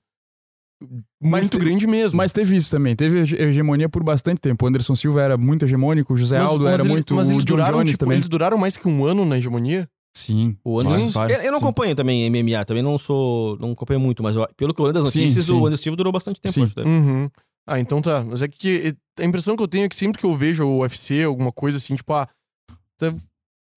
[1.21, 2.17] Mas Muito te- grande mesmo.
[2.17, 2.95] Mas teve isso também.
[2.95, 4.65] Teve hege- hegemonia por bastante tempo.
[4.65, 7.15] O Anderson Silva era muito hegemônico, o José Mas- Aldo mas era ele- muito.
[7.15, 8.17] Mas eles duraram, Jones tipo, também.
[8.17, 9.87] eles duraram mais que um ano na hegemonia?
[10.15, 10.55] Sim.
[10.63, 11.09] O Sim, Anderson.
[11.09, 11.63] vários, eu, eu não sim.
[11.65, 13.57] acompanho também MMA, também não sou.
[13.57, 15.51] Não acompanho muito, mas eu- pelo que eu lembro das Sim, notícias, sim.
[15.53, 16.53] o Anderson Silva durou bastante tempo.
[16.53, 16.63] Sim.
[16.63, 16.79] acho?
[16.87, 17.29] Uhum.
[17.65, 18.23] Ah, então tá.
[18.23, 20.79] Mas é que a impressão que eu tenho é que sempre que eu vejo o
[20.81, 22.27] UFC, alguma coisa assim, tipo, ah.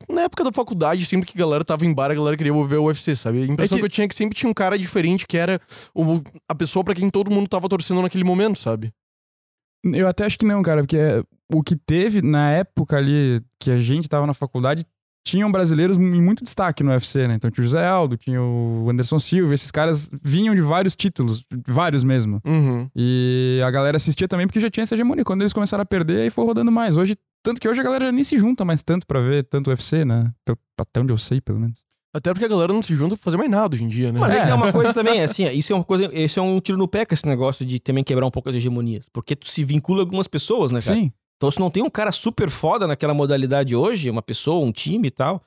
[0.08, 2.76] Na época da faculdade, sempre que a galera tava em bar, a galera queria ver
[2.76, 3.42] o UFC, sabe?
[3.42, 3.86] A impressão É que- que...
[3.86, 5.60] eu tinha é que sempre tinha um cara diferente que era
[5.94, 8.92] o, a pessoa pra quem todo mundo tava torcendo naquele momento, sabe?
[9.84, 13.70] Eu até acho que não, cara, porque é, o que teve na época ali que
[13.70, 14.84] a gente tava na faculdade,
[15.24, 17.34] tinham brasileiros em muito destaque no UFC, né?
[17.34, 21.44] Então tinha o José Aldo, tinha o Anderson Silva, esses caras vinham de vários títulos,
[21.66, 22.40] vários mesmo.
[22.44, 22.88] Uhum.
[22.94, 25.24] E a galera assistia também porque já tinha essa hegemonia.
[25.24, 26.96] Quando eles começaram a perder, aí foi rodando mais.
[26.96, 30.04] Hoje, tanto que hoje a galera nem se junta mais tanto pra ver tanto UFC,
[30.04, 30.32] né?
[30.44, 31.84] Pelo- Até onde eu sei, pelo menos.
[32.14, 34.18] Até porque a galera não se junta pra fazer mais nada hoje em dia, né?
[34.18, 34.36] Mas é.
[34.42, 34.50] que É.
[34.50, 37.04] é uma coisa também, assim, isso é uma coisa, isso é um tiro no pé
[37.06, 39.08] com esse negócio de também quebrar um pouco as hegemonias.
[39.12, 40.96] Porque tu se vincula a algumas pessoas, né, cara?
[40.96, 41.12] Sim.
[41.36, 45.08] Então, se não tem um cara super foda naquela modalidade hoje, uma pessoa, um time
[45.08, 45.42] e tal,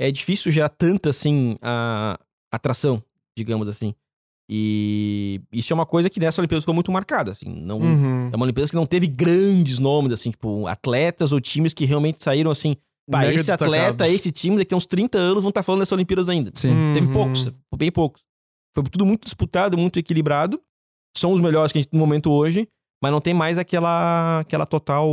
[0.00, 2.18] é difícil gerar tanta, assim, a
[2.50, 3.02] atração,
[3.36, 3.94] digamos assim.
[4.50, 7.48] E isso é uma coisa que nessa Olimpíada ficou muito marcada, assim.
[7.48, 8.30] Não, Uhum.
[8.32, 12.22] É uma Olimpíada que não teve grandes nomes, assim, tipo, atletas ou times que realmente
[12.22, 12.76] saíram assim.
[13.10, 14.14] Pá, esse atleta, destacados.
[14.14, 16.50] esse time, daqui a uns 30 anos vão estar falando dessas Olimpíadas ainda.
[16.54, 16.72] Sim.
[16.94, 17.12] Teve Uhum.
[17.12, 18.22] poucos, bem poucos.
[18.74, 20.60] Foi tudo muito disputado, muito equilibrado.
[21.16, 22.66] São os melhores que a gente tem no momento hoje,
[23.02, 25.06] mas não tem mais aquela, aquela total.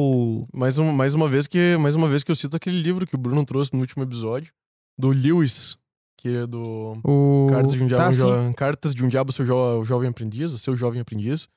[0.53, 3.15] Mais, um, mais, uma vez que, mais uma vez que eu cito aquele livro que
[3.15, 4.51] o Bruno trouxe no último episódio,
[4.97, 5.77] do Lewis,
[6.21, 7.47] que é do O...
[7.49, 8.19] Cartas de um Diabo, Tá, sim.
[8.19, 8.53] jo...
[8.55, 9.83] Cartas de um Diabo seu, jo...
[9.83, 11.47] Jovem Aprendiz, seu Jovem Aprendiz,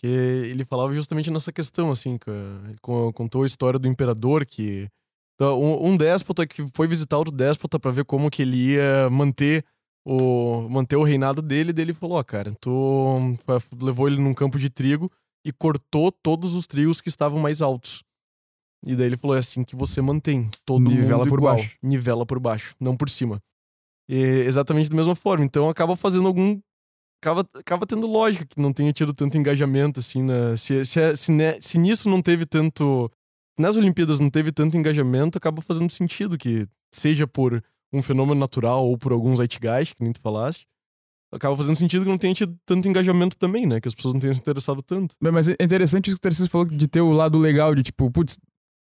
[0.00, 4.44] que ele falava justamente nessa questão, assim, que ele con- contou a história do imperador
[4.46, 4.88] que
[5.40, 9.64] um, um déspota que foi visitar outro déspota pra ver como que ele ia manter
[10.06, 13.36] o manter o reinado dele, daí ele falou, ó, cara, tu
[13.82, 15.10] levou ele num campo de trigo
[15.44, 18.02] e cortou todos os trigos que estavam mais altos.
[18.86, 21.56] E daí ele falou, é assim que você mantém todo Nivela mundo por igual.
[21.56, 21.76] baixo.
[21.82, 23.40] Nivela por baixo, não por cima.
[24.08, 25.44] E exatamente da mesma forma.
[25.44, 26.60] Então acaba fazendo algum.
[27.22, 31.32] Acaba, acaba tendo lógica que não tenha tido tanto engajamento, assim, na, se, se, se,
[31.32, 33.10] ne- se nisso não teve tanto.
[33.58, 38.84] Nas Olimpíadas não teve tanto engajamento, acaba fazendo sentido que, seja por um fenômeno natural
[38.84, 40.66] ou por alguns zeitgeist, que nem tu falaste,
[41.32, 43.80] acaba fazendo sentido que não tenha tido tanto engajamento também, né?
[43.80, 45.14] Que as pessoas não tenham se interessado tanto.
[45.22, 47.84] Bem, Mas é interessante isso que o Tarcísio falou de ter o lado legal de
[47.84, 48.36] tipo, putz,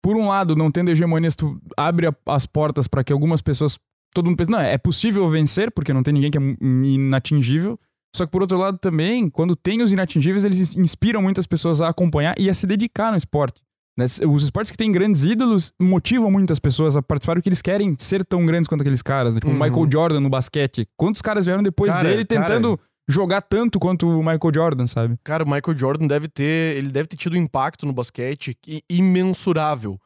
[0.04, 3.80] por um lado, não tendo hegemonia, tu abre a- as portas pra que algumas pessoas.
[4.14, 7.80] Todo mundo pensa, não, é possível vencer, porque não tem ninguém que é inatingível.
[8.16, 11.90] Só que por outro lado também, quando tem os inatingíveis, eles inspiram muitas pessoas a
[11.90, 13.62] acompanhar e a se dedicar no esporte.
[13.98, 14.06] né?
[14.28, 18.24] Os esportes que têm grandes ídolos motivam muitas pessoas a participar porque eles querem ser
[18.26, 19.34] tão grandes quanto aqueles caras.
[19.36, 19.40] né?
[19.40, 19.64] Tipo o Uhum.
[19.64, 20.88] Michael Jordan no basquete.
[20.96, 22.46] Quantos caras vieram depois Cara, dele cara.
[22.46, 22.80] tentando
[23.10, 25.16] jogar tanto quanto o Michael Jordan, sabe?
[25.24, 26.78] Cara, o Michael Jordan deve ter.
[26.78, 28.56] Ele deve ter tido um impacto no basquete
[28.90, 30.00] imensurável.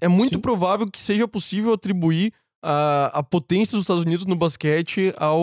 [0.00, 0.40] É muito Sim.
[0.40, 2.32] provável que seja possível atribuir
[2.64, 5.38] a, a potência dos Estados Unidos no basquete ao,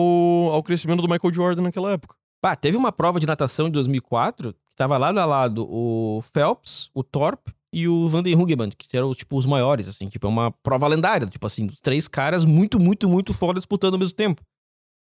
[0.50, 2.16] ao crescimento do Michael Jordan naquela época.
[2.42, 6.90] Pá, teve uma prova de natação de 2004 que tava lado a lado o Phelps,
[6.92, 10.08] o Thorpe e o Van den Hoogenband, que eram, tipo, os maiores, assim.
[10.08, 11.26] Tipo, é uma prova lendária.
[11.26, 14.42] Tipo assim, três caras muito, muito, muito foda disputando ao mesmo tempo.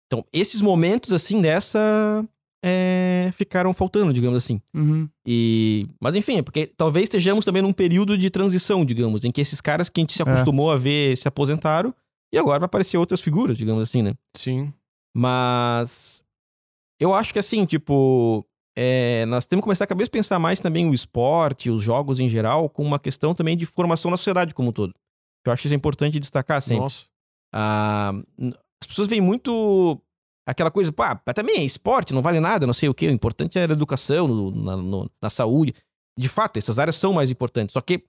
[0.08, 2.26] Então, esses momentos, assim, dessa...
[2.68, 4.60] é, ficaram faltando, digamos assim.
[4.74, 5.08] Uhum.
[5.26, 9.42] E, mas enfim, é porque talvez estejamos também num período de transição, digamos, em que
[9.42, 10.26] esses caras que a gente se É.
[10.26, 11.94] acostumou a ver se aposentaram
[12.34, 14.14] e agora vai aparecer outras figuras, digamos assim, né?
[14.36, 14.74] Sim.
[15.16, 16.24] Mas
[17.00, 18.46] eu acho que assim, tipo,
[18.78, 22.28] é, nós temos que começar a cabeça pensar mais também o esporte, os jogos em
[22.28, 24.94] geral, com uma questão também de formação na sociedade como um todo.
[25.46, 26.84] Eu acho isso importante destacar sempre.
[26.84, 27.06] Nossa.
[27.54, 28.12] Ah,
[28.82, 30.00] as pessoas veem muito
[30.48, 33.08] aquela coisa, pá, mas também é esporte, não vale nada, não sei o quê.
[33.08, 35.74] O importante é a educação, no- na, no- na saúde.
[36.18, 37.74] De fato, essas áreas são mais importantes.
[37.74, 38.04] Só que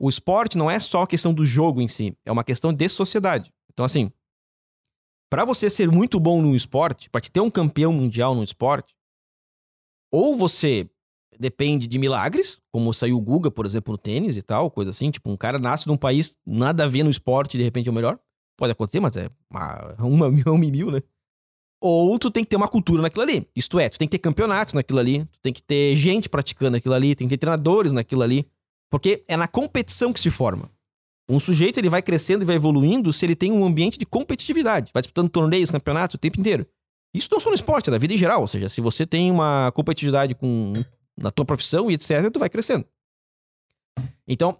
[0.00, 2.88] o esporte não é só a questão do jogo em si, é uma questão de
[2.88, 3.50] sociedade.
[3.72, 4.10] Então, assim,
[5.30, 8.94] para você ser muito bom no esporte, para te ter um campeão mundial no esporte,
[10.12, 10.88] ou você
[11.38, 15.10] depende de milagres, como saiu o Guga, por exemplo, no tênis e tal, coisa assim,
[15.10, 17.90] tipo, um cara nasce num país nada a ver no esporte e de repente é
[17.92, 18.18] o melhor.
[18.58, 21.00] Pode acontecer, mas é uma, uma uma mil, né?
[21.84, 23.46] Ou tu tem que ter uma cultura naquilo ali.
[23.56, 26.76] Isto é, tu tem que ter campeonatos naquilo ali, tu tem que ter gente praticando
[26.76, 28.46] aquilo ali, tem que ter treinadores naquilo ali.
[28.88, 30.70] Porque é na competição que se forma.
[31.28, 34.90] Um sujeito ele vai crescendo e vai evoluindo se ele tem um ambiente de competitividade.
[34.94, 36.66] Vai disputando torneios, campeonatos o tempo inteiro.
[37.14, 38.42] Isso não só no esporte, é da vida em geral.
[38.42, 40.74] Ou seja, se você tem uma competitividade com,
[41.16, 42.86] na tua profissão e etc., tu vai crescendo.
[44.26, 44.56] Então,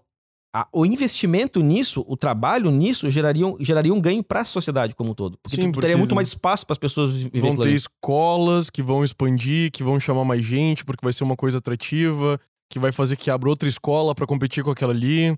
[0.53, 4.95] a- o investimento nisso, o trabalho nisso, geraria, um- geraria um ganho para a sociedade
[4.95, 5.37] como um todo.
[5.41, 7.75] Porque Sim, tu, tu teria muito mais espaço para as pessoas viverem Vão ter ali.
[7.75, 12.39] escolas que vão expandir, que vão chamar mais gente, porque vai ser uma coisa atrativa,
[12.71, 15.35] que vai fazer que abra outra escola pra competir com aquela ali,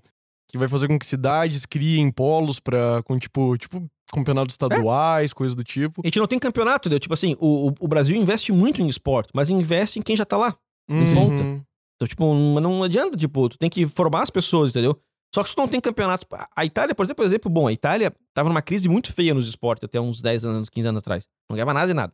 [0.50, 5.54] que vai fazer com que cidades criem polos para com tipo, tipo campeonatos estaduais, coisas
[5.56, 6.00] do tipo.
[6.04, 7.00] A gente não tem campeonato, entendeu?
[7.00, 10.36] Tipo assim, o, o- Brasil investe muito em esporte, mas investe em quem já tá
[10.36, 10.54] lá.
[10.88, 11.14] Uhum.
[11.14, 11.65] ponta.
[11.96, 15.00] Então, tipo, não, adianta, tipo, tu tem que formar as pessoas, entendeu?
[15.34, 16.26] Só que se tu não tem campeonato.
[16.54, 19.48] A Itália, por exemplo, por exemplo, bom, a Itália tava numa crise muito feia nos
[19.48, 21.26] esportes até uns 10 anos, 15 anos atrás.
[21.48, 22.12] Não ganhava nada e nada.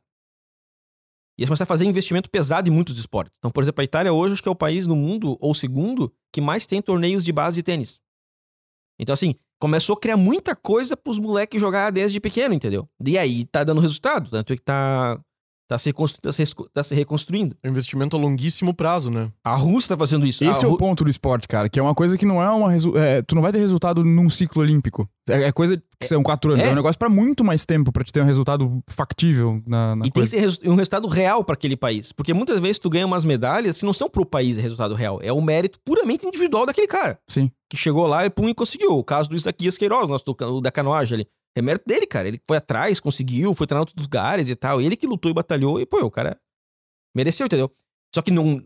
[1.39, 3.35] E eles começaram a fazer investimento pesado em muitos esportes.
[3.39, 6.13] Então, por exemplo, a Itália hoje acho que é o país no mundo, ou segundo,
[6.33, 8.01] que mais tem torneios de base de tênis.
[8.99, 12.89] Então, assim, começou a criar muita coisa pros moleques jogar desde pequeno, entendeu?
[13.05, 15.21] E aí tá dando resultado, tanto é que tá,
[15.73, 16.45] tá, se, reconstru- tá, se,
[16.75, 17.57] tá se reconstruindo.
[17.63, 19.31] É um investimento a longuíssimo prazo, né?
[19.45, 20.45] A Rússia tá fazendo isso.
[20.45, 22.51] Esse a é o ponto do esporte, cara, que é uma coisa que não é
[22.51, 22.71] uma.
[22.71, 25.09] resu- é, tu não vai ter resultado num ciclo olímpico.
[25.29, 26.65] É, é coisa que são quatro anos.
[26.65, 26.73] É, é.
[26.73, 30.11] um negócio pra muito mais tempo pra te ter um resultado factível na, na E
[30.11, 30.31] tem que coisa.
[30.31, 32.13] ser resu- um resultado real para aquele país.
[32.13, 35.19] Porque muitas vezes tu ganha umas medalhas que não são pro país resultado real.
[35.23, 37.19] É o mérito puramente individual daquele cara.
[37.29, 37.51] Sim.
[37.71, 38.93] Que chegou lá e pum e conseguiu.
[38.99, 41.27] O caso do Isaquias Queiroz, nosso do, da canoagem ali.
[41.57, 42.27] É mérito dele, cara.
[42.29, 44.81] Ele foi atrás, conseguiu, foi treinar em outros lugares e tal.
[44.81, 46.39] Ele que lutou e batalhou e, pô, o cara
[47.15, 47.71] mereceu, entendeu?
[48.15, 48.63] Só que não.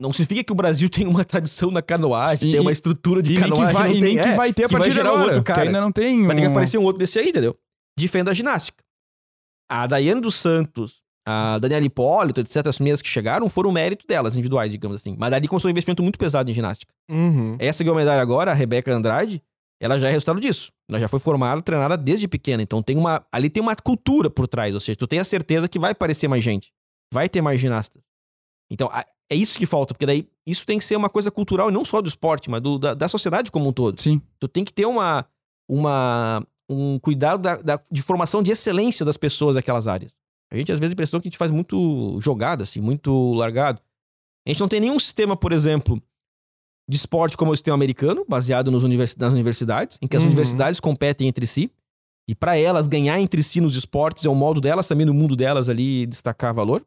[0.00, 3.30] Não significa que o Brasil tem uma tradição na canoagem, E- tem uma estrutura de
[3.32, 3.72] nem que canoagem.
[3.74, 5.46] vai, não tem, nem que é, vai ter a partir de um agora, outro que
[5.52, 5.62] cara.
[5.62, 6.26] ainda não tem.
[6.26, 7.56] Vai ter que um- aparecer um outro desse aí, entendeu?
[7.98, 8.82] Diferente da ginástica.
[9.70, 14.34] A Daiane dos Santos, a Daniela Hipólito, etc., as primeiras que chegaram, foram mérito delas,
[14.34, 15.14] individuais, digamos assim.
[15.18, 16.92] Mas dali começou um investimento muito pesado em ginástica.
[17.10, 17.56] Uhum.
[17.60, 19.42] Essa ganhou a medalha agora, a Rebeca Andrade,
[19.82, 20.70] ela já é resultado disso.
[20.90, 22.62] Ela já foi formada, treinada desde pequena.
[22.62, 23.24] Então tem uma.
[23.32, 24.74] Ali tem uma cultura por trás.
[24.74, 26.72] Ou seja, tu tem a certeza que vai aparecer mais gente.
[27.12, 28.00] Vai ter mais ginastas.
[28.70, 28.88] Então,
[29.30, 31.84] é isso que falta, porque daí isso tem que ser uma coisa cultural, e não
[31.84, 34.00] só do esporte, mas do- da, da sociedade como um todo.
[34.00, 34.20] Sim.
[34.38, 35.26] Tu tem que ter uma,
[35.68, 40.14] uma, um cuidado da, da- de formação de excelência das pessoas daquelas áreas.
[40.50, 43.80] A gente, às vezes, impressiona que a gente faz muito jogado, assim, muito largado.
[44.46, 46.02] A gente não tem nenhum sistema, por exemplo,
[46.92, 50.28] de esporte como o sistema americano, baseado nos universi- nas universidades, em que as Uhum.
[50.28, 51.70] universidades competem entre si.
[52.28, 55.34] E para elas, ganhar entre si nos esportes é o modo delas, também no mundo
[55.34, 56.84] delas ali, destacar valor.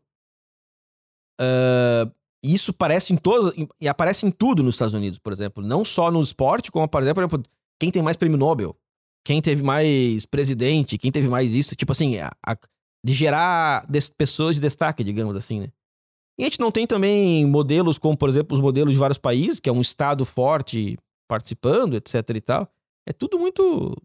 [1.39, 2.09] Ah,
[2.43, 3.53] isso parece em todas.
[3.57, 5.63] em- E aparece em tudo nos Estados Unidos, por exemplo.
[5.65, 7.43] Não só no esporte, como aparece, por exemplo,
[7.79, 8.75] quem tem mais prêmio Nobel,
[9.25, 11.75] quem teve mais presidente, quem teve mais isso.
[11.75, 12.57] Tipo assim, a- a-
[13.05, 15.67] de gerar des- pessoas de destaque, digamos assim, né?
[16.37, 19.59] E a gente não tem também modelos como, por exemplo, os modelos de vários países,
[19.59, 20.97] que é um estado forte
[21.29, 22.69] participando, etc e tal.
[23.07, 23.95] É tudo muito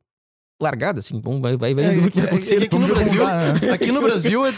[0.63, 1.21] largado, assim.
[1.23, 2.55] Vamos, vai, vai, vai É, vendo o que é- vai é- acontecer.
[2.57, 3.71] é no Vamos ver como Brasil- vai.
[3.75, 4.55] Aqui no Brasil é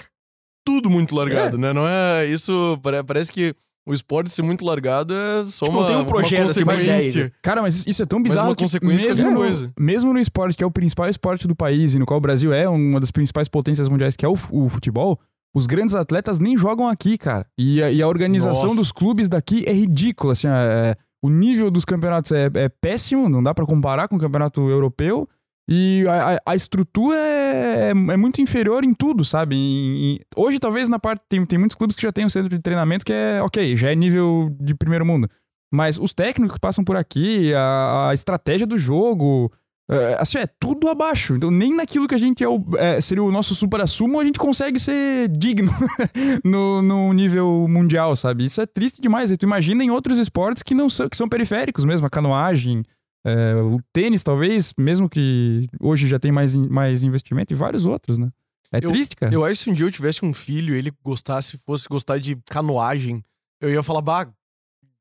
[0.65, 1.73] tudo muito largado, né?
[1.73, 2.27] Não é.
[2.27, 3.55] Isso pare- parece que
[3.87, 5.81] o esporte ser muito largado é só Tipo, uma.
[5.81, 7.33] não tem um uma projeto, assim, consequência.
[7.43, 9.73] Cara, mas isso é tão Mas bizarro uma que consequência mesmo, uma no, coisa.
[9.79, 12.53] mesmo no esporte, que é o principal esporte do país e no qual o Brasil
[12.53, 15.19] é uma das principais potências mundiais, que é o, o futebol,
[15.55, 17.47] os grandes atletas nem jogam aqui, cara.
[17.59, 18.75] E, a- e a organização Nossa.
[18.77, 23.43] dos clubes daqui é ridícula, assim, é- o nível dos campeonatos é, é péssimo, não
[23.43, 25.29] dá pra comparar com o campeonato europeu.
[25.71, 30.21] E a, a- estrutura é, é muito inferior em tudo, sabe?
[30.37, 31.23] Hoje, talvez, na parte.
[31.29, 33.91] Tem, tem muitos clubes que já tem um centro de treinamento que é ok, já
[33.93, 35.29] é nível de primeiro mundo.
[35.73, 39.51] Mas os técnicos que passam por aqui, a, a estratégia do jogo,
[39.93, 41.35] É, assim, é tudo abaixo.
[41.37, 44.39] Então, nem naquilo que a gente é, o- é, seria o nosso supra-sumo, a gente
[44.39, 45.71] consegue ser digno
[46.45, 48.45] no, no nível mundial, sabe?
[48.47, 49.31] Isso é triste demais.
[49.31, 52.83] E tu imagina em outros esportes que não são, que são periféricos mesmo, a canoagem,
[53.25, 58.19] é, o tênis, talvez, mesmo que hoje já tem mais, mais investimento, e vários outros,
[58.19, 58.29] né?
[58.73, 59.33] É Eu- triste, cara.
[59.33, 62.19] Eu acho que se um dia eu tivesse um filho e ele gostasse, fosse gostar
[62.19, 63.23] de canoagem,
[63.61, 64.29] eu ia falar, bah,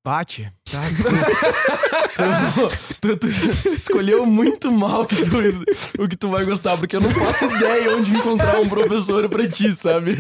[0.03, 0.51] bate.
[0.71, 0.81] Tá?
[3.01, 3.27] tu, tu-
[3.63, 7.45] tu escolheu muito mal que tu- o que tu vai gostar, porque eu não faço
[7.45, 10.17] ideia onde encontrar um professor pra ti, sabe?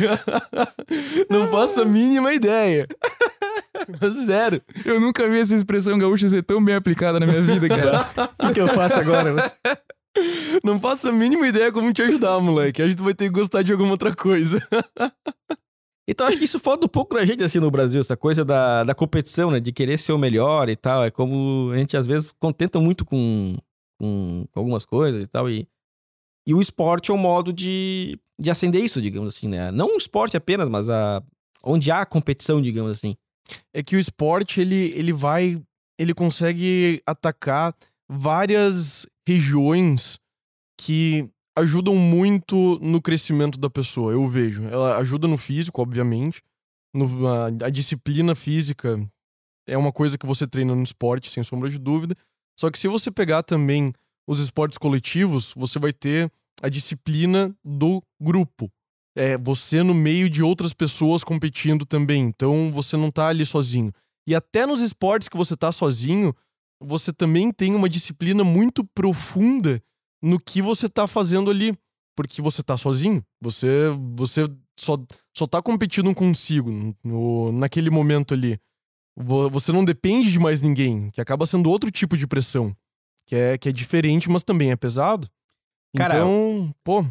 [1.29, 2.87] Não faço a mínima ideia.
[4.25, 4.61] Zero.
[4.85, 8.07] Eu nunca vi essa expressão gaúcha ser tão bem aplicada na minha vida, cara.
[8.39, 9.33] O que, que eu faço agora?
[9.33, 9.51] né?
[10.63, 12.81] Não faço a mínima ideia como te ajudar, moleque.
[12.81, 14.61] A gente vai ter que gostar de alguma outra coisa.
[16.07, 18.83] Então acho que isso falta um pouco da gente assim no Brasil, essa coisa da,
[18.83, 19.59] da competição, né?
[19.59, 21.03] De querer ser o melhor e tal.
[21.03, 23.55] É como a gente às vezes contenta muito com,
[23.99, 25.49] com, algumas coisas e tal.
[25.49, 25.67] E,
[26.45, 29.71] e o esporte é um modo de, de acender isso, digamos assim, né?
[29.71, 31.23] Não o esporte apenas, mas a,
[31.63, 33.15] onde há competição, digamos assim.
[33.73, 35.61] é que o esporte ele, ele vai
[35.99, 37.75] ele consegue atacar
[38.09, 40.19] várias regiões
[40.79, 41.29] que
[41.61, 44.63] ajudam muito no crescimento da pessoa, eu vejo.
[44.65, 46.41] Ela ajuda no físico, obviamente.
[46.93, 48.99] No- a, a disciplina física
[49.67, 52.15] é uma coisa que você treina no esporte, sem sombra de dúvida.
[52.59, 53.93] Só que se você pegar também
[54.27, 56.31] os esportes coletivos, você vai ter
[56.61, 58.69] a disciplina do grupo.
[59.15, 62.23] É você no meio de outras pessoas competindo também.
[62.23, 63.91] Então você não tá ali sozinho.
[64.27, 66.35] E até nos esportes que você tá sozinho,
[66.81, 69.81] você também tem uma disciplina muito profunda
[70.21, 71.77] no que você tá fazendo ali.
[72.15, 73.23] Porque você tá sozinho.
[73.41, 73.67] Você,
[74.15, 74.45] você
[74.77, 74.97] só,
[75.35, 78.59] só tá competindo consigo no, naquele momento ali.
[79.17, 82.75] Vo- Você não depende de mais ninguém, que acaba sendo outro tipo de pressão.
[83.25, 85.27] Que é, que é diferente, mas também é pesado.
[85.95, 87.03] Cara, então, pô,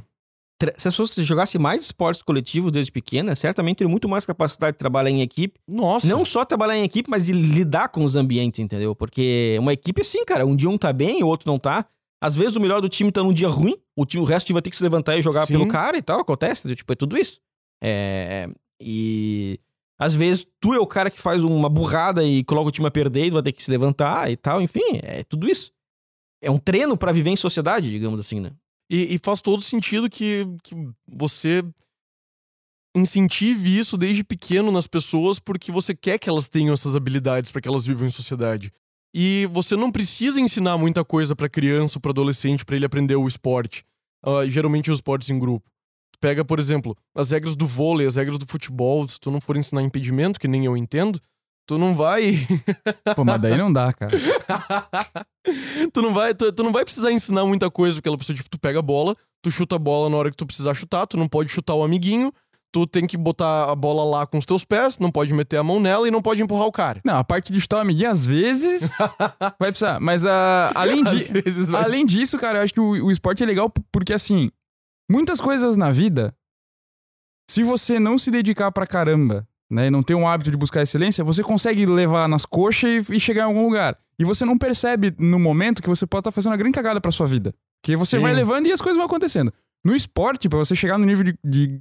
[0.77, 4.79] Se as pessoas jogassem mais esportes coletivos desde pequenas, certamente teriam muito mais capacidade de
[4.79, 5.59] trabalhar em equipe.
[5.67, 6.07] nossa.
[6.07, 8.95] Não só trabalhar em equipe, mas de lidar com os ambientes, entendeu?
[8.95, 10.45] Porque uma equipe é assim, cara.
[10.47, 11.87] Um dia um tá bem, o outro não tá.
[12.21, 14.61] Às vezes o melhor do time tá num dia ruim, o, time, o resto vai
[14.61, 15.55] ter que se levantar e jogar Sim.
[15.55, 16.21] pelo cara e tal.
[16.21, 16.77] Acontece, entendeu?
[16.77, 17.41] tipo, é tudo isso.
[17.83, 18.49] É...
[18.81, 19.59] E
[19.99, 22.91] às vezes tu é o cara que faz uma burrada e coloca o time a
[22.91, 24.61] perder e tu vai ter que se levantar e tal.
[24.63, 25.73] Enfim, é tudo isso.
[26.43, 28.51] É um treino pra viver em sociedade, digamos assim, né?
[28.91, 30.75] E, e faz todo sentido que, que
[31.07, 31.63] você
[32.97, 37.61] incentive isso desde pequeno nas pessoas porque você quer que elas tenham essas habilidades para
[37.61, 38.73] que elas vivam em sociedade.
[39.15, 43.17] E você não precisa ensinar muita coisa para criança ou para adolescente para ele aprender
[43.17, 43.85] o esporte.
[44.25, 45.69] Ah, geralmente os esportes em grupo.
[46.13, 49.41] Tu pega, por exemplo, as regras do vôlei, as regras do futebol, se tu não
[49.41, 51.21] for ensinar impedimento, que nem eu entendo,
[51.67, 52.47] tu não vai
[53.17, 54.17] Pô, mas daí não dá, cara.
[55.93, 58.51] tu não vai, tu, tu não vai precisar ensinar muita coisa pra aquela pessoa, tipo,
[58.51, 61.17] tu pega a bola, tu chuta a bola na hora que tu precisar chutar, tu
[61.17, 62.33] não pode chutar o amiguinho,
[62.73, 65.65] tu tem que botar a bola lá com os teus pés, não pode meter a
[65.65, 67.01] mão nela e não pode empurrar o cara.
[67.05, 68.91] Não, a parte de chutar o amiguinho, às vezes,
[69.59, 70.01] vai precisar.
[70.01, 73.73] Mas ah, além, vai além disso, cara, eu acho que o, o esporte é legal
[73.91, 74.51] porque, assim,
[75.11, 76.35] muitas coisas na vida,
[77.51, 80.83] se você não se dedicar pra caramba, né, e não ter um hábito de buscar
[80.83, 83.97] excelência, você consegue levar nas coxas e, e chegar em algum lugar.
[84.19, 87.11] E você não percebe no momento que você pode estar fazendo uma grande cagada pra
[87.11, 87.55] sua vida.
[87.81, 88.23] Porque você Sim.
[88.23, 89.53] vai levando e as coisas vão acontecendo.
[89.85, 91.81] No esporte, pra você chegar no nível de, de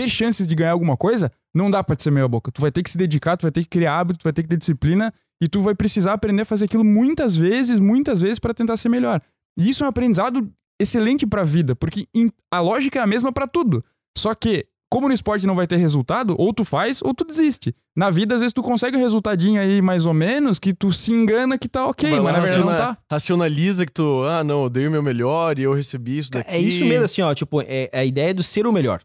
[0.00, 2.50] ter chances de ganhar alguma coisa, não dá pra te ser meia boca.
[2.50, 4.42] Tu vai ter que se dedicar, tu vai ter que criar hábito, tu vai ter
[4.42, 8.38] que ter disciplina e tu vai precisar aprender a fazer aquilo muitas vezes, muitas vezes
[8.38, 9.20] pra tentar ser melhor.
[9.58, 12.06] E isso é um aprendizado excelente pra vida, porque
[12.50, 13.84] a lógica é a mesma pra tudo.
[14.16, 17.74] Só que, como no esporte não vai ter resultado, ou tu faz ou tu desiste.
[17.94, 21.12] Na vida, às vezes, tu consegue um resultadinho aí mais ou menos que tu se
[21.12, 22.98] engana que tá ok, Vai mas na verdade não tá.
[23.10, 26.50] Racionaliza que tu, ah, não, eu dei o meu melhor e eu recebi isso daqui.
[26.50, 27.34] É isso mesmo, assim, ó.
[27.34, 29.00] Tipo, é, é a ideia do ser o melhor.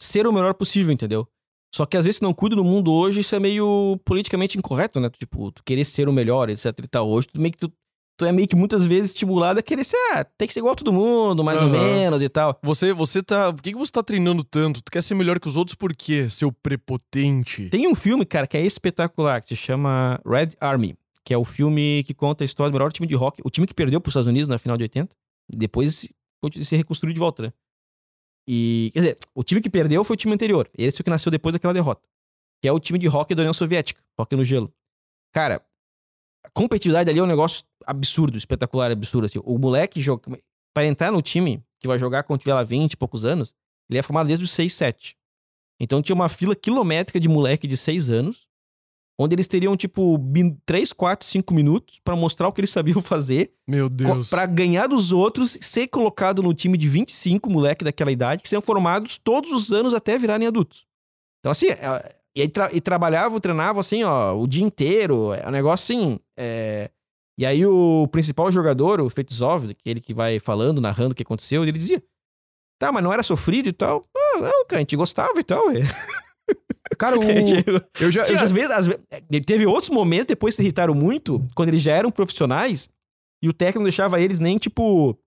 [0.00, 1.26] Ser o melhor possível, entendeu?
[1.74, 5.00] Só que às vezes, se não cuida do mundo hoje, isso é meio politicamente incorreto,
[5.00, 5.10] né?
[5.10, 7.08] Tipo, tu querer ser o melhor, etc e tal.
[7.08, 7.72] Hoje, tu meio que tu,
[8.16, 10.72] tu é meio que muitas vezes estimulado a querer ser, ah, tem que ser igual
[10.72, 11.78] a todo mundo, mais ou Aham.
[11.78, 12.58] menos e tal.
[12.62, 13.52] Você, você tá.
[13.52, 14.80] Por que, que você tá treinando tanto?
[14.82, 17.68] Tu quer ser melhor que os outros por quê, seu prepotente?
[17.68, 21.44] Tem um filme, cara, que é espetacular, que se chama Red Army, que é o
[21.44, 24.12] filme que conta a história do melhor time de rock, o time que perdeu pros
[24.12, 25.14] Estados Unidos na final de 80,
[25.50, 26.08] depois
[26.62, 27.52] se reconstruiu de volta, né?
[28.50, 30.70] E, quer dizer, o time que perdeu foi o time anterior.
[30.76, 32.00] Esse é o que nasceu depois daquela derrota.
[32.62, 34.72] Que é o time de hockey da União Soviética, hockey no gelo.
[35.34, 35.62] Cara,
[36.42, 39.26] a competitividade ali é um negócio absurdo, espetacular, absurdo.
[39.26, 39.38] Assim.
[39.44, 40.02] O moleque,
[40.72, 43.54] para entrar no time que vai jogar quando tiver lá 20 e poucos anos,
[43.90, 45.16] ele é formado desde os 6, 7.
[45.78, 48.47] Então tinha uma fila quilométrica de moleque de 6 anos
[49.18, 50.16] onde eles teriam, tipo,
[50.64, 54.30] 3, 4, 5 minutos pra mostrar o que eles sabiam fazer, Meu Deus.
[54.30, 58.62] pra ganhar dos outros, ser colocado no time de 25 moleque daquela idade, que seriam
[58.62, 60.86] formados todos os anos até virarem adultos.
[61.40, 65.46] Então, assim, é- e, aí tra- e trabalhavam, treinavam, assim, ó, o dia inteiro, é
[65.48, 66.18] um negócio assim.
[66.38, 66.90] é,
[67.36, 71.62] E aí o principal jogador, o Fetzov, aquele que vai falando, narrando o que aconteceu,
[71.62, 72.02] ele dizia:
[72.80, 74.04] Tá, mas não era sofrido e tal.
[74.16, 75.70] Ah, não, cara, a gente gostava e tal.
[75.70, 75.80] é."
[76.96, 77.22] Cara, o,
[78.00, 78.20] eu já.
[78.22, 78.98] eu Tinha, já- às vezes, às ve-
[79.30, 82.88] ele teve outros momentos depois que se irritaram muito, quando eles já eram profissionais
[83.42, 85.18] e o técnico não deixava eles nem, tipo,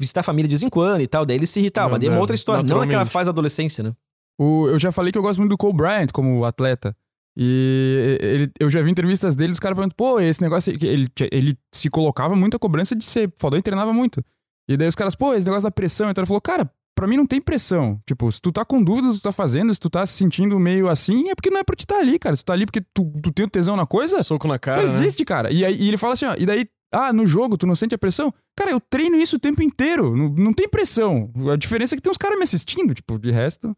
[0.00, 1.24] visitar a família de vez em quando e tal.
[1.24, 1.92] Daí eles se irritavam.
[1.92, 2.62] Mas daí é uma é, outra história.
[2.62, 3.92] Não naquela fase da adolescência, né?
[4.38, 6.96] O- eu já falei que eu gosto muito do Cole Bryant como atleta.
[7.36, 10.72] E ele, eu já vi entrevistas dele, os caras perguntam, pô, esse negócio.
[10.72, 14.24] Ele, ele se colocava muita cobrança de ser fodão e treinava muito.
[14.68, 16.08] E daí os caras, pô, esse negócio da pressão.
[16.10, 18.00] Então ele falou, cara, pra mim não tem pressão.
[18.06, 20.88] Tipo, se tu tá com dúvidas, tu tá fazendo, se tu tá se sentindo meio
[20.88, 22.36] assim, é porque não é pra te estar ali, cara.
[22.36, 24.82] Se tu tá ali porque tu, tu tem o tesão na coisa, Soco na cara,
[24.82, 25.00] não né?
[25.00, 25.52] existe, cara.
[25.52, 27.94] E, aí, e ele fala assim, ó, e daí, ah, no jogo tu não sente
[27.94, 28.32] a pressão?
[28.56, 31.30] Cara, eu treino isso o tempo inteiro, não, não tem pressão.
[31.52, 33.76] A diferença é que tem uns caras me assistindo, tipo, de resto.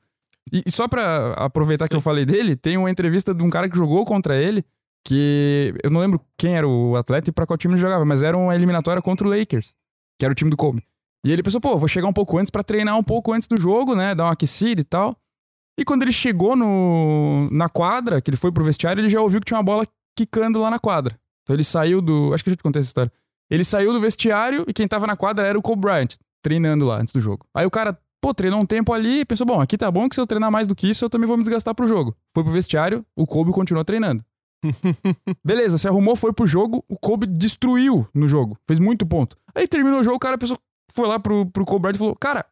[0.52, 3.68] E, e só pra aproveitar que eu falei dele, tem uma entrevista de um cara
[3.68, 4.64] que jogou contra ele,
[5.04, 8.22] que eu não lembro quem era o atleta e pra qual time ele jogava, mas
[8.22, 9.74] era uma eliminatória contra o Lakers,
[10.18, 10.82] que era o time do Kobe.
[11.27, 13.61] E ele pensou, pô, vou chegar um pouco antes pra treinar um pouco antes do
[13.61, 15.16] jogo, né, dar uma aquecida e tal.
[15.77, 19.41] E quando ele chegou no, na quadra, que ele foi pro vestiário, ele já ouviu
[19.41, 19.85] que tinha uma bola
[20.16, 21.18] quicando lá na quadra.
[21.43, 22.33] Então ele saiu do.
[22.33, 23.12] Acho que eu já te contei essa história.
[23.51, 27.01] Ele saiu do vestiário e quem tava na quadra era o Kobe Bryant, treinando lá
[27.01, 27.45] antes do jogo.
[27.53, 30.14] Aí o cara, pô, treinou um tempo ali e pensou: bom, aqui tá bom que
[30.14, 32.16] se eu treinar mais do que isso, eu também vou me desgastar pro jogo.
[32.33, 34.24] Foi pro vestiário, o Kobe continuou treinando.
[35.45, 38.57] Beleza, se arrumou, foi pro jogo, o Kobe destruiu no jogo.
[38.66, 39.37] Fez muito ponto.
[39.55, 40.59] Aí terminou o jogo, o cara pensou,
[40.93, 42.45] foi lá pro, pro Bryant e falou: Cara,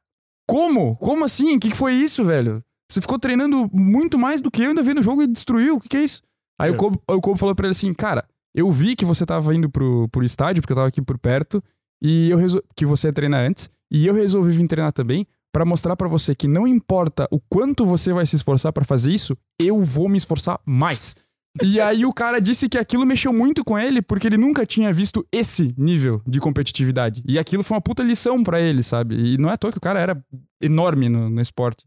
[0.49, 0.97] como?
[0.97, 1.57] Como assim?
[1.57, 2.62] O que, que foi isso, velho?
[2.91, 5.76] Você ficou treinando muito mais do que eu, ainda vi no jogo e destruiu.
[5.76, 6.22] O que, que é isso?
[6.61, 6.76] Aí o, É.
[6.76, 8.24] Kobe, o Kobe falou pra ele assim: Cara,
[8.55, 11.62] eu vi que você tava indo pro, pro estádio, porque eu tava aqui por perto,
[12.03, 12.62] e eu resol...
[12.76, 16.35] que você ia treinar antes, e eu resolvi vir treinar também pra mostrar pra você
[16.35, 20.18] que não importa o quanto você vai se esforçar pra fazer isso, eu vou me
[20.18, 21.14] esforçar mais.
[21.62, 24.92] E aí o cara disse que aquilo mexeu muito com ele porque ele nunca tinha
[24.92, 27.22] visto esse nível de competitividade.
[27.26, 29.14] E aquilo foi uma puta lição pra ele, sabe?
[29.14, 30.24] E não é à toa que o cara era
[30.61, 31.84] enorme no, no esporte.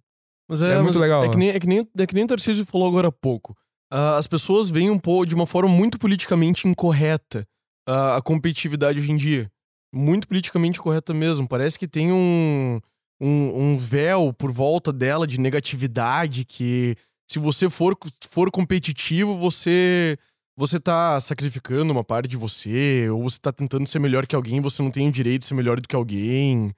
[0.50, 2.66] Mas É muito legal, É que, nem, é, que nem, é que nem o Tarcísio
[2.66, 3.56] falou agora há pouco.
[3.92, 7.46] Ah, as pessoas veem um pouco de uma forma muito politicamente incorreta
[7.88, 9.52] ah, a competitividade hoje em dia.
[9.94, 11.48] Muito politicamente incorreta mesmo.
[11.48, 12.80] Parece que tem um,
[13.20, 16.96] um, um véu por volta dela de negatividade que
[17.28, 17.98] se você for,
[18.30, 20.18] for competitivo, você
[20.60, 24.60] você tá sacrificando uma parte de você, ou você tá tentando ser melhor que alguém,
[24.60, 26.74] você não tem o direito de ser melhor do que alguém.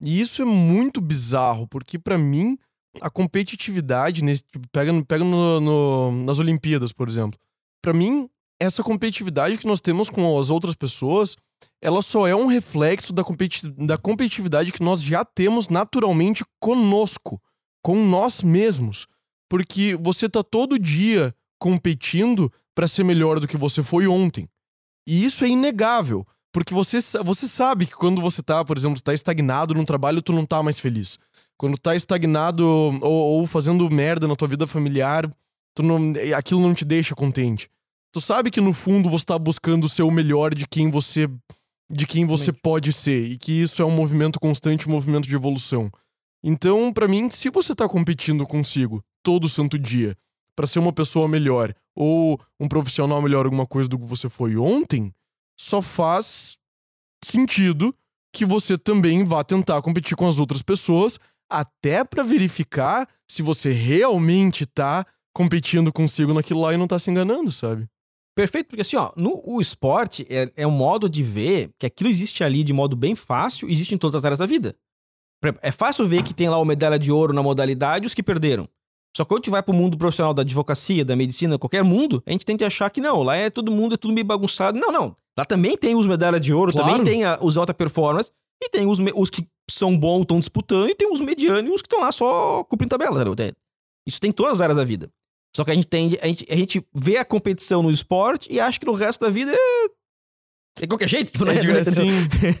[0.00, 2.56] E isso é muito bizarro, porque pra mim
[3.00, 7.38] a competitividade, nesse, tipo, pega, pega no- no- nas Olimpíadas, por exemplo.
[7.82, 8.28] Pra mim,
[8.60, 11.36] essa competitividade que nós temos com as outras pessoas,
[11.82, 17.38] ela só é um reflexo da, competi da competitividade que nós já temos naturalmente conosco,
[17.82, 19.06] com nós mesmos.
[19.48, 24.48] Porque você tá todo dia competindo pra ser melhor do que você foi ontem.
[25.06, 26.26] E isso é inegável.
[26.52, 30.32] Porque você, você sabe que quando você tá, por exemplo, tá estagnado num trabalho, tu
[30.32, 31.18] não tá mais feliz.
[31.58, 35.30] Quando tá estagnado ou, ou fazendo merda na tua vida familiar,
[35.74, 37.68] tu não, aquilo não te deixa contente.
[38.12, 41.28] Tu sabe que no fundo você tá buscando ser o melhor de quem você
[41.88, 45.36] de quem você pode ser e que isso é um movimento constante, um movimento de
[45.36, 45.88] evolução.
[46.42, 50.16] Então, pra mim, se você tá competindo consigo todo santo dia
[50.54, 54.56] pra ser uma pessoa melhor ou um profissional melhor, alguma coisa do que você foi
[54.56, 55.12] ontem,
[55.58, 56.56] só faz
[57.24, 57.92] sentido
[58.32, 61.18] que você também vá tentar competir com as outras pessoas,
[61.50, 65.04] até pra verificar se você realmente tá
[65.34, 67.88] competindo consigo naquilo lá e não tá se enganando, sabe?
[68.32, 72.10] Perfeito, porque assim, ó, no o esporte é, é um modo de ver que aquilo
[72.10, 74.76] existe ali de modo bem fácil, existe em todas as áreas da vida.
[75.62, 78.68] É fácil ver que tem lá o medalha de ouro na modalidade os que perderam.
[79.16, 82.22] Só que quando a gente vai pro mundo profissional da advocacia, da medicina, qualquer mundo,
[82.26, 84.78] a gente tenta achar que não, lá é todo mundo, é tudo meio bagunçado.
[84.78, 85.16] Não, não.
[85.38, 86.86] Lá também tem os medalha de ouro, Claro.
[86.98, 88.30] também tem a- os alta performance,
[88.62, 91.80] e tem os, os que são bons, estão disputando, e tem os medianos e os
[91.80, 93.24] que estão lá só cumprindo tabela.
[93.24, 93.52] né?
[94.06, 95.10] Isso tem em todas as áreas da vida.
[95.56, 98.60] Só que a gente tende, a gente, a gente vê a competição no esporte e
[98.60, 99.86] acha que no resto da vida é.
[100.82, 101.54] É qualquer jeito, tipo, né?
[101.56, 102.06] É, de- assim,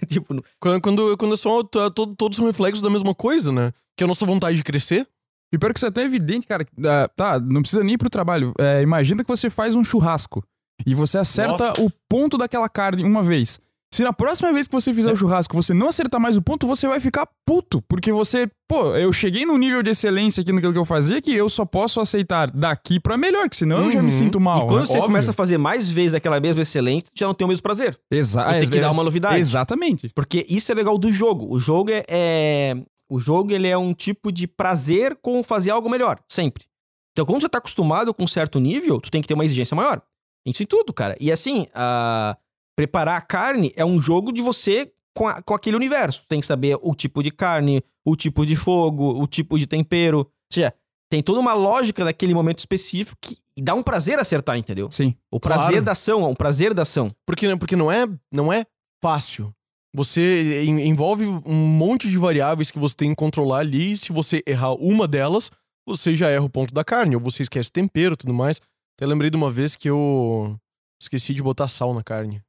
[0.08, 3.72] tipo, quando, quando, quando é todos são reflexos da mesma coisa, né?
[3.94, 5.06] Que é a nossa vontade de crescer.
[5.52, 6.64] E pior que isso é tão evidente, cara.
[6.64, 6.72] que,
[7.16, 8.52] tá, não precisa nem ir pro trabalho.
[8.58, 10.42] É, imagina que você faz um churrasco
[10.86, 11.82] e você acerta Nossa.
[11.82, 13.58] o ponto daquela carne uma vez.
[13.94, 16.66] Se na próxima vez que você fizer o churrasco você não acertar mais o ponto,
[16.66, 17.80] você vai ficar puto.
[17.88, 21.32] Porque você, pô, eu cheguei num nível de excelência aqui naquilo que eu fazia que
[21.32, 24.10] eu só posso aceitar daqui pra melhor, que senão eu já me Uhum.
[24.10, 24.64] sinto mal.
[24.64, 24.86] e quando né?
[24.86, 25.04] você Óbvio.
[25.06, 27.96] começa a fazer mais vezes aquela mesma excelência, já não tem o mesmo prazer.
[28.10, 29.38] Exa Tu tem que é- dar uma novidade.
[29.38, 30.10] Exatamente.
[30.14, 31.46] Porque isso é legal do jogo.
[31.48, 32.74] O jogo é, é-
[33.08, 36.64] o jogo ele é um tipo de prazer com fazer algo melhor, sempre.
[37.12, 39.74] Então, quando você tá acostumado com um certo nível, tu tem que ter uma exigência
[39.74, 40.02] maior.
[40.46, 41.16] Isso em tudo, cara.
[41.18, 42.36] E assim, a-
[42.76, 46.24] preparar a carne é um jogo de você com, a- com aquele universo.
[46.28, 50.18] Tem que saber o tipo de carne, o tipo de fogo, o tipo de tempero.
[50.18, 50.74] Ou seja,
[51.10, 54.88] tem toda uma lógica daquele momento específico que dá um prazer acertar, entendeu?
[54.90, 55.16] Sim.
[55.30, 55.84] O prazer Claro.
[55.84, 57.10] da ação, o prazer da ação.
[57.26, 58.66] Porque, porque não, é, não é
[59.02, 59.54] fácil.
[59.96, 63.92] Você en- envolve um monte de variáveis que você tem que controlar ali.
[63.92, 65.50] E se você errar uma delas,
[65.88, 67.16] você já erra o ponto da carne.
[67.16, 68.60] Ou você esquece o tempero e tudo mais.
[68.94, 70.54] Até lembrei de uma vez que eu
[71.00, 72.42] esqueci de botar sal na carne.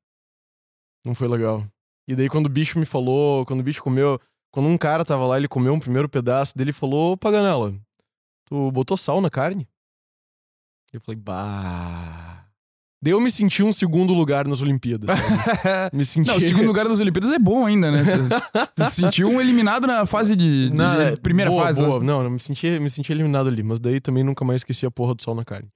[1.05, 1.65] Não foi legal.
[2.05, 4.19] E daí quando o bicho me falou, quando o bicho comeu,
[4.51, 7.73] quando um cara tava lá, ele comeu um primeiro pedaço dele falou, Paganela,
[8.45, 9.67] tu botou sal na carne?
[10.91, 12.26] Eu falei, bah.
[13.01, 15.07] Daí eu me senti um segundo lugar nas Olimpíadas.
[15.09, 15.89] sabe?
[15.95, 16.27] me senti.
[16.27, 18.03] Não, o segundo lugar das Olimpíadas é bom ainda, né?
[18.03, 20.69] Você, se sentiu um eliminado na fase de.
[20.69, 21.81] de- Não, é, primeira boa, fase.
[21.81, 21.99] Boa.
[21.99, 22.05] né?
[22.05, 24.91] Não, não me senti, me senti eliminado ali, mas daí também nunca mais esqueci a
[24.91, 25.67] porra do sal na carne.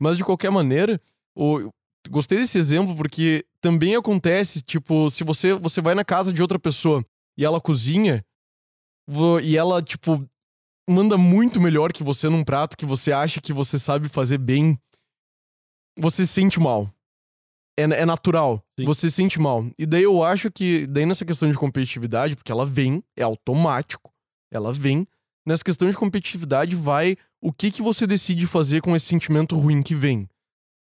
[0.00, 0.98] Mas de qualquer maneira,
[1.36, 1.68] o,
[2.08, 6.58] gostei desse exemplo porque também acontece, tipo, se você, você vai na casa de outra
[6.58, 7.04] pessoa
[7.36, 8.24] e ela cozinha
[9.42, 10.24] e ela, tipo,
[10.88, 14.78] manda muito melhor que você num prato que você acha que você sabe fazer bem,
[15.98, 16.92] você se sente mal.
[17.78, 18.62] É, é natural.
[18.78, 18.84] Sim.
[18.84, 19.64] Você se sente mal.
[19.78, 24.12] E daí eu acho que, daí nessa questão de competitividade, porque ela vem, é automático,
[24.50, 25.06] ela vem.
[25.46, 29.82] Nessa questão de competitividade, vai o que, que você decide fazer com esse sentimento ruim
[29.82, 30.28] que vem.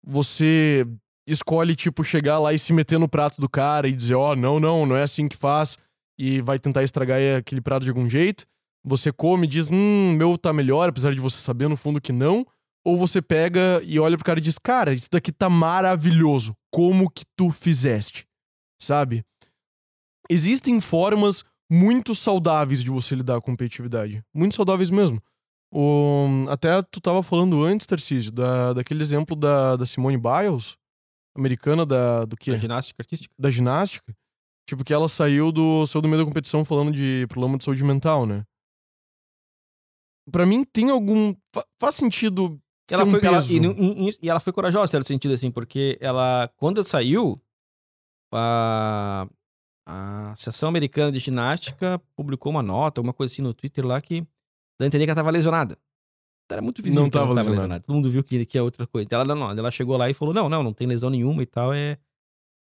[0.05, 0.87] Você
[1.27, 4.59] escolhe, tipo, chegar lá e se meter no prato do cara e dizer, ó, não,
[4.59, 5.77] não, não é assim que faz,
[6.17, 8.45] e vai tentar estragar aquele prato de algum jeito.
[8.83, 12.13] Você come e diz, hum, meu tá melhor, apesar de você saber no fundo que
[12.13, 12.45] não.
[12.85, 16.55] Ou você pega e olha pro cara e diz, cara, isso daqui tá maravilhoso.
[16.71, 18.25] Como que tu fizeste?
[18.79, 19.25] Sabe?
[20.29, 24.23] Existem formas muito saudáveis de você lidar com competitividade.
[24.33, 25.21] Muito saudáveis mesmo.
[25.73, 30.77] O, até tu tava falando antes, Tarcísio, da, daquele exemplo da, da Simone Biles,
[31.35, 32.51] americana da, do que?
[32.51, 33.33] Da ginástica artística.
[33.37, 34.15] Da ginástica.
[34.69, 37.83] Tipo, que ela saiu do, saiu do meio da competição falando de problema de saúde
[37.83, 38.43] mental, né?
[40.31, 41.35] Pra mim, tem algum.
[41.53, 42.59] fa- faz sentido.
[42.91, 43.57] Ela um foi, ela- e,
[44.09, 47.41] e- e- ela foi corajosa, certo sentido, assim, porque ela, quando ela saiu,
[48.33, 49.27] a,
[49.87, 54.21] a Associação Americana de Ginástica publicou uma nota, alguma coisa assim no Twitter lá que
[54.79, 55.77] dá a entender que ela tava lesionada.
[56.51, 57.83] Era muito visível Não que ela tava lesionada.
[57.83, 59.07] Todo mundo viu que, que é outra coisa.
[59.11, 61.73] Ela, não, ela chegou lá e falou: não, não, não tem lesão nenhuma e tal,
[61.73, 61.97] é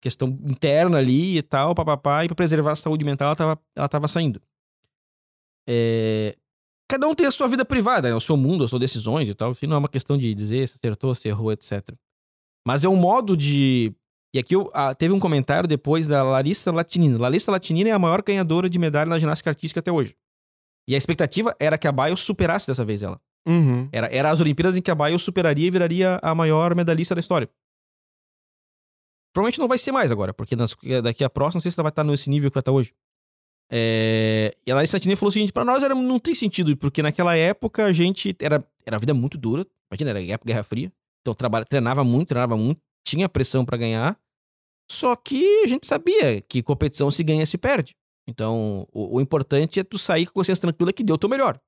[0.02, 3.90] questão interna ali e tal, papapá, e pra preservar a saúde mental ela tava, ela
[3.90, 4.42] tava saindo.
[5.68, 6.36] É,
[6.94, 8.16] cada um tem a sua vida privada, né?
[8.16, 9.50] o seu mundo, as suas decisões e tal.
[9.50, 11.90] Enfim, não é uma questão de dizer se acertou, se errou, etc.
[12.68, 13.92] Mas é um modo de.
[14.36, 17.18] E aqui eu, ah, teve um comentário depois da Larissa Latinina.
[17.18, 20.16] Larissa Latinina é a maior ganhadora de medalha na ginástica artística até hoje.
[20.88, 23.20] E a expectativa era que a Biles superasse dessa vez ela.
[23.48, 23.90] Uhum.
[23.92, 27.20] Era, era as Olimpíadas em que a Biles superaria e viraria a maior medalhista da
[27.22, 27.50] história.
[29.34, 31.84] Provavelmente não vai ser mais agora, porque nas- daqui a próxima, não sei se ela
[31.84, 32.94] vai estar nesse nível que vai estar hoje.
[33.72, 37.02] É, E a Larissa Latinina falou o seguinte: pra nós era, não tem sentido, porque
[37.02, 38.36] naquela época a gente.
[38.40, 39.66] Era, era vida muito dura.
[39.92, 40.92] Imagina, era época Guerra Fria.
[41.22, 44.18] Então trabalha, treinava muito, treinava muito, tinha pressão pra ganhar.
[44.92, 47.96] Só que a gente sabia que competição se ganha se perde.
[48.28, 51.30] Então, o, o importante é tu sair com a consciência tranquila que deu o teu
[51.30, 51.60] melhor.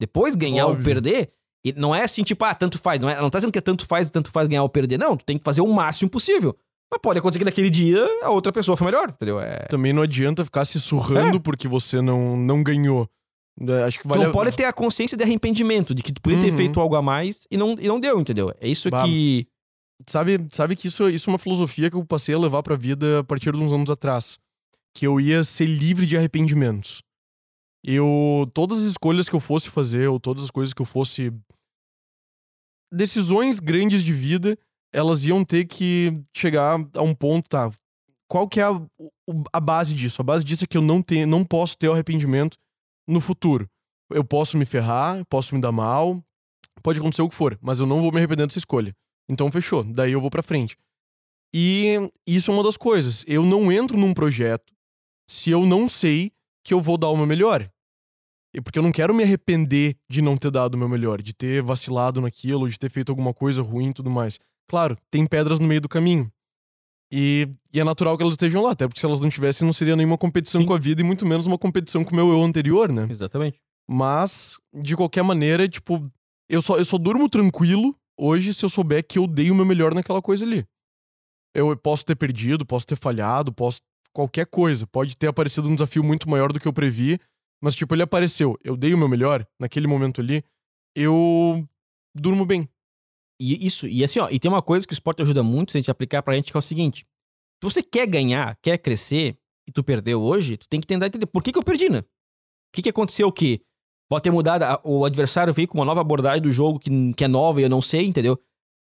[0.00, 0.84] Depois ganhar ou Óbvio.
[0.84, 1.32] perder,
[1.64, 3.00] e não é assim, tipo, ah, tanto faz.
[3.00, 4.98] Não, é, não tá dizendo que é tanto faz, tanto faz ganhar ou perder.
[4.98, 6.56] Não, tu tem que fazer o máximo possível.
[6.92, 9.40] Mas pode acontecer que naquele dia a outra pessoa foi melhor, entendeu?
[9.40, 9.60] É...
[9.70, 13.08] Também não adianta ficar se surrando porque você não, não ganhou.
[13.66, 14.24] É, Acho que vale.
[14.26, 16.56] a- pode ter a consciência de arrependimento, de que tu podia ter Uhum.
[16.58, 18.52] feito algo a mais e não, e não deu, entendeu?
[18.60, 19.04] É isso Bah.
[19.04, 19.46] que.
[20.06, 23.20] Sabe, sabe que isso, isso é uma filosofia que eu passei a levar pra vida
[23.20, 24.38] a partir de uns anos atrás.
[24.94, 27.02] Que eu ia ser livre de arrependimentos.
[27.84, 28.46] Eu.
[28.52, 31.32] Todas as escolhas que eu fosse fazer, ou todas as coisas que eu fosse.
[32.92, 34.58] Decisões grandes de vida,
[34.92, 37.70] elas iam ter que chegar a um ponto, tá?
[38.28, 38.80] Qual que é a,
[39.52, 40.20] a base disso?
[40.20, 42.56] A base disso é que eu não, tenho, não posso ter arrependimento
[43.06, 43.68] no futuro.
[44.10, 46.22] Eu posso me ferrar, posso me dar mal,
[46.82, 48.94] pode acontecer o que for, mas eu não vou me arrepender dessa escolha.
[49.28, 50.76] Então fechou, daí eu vou pra frente.
[51.54, 51.96] E
[52.26, 53.24] isso é uma das coisas.
[53.26, 54.72] Eu não entro num projeto
[55.28, 56.32] se eu não sei
[56.64, 57.70] que eu vou dar o meu melhor.
[58.62, 61.62] Porque eu não quero me arrepender de não ter dado o meu melhor, de ter
[61.62, 64.38] vacilado naquilo, de ter feito alguma coisa ruim e tudo mais.
[64.72, 66.32] Claro, tem pedras no meio do caminho.
[67.12, 69.72] E, e é natural que elas estejam lá, até porque se elas não tivessem, não
[69.72, 70.66] seria nenhuma competição Sim.
[70.66, 73.06] com a vida e muito menos uma competição com o meu eu anterior, né?
[73.10, 73.58] Exatamente.
[73.86, 76.10] Mas, de qualquer maneira, tipo,
[76.48, 79.66] eu só, eu só durmo tranquilo hoje se eu souber que eu dei o meu
[79.66, 80.64] melhor naquela coisa ali.
[81.54, 83.82] Eu posso ter perdido, posso ter falhado, posso.
[84.10, 84.86] qualquer coisa.
[84.86, 87.20] Pode ter aparecido um desafio muito maior do que eu previ,
[87.62, 88.58] mas, tipo, ele apareceu.
[88.64, 90.42] Eu dei o meu melhor naquele momento ali,
[90.96, 91.62] eu
[92.14, 92.66] durmo bem.
[93.42, 95.78] E isso, e assim, ó, e tem uma coisa que o esporte ajuda muito se
[95.78, 99.36] a gente aplicar pra gente, que é o seguinte: se você quer ganhar, quer crescer,
[99.68, 101.98] e tu perdeu hoje, tu tem que tentar entender por que, que eu perdi, né?
[102.00, 102.04] O
[102.74, 103.60] que, que aconteceu que
[104.08, 107.24] pode ter mudado, a- o adversário veio com uma nova abordagem do jogo que, que
[107.24, 108.38] é nova e eu não sei, entendeu?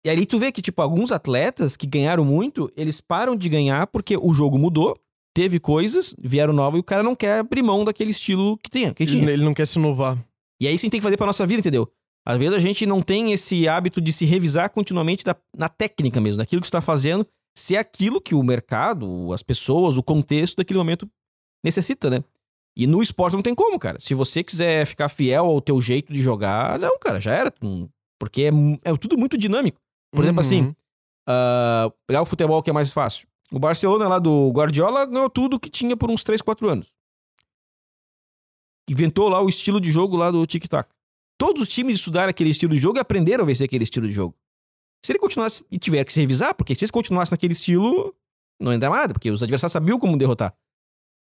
[0.06, 3.88] E ali tu vê que, tipo, alguns atletas que ganharam muito, eles param de ganhar
[3.88, 4.98] porque o jogo mudou,
[5.34, 8.94] teve coisas, vieram novas e o cara não quer abrir mão daquele estilo que tinha.
[8.94, 9.32] Que Ele, tinha.
[9.32, 10.18] ele não quer se inovar.
[10.62, 11.90] E é isso que a gente tem que fazer pra nossa vida, entendeu?
[12.26, 16.22] Às vezes a gente não tem esse hábito de se revisar continuamente da- na técnica
[16.22, 17.28] mesmo, naquilo que você tá fazendo,
[17.58, 21.08] se é aquilo que o mercado, as pessoas, o contexto daquele momento
[21.64, 22.24] necessita, né?
[22.76, 24.00] E no esporte não tem como, cara.
[24.00, 27.54] Se você quiser ficar fiel ao teu jeito de jogar, não, cara, já era.
[27.62, 27.88] Hum,
[28.20, 29.80] Porque é, é tudo muito dinâmico.
[30.16, 30.76] Por exemplo, assim, Uhum.
[31.28, 33.28] ah, pegar o futebol que é mais fácil.
[33.52, 36.94] O Barcelona lá do Guardiola ganhou tudo que tinha por uns 3, 4 anos.
[38.90, 40.90] Inventou lá o estilo de jogo lá do tic-tac.
[41.38, 44.14] Todos os times estudaram aquele estilo de jogo e aprenderam a vencer aquele estilo de
[44.14, 44.36] jogo.
[45.06, 48.16] Se ele continuasse e tiver que se revisar, porque se eles continuassem naquele estilo,
[48.62, 50.56] não ia dar nada, porque os adversários sabiam como derrotar.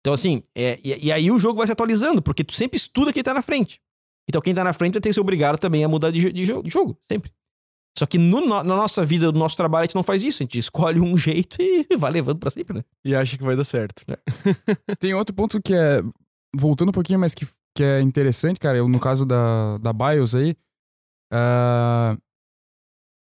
[0.01, 3.13] Então, assim, é, e, e aí o jogo vai se atualizando, porque tu sempre estuda
[3.13, 3.81] quem tá na frente.
[4.29, 6.45] Então, quem tá na frente vai ter que ser obrigado também a mudar de, de
[6.63, 7.33] de jogo, sempre.
[7.97, 10.43] Só que no- na nossa vida, no nosso trabalho, a gente não faz isso.
[10.43, 12.85] A gente escolhe um jeito e vai levando pra sempre, né?
[13.05, 14.05] E acha que vai dar certo.
[15.01, 16.01] Tem outro ponto que é.
[16.57, 17.47] Voltando um pouquinho, mas que,
[17.79, 18.77] que é interessante, cara.
[18.77, 20.57] Eu, no caso da, da BIOS aí.
[21.33, 22.17] ah,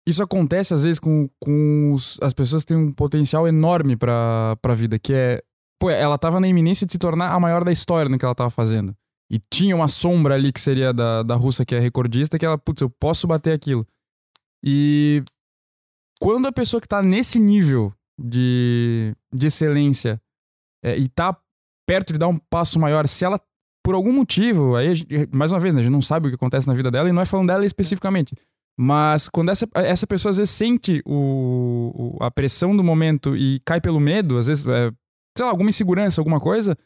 [0.07, 4.57] isso acontece às vezes com, com os- as pessoas que têm um potencial enorme pra,
[4.61, 5.43] pra vida, que é.
[5.79, 8.35] Pô, ela tava na iminência de se tornar a maior da história no que ela
[8.35, 8.95] tava fazendo.
[9.31, 12.57] E tinha uma sombra ali que seria da, da russa, que é recordista, que ela,
[12.57, 13.87] putz, eu posso bater aquilo.
[14.63, 15.23] E
[16.19, 20.21] quando a pessoa que tá nesse nível de, de excelência
[20.83, 21.35] é, e tá
[21.87, 23.39] perto de dar um passo maior, se ela,
[23.83, 26.29] por algum motivo, aí, a gente- mais uma vez, né, a gente não sabe o
[26.29, 28.35] que acontece na vida dela e não é falando dela especificamente.
[28.79, 33.59] Mas quando essa, essa pessoa às vezes sente o, o- a pressão do momento e
[33.65, 34.91] cai pelo medo, às vezes, é,
[35.37, 36.77] sei lá, alguma insegurança, alguma coisa,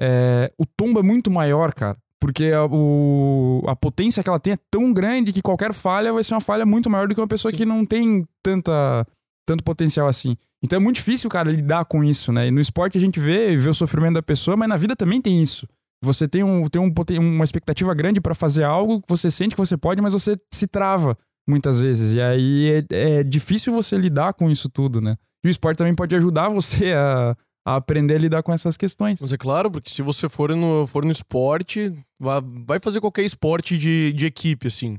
[0.00, 1.96] é, o tombo é muito maior, cara.
[2.20, 6.24] Porque a, o- a potência que ela tem é tão grande que qualquer falha vai
[6.24, 9.06] ser uma falha muito maior do que uma pessoa que não tem tanta,
[9.46, 10.36] tanto potencial assim.
[10.62, 12.48] Então é muito difícil, cara, lidar com isso, né?
[12.48, 15.20] E no esporte a gente vê, vê o sofrimento da pessoa, mas na vida também
[15.22, 15.66] tem isso.
[16.02, 19.60] Você tem, um, tem um, uma expectativa grande pra fazer algo que você sente que
[19.60, 21.18] você pode, mas você se trava
[21.48, 22.14] muitas vezes.
[22.14, 25.16] E aí é, é difícil você lidar com isso tudo, né?
[25.44, 29.20] E o esporte também pode ajudar você a, a aprender a lidar com essas questões.
[29.20, 33.24] Mas é claro, porque se você for no, for no esporte, vai, vai fazer qualquer
[33.24, 34.98] esporte de, de equipe, assim.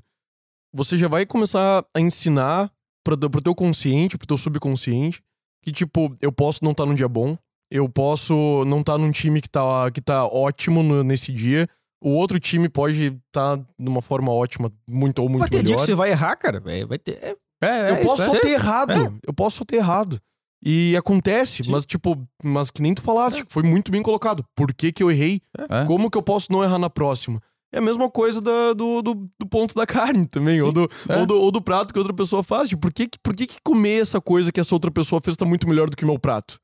[0.74, 2.72] Você já vai começar a ensinar
[3.04, 5.22] pra, pro teu consciente, pro teu subconsciente,
[5.64, 7.38] que, tipo, eu posso não estar num dia bom,
[7.72, 11.68] eu posso não estar num time que tá, que tá ótimo no- nesse dia,
[12.02, 15.76] o outro time pode estar de uma forma ótima, muito ou muito vai ter dia
[15.76, 15.80] melhor.
[15.80, 16.60] que você vai errar, cara.
[16.60, 17.18] Vai, vai ter.
[17.22, 18.40] é- É, Eu posso isso, só é.
[18.40, 18.92] ter errado.
[18.92, 19.12] É.
[19.28, 20.18] Eu posso só ter errado.
[20.64, 21.72] E acontece, Sim.
[21.72, 24.46] mas tipo, mas que nem tu falaste, foi muito bem colocado.
[24.56, 25.42] Por que que eu errei?
[25.70, 25.86] É.
[25.86, 27.42] Como que eu posso não errar na próxima?
[27.74, 31.18] É a mesma coisa da- do, do, do ponto da carne também, ou do, É.
[31.18, 32.68] ou, do, ou do prato que outra pessoa faz.
[32.70, 35.36] Tipo, por que, que- por que, que comer essa coisa que essa outra pessoa fez
[35.38, 36.58] tá muito melhor do que o meu prato?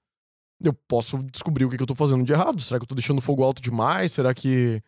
[0.63, 2.61] Eu posso descobrir o que, que eu tô fazendo de errado.
[2.61, 4.11] Será que eu tô deixando o fogo alto demais?
[4.11, 4.81] Será que.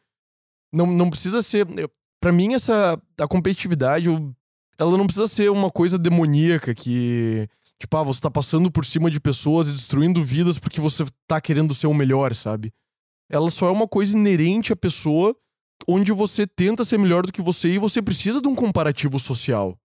[0.74, 1.68] Não, não precisa ser.
[1.78, 1.90] eu-
[2.20, 3.00] Pra mim, essa.
[3.20, 4.34] A competitividade, eu-
[4.80, 7.48] ela não precisa ser uma coisa demoníaca que.
[7.80, 11.40] Tipo, ah, você tá passando por cima de pessoas e destruindo vidas porque você tá
[11.40, 12.74] querendo ser o melhor, sabe?
[13.30, 15.36] Ela só é uma coisa inerente à pessoa
[15.88, 19.78] onde você tenta ser melhor do que você e você precisa de um comparativo social.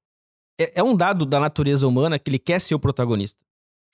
[0.60, 3.41] é, é um dado da natureza humana que ele quer ser o protagonista.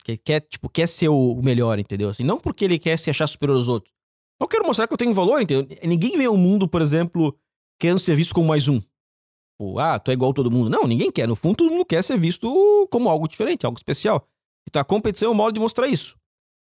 [0.04, 2.08] Que ele quer, tipo, quer ser o melhor, entendeu?
[2.08, 3.92] Assim, não porque ele quer se achar superior aos outros.
[4.40, 5.66] Eu quero mostrar que eu tenho valor, entendeu?
[5.84, 7.36] Ninguém vem ao mundo, por exemplo,
[7.78, 8.78] querendo ser visto como mais um.
[8.80, 10.70] Tipo, ah, tu é igual a todo mundo.
[10.70, 11.26] Não, ninguém quer.
[11.26, 12.48] No fundo, todo mundo quer ser visto
[12.90, 14.26] como algo diferente, algo especial.
[14.68, 16.16] Então a competição é um modo de mostrar isso.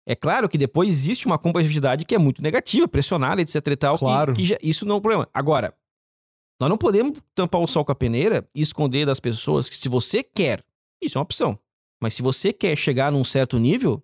[0.06, 3.94] É claro que depois existe uma competitividade que é muito negativa, pressionada, etc e tal.
[3.94, 4.34] que- Claro.
[4.34, 5.28] Que, já- isso não é um problema.
[5.32, 5.72] Agora,
[6.60, 9.88] nós não podemos tampar o sol com a peneira e esconder das pessoas que se
[9.88, 10.62] você quer,
[11.00, 11.58] isso é uma opção.
[12.02, 14.02] Mas se você quer chegar num certo nível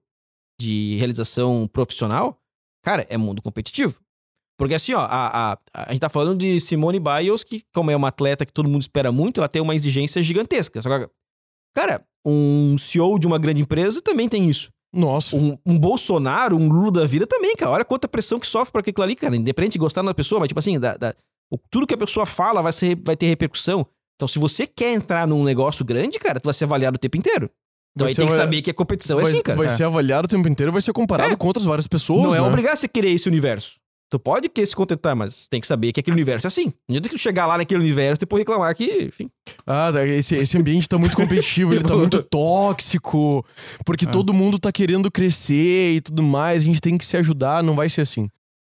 [0.60, 2.38] de realização profissional,
[2.84, 3.98] cara, é mundo competitivo.
[4.58, 7.96] Porque assim, ó, a, a, a gente tá falando de Simone Biles, que como é
[7.96, 10.82] uma atleta que todo mundo espera muito, ela tem uma exigência gigantesca.
[10.82, 11.08] Só que,
[11.76, 14.68] cara, um CEO de uma grande empresa também tem isso.
[14.92, 15.36] Nossa.
[15.36, 17.70] Um, um Bolsonaro, um Lula da vida também, cara.
[17.70, 19.36] Olha quanta pressão que sofre por aquilo ali, cara.
[19.36, 21.14] Independente de gostar da pessoa, mas tipo assim, da, da-
[21.52, 23.86] o- tudo que a pessoa fala vai, ser, vai ter repercussão.
[24.16, 27.16] Então, se você quer entrar num negócio grande, cara, tu vai ser avaliado o tempo
[27.16, 27.48] inteiro.
[27.98, 29.58] Então Vai aí tem que saber que a competição é vai assim, cara.
[29.58, 32.22] vai ser avaliado o tempo inteiro, vai ser comparado com outras várias pessoas.
[32.22, 32.46] Não é né?
[32.46, 33.76] obrigado você querer esse universo.
[34.10, 36.66] Tu pode querer se contentar, mas tem que saber que aquele universo é assim.
[36.88, 39.28] Não adianta que tu chegar lá naquele universo e depois reclamar que, enfim.
[39.66, 43.44] Ah, tá, esse, esse ambiente tá muito competitivo, ele tá muito tóxico,
[43.84, 44.08] porque É.
[44.08, 47.74] todo mundo tá querendo crescer e tudo mais, a gente tem que se ajudar, não
[47.74, 48.30] vai ser assim.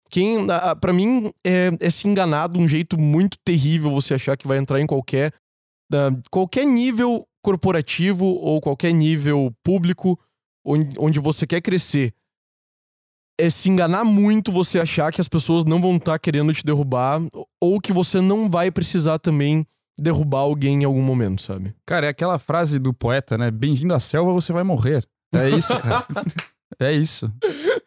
[0.09, 4.37] Quem, ah, para mim, é, é se enganar de um jeito muito terrível você achar
[4.37, 5.33] que vai entrar em qualquer,
[6.31, 10.19] qualquer nível corporativo ou qualquer nível público
[10.65, 12.15] onde, onde você quer crescer.
[13.39, 17.21] É se enganar muito você achar que as pessoas não vão estar querendo te derrubar
[17.61, 19.67] ou que você não vai precisar também
[20.01, 21.75] derrubar alguém em algum momento, sabe?
[21.87, 23.51] Cara, é aquela frase do poeta, né?
[23.51, 25.05] Bem-vindo à selva, você vai morrer.
[25.35, 26.07] É isso, cara.
[26.81, 27.31] é isso.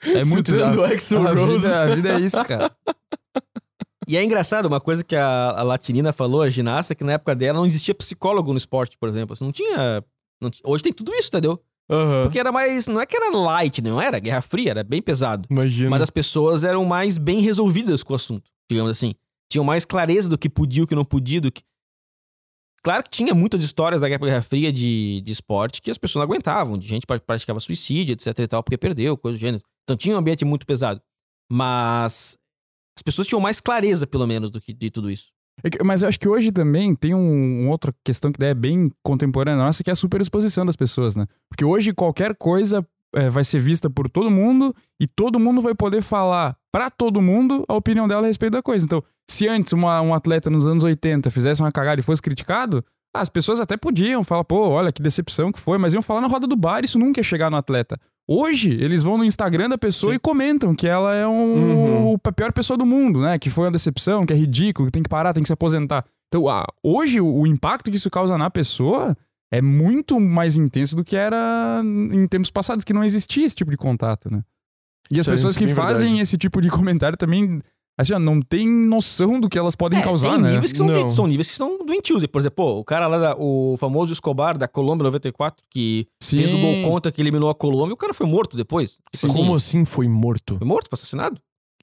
[0.04, 1.58] É muito Citando a, Axl a Rose.
[1.58, 2.72] vida, a vida é isso, cara.
[4.08, 7.36] E é engraçado, uma coisa que a, a Latinina falou, a ginasta, que na época
[7.36, 9.34] dela não existia psicólogo no esporte, por exemplo.
[9.34, 10.04] Assim, Não tinha.
[10.42, 11.62] não hoje tem tudo isso, entendeu?
[11.90, 12.24] Aham.
[12.24, 12.88] Porque era mais.
[12.88, 15.48] Não é que era light, não era Guerra Fria, era bem pesado.
[15.50, 15.90] Imagina.
[15.90, 19.14] Mas as pessoas eram mais bem resolvidas com o assunto, digamos assim.
[19.52, 21.40] Tinham mais clareza do que podia e o que não podia.
[21.40, 21.62] Do que...
[22.84, 26.32] Claro que tinha muitas histórias da Guerra Fria de, de esporte que as pessoas não
[26.32, 29.64] aguentavam, de gente que praticava suicídio, etc e tal, porque perdeu, coisa do gênero.
[29.84, 31.02] Então tinha um ambiente muito pesado.
[31.50, 32.38] Mas
[32.98, 35.28] as pessoas tinham mais clareza, pelo menos, do que de tudo isso.
[35.64, 38.92] É Mas eu acho que hoje também tem um, uma outra questão que é bem
[39.04, 41.26] contemporânea nossa, que é a superexposição das pessoas, né?
[41.50, 45.74] Porque hoje qualquer coisa é, vai ser vista por todo mundo e todo mundo vai
[45.74, 48.86] poder falar pra todo mundo a opinião dela a respeito da coisa.
[48.86, 52.84] Então, se antes uma- um atleta nos anos 80 fizesse uma cagada e fosse criticado,
[53.16, 56.28] as pessoas até podiam falar, pô, olha que decepção que foi, mas iam falar na
[56.28, 57.98] roda do bar, isso nunca ia chegar no atleta.
[58.28, 60.18] Hoje, eles vão no Instagram da pessoa Sim.
[60.18, 62.18] e comentam que ela é um, Uhum.
[62.22, 63.40] a pior pessoa do mundo, né?
[63.40, 66.04] Que foi uma decepção, que é ridículo, que tem que parar, tem que se aposentar.
[66.28, 69.16] Então, ah, hoje, o, impacto que isso causa na pessoa
[69.50, 73.72] é muito mais intenso do que era em tempos passados, que não existia esse tipo
[73.72, 74.44] de contato, né?
[75.10, 77.62] E as é- pessoas é que bem fazem esse tipo de comentário também,
[77.98, 80.52] assim, ó, não tem noção do que elas podem causar, É, tem né?
[80.54, 81.12] níveis que são, Não.
[81.12, 82.26] são níveis que são doentios.
[82.28, 86.38] Por exemplo, pô, o cara lá, da- o famoso Escobar da Colômbia 94, que Sim.
[86.38, 88.92] fez o gol contra que eliminou a Colômbia, o cara foi morto depois.
[88.92, 89.28] Tipo Sim.
[89.28, 90.58] assim, Como assim foi morto?
[90.58, 91.40] Foi morto, foi assassinado.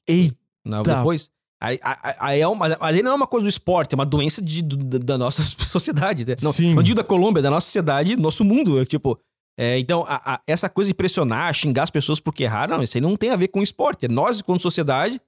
[0.06, 0.36] Eita.
[0.64, 1.30] Não, depois.
[1.60, 4.04] Aí, aí- aí é uma, mas aí não é uma coisa do esporte, é uma
[4.04, 6.24] doença de, do- da, da nossa sociedade.
[6.26, 6.34] Né?
[6.42, 6.74] Não, Sim.
[6.74, 8.76] não digo da Colômbia, da nossa sociedade, do nosso mundo.
[8.76, 8.84] né?
[8.84, 9.18] Tipo,
[9.58, 12.96] é, então, a- a- essa coisa de pressionar, xingar as pessoas porque erraram, não, isso
[12.96, 14.04] aí não tem a ver com esporte.
[14.04, 15.20] É nós, como sociedade,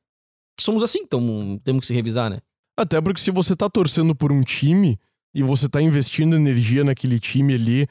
[0.56, 2.38] que somos assim, então temos que se revisar, né?
[2.78, 4.98] Até porque se você tá torcendo por um time
[5.34, 7.88] e você tá investindo energia naquele time ali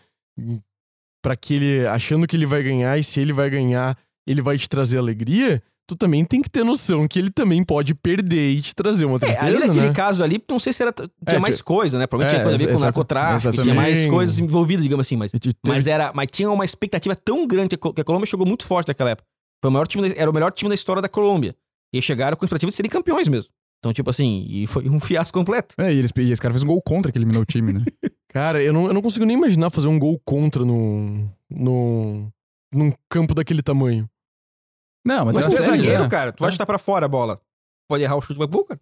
[1.21, 3.97] para que ele achando que ele vai ganhar e se ele vai ganhar,
[4.27, 7.95] ele vai te trazer alegria, tu também tem que ter noção que ele também pode
[7.95, 9.93] perder e te trazer uma É, tristeza, ali naquele né?
[9.93, 12.05] caso ali, não sei se era, tinha É, mais coisa, né?
[12.07, 15.31] Provavelmente é, tinha coisa a ver com narcotráfico, tinha mais coisas envolvidas, digamos assim, mas
[15.31, 18.65] te- teve- Mas era, mas tinha uma expectativa tão grande que a Colômbia chegou muito
[18.67, 19.27] forte naquela época.
[19.63, 21.55] Foi o maior time, era o melhor time da história da Colômbia.
[21.93, 23.51] E chegaram com a expectativa de serem campeões mesmo.
[23.79, 25.75] Então, tipo assim, e foi um fiasco completo.
[25.77, 27.79] É, e, eles, e esse cara fez um gol contra que eliminou o time, né?
[28.29, 32.29] Cara, eu não, eu não consigo nem imaginar fazer um gol contra no, no,
[32.73, 34.09] num campo daquele tamanho.
[35.07, 36.09] Não, mas, Mas tem tu é zagueiro, né?
[36.09, 36.33] cara.
[36.33, 37.39] Tu vai chutar pra fora a bola.
[37.87, 38.81] Pode errar o chute, vai pro gol, cara.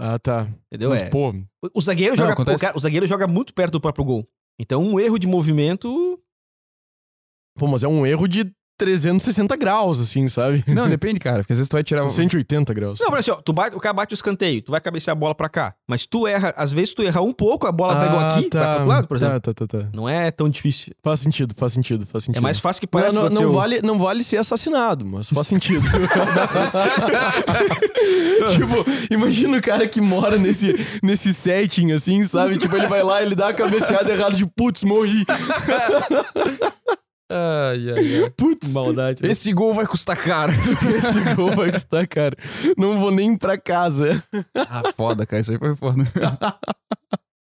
[0.00, 0.48] Ah, tá.
[0.68, 0.88] Entendeu?
[0.90, 1.10] Mas, É.
[1.10, 2.56] pô, O- O zagueiro, Não, joga, acontece.
[2.56, 4.26] o, cara- o zagueiro joga muito perto do próprio gol.
[4.58, 6.18] Então, um erro de movimento.
[7.58, 10.64] pô, mas é um erro de 360 graus, assim, sabe?
[10.66, 12.04] Não, depende, cara, porque às vezes tu vai tirar...
[12.04, 12.98] um- 180 graus.
[13.00, 15.18] Não, mas assim, ó, tu bate, o cara bate o escanteio, tu vai cabecear a
[15.18, 15.74] bola pra cá.
[15.88, 18.62] Mas tu erra, às vezes tu erra um pouco, a bola pegou Ah, aqui, vai
[18.62, 19.40] pro outro lado, por exemplo.
[19.40, 19.88] Tá, tá, tá, tá.
[19.92, 20.92] Não é tão difícil.
[21.02, 22.38] Faz sentido, faz sentido, faz sentido.
[22.38, 25.28] É mais fácil que Não, parece não, não aconteceu- vale, não vale ser assassinado, mas
[25.28, 25.84] faz sentido.
[28.52, 28.84] tipo,
[29.14, 32.58] imagina o cara que mora nesse, nesse setting, assim, sabe?
[32.58, 35.24] Tipo, ele vai lá, ele dá a cabeceada errada de putz, morri.
[37.30, 38.30] Ai, ai, ai.
[38.36, 39.26] Putz, Maldade.
[39.26, 40.52] Esse gol vai custar caro.
[40.96, 42.36] esse gol vai custar, cara.
[42.76, 44.22] Não vou nem pra casa.
[44.54, 46.04] ah, foda, cara, isso aí foi foda.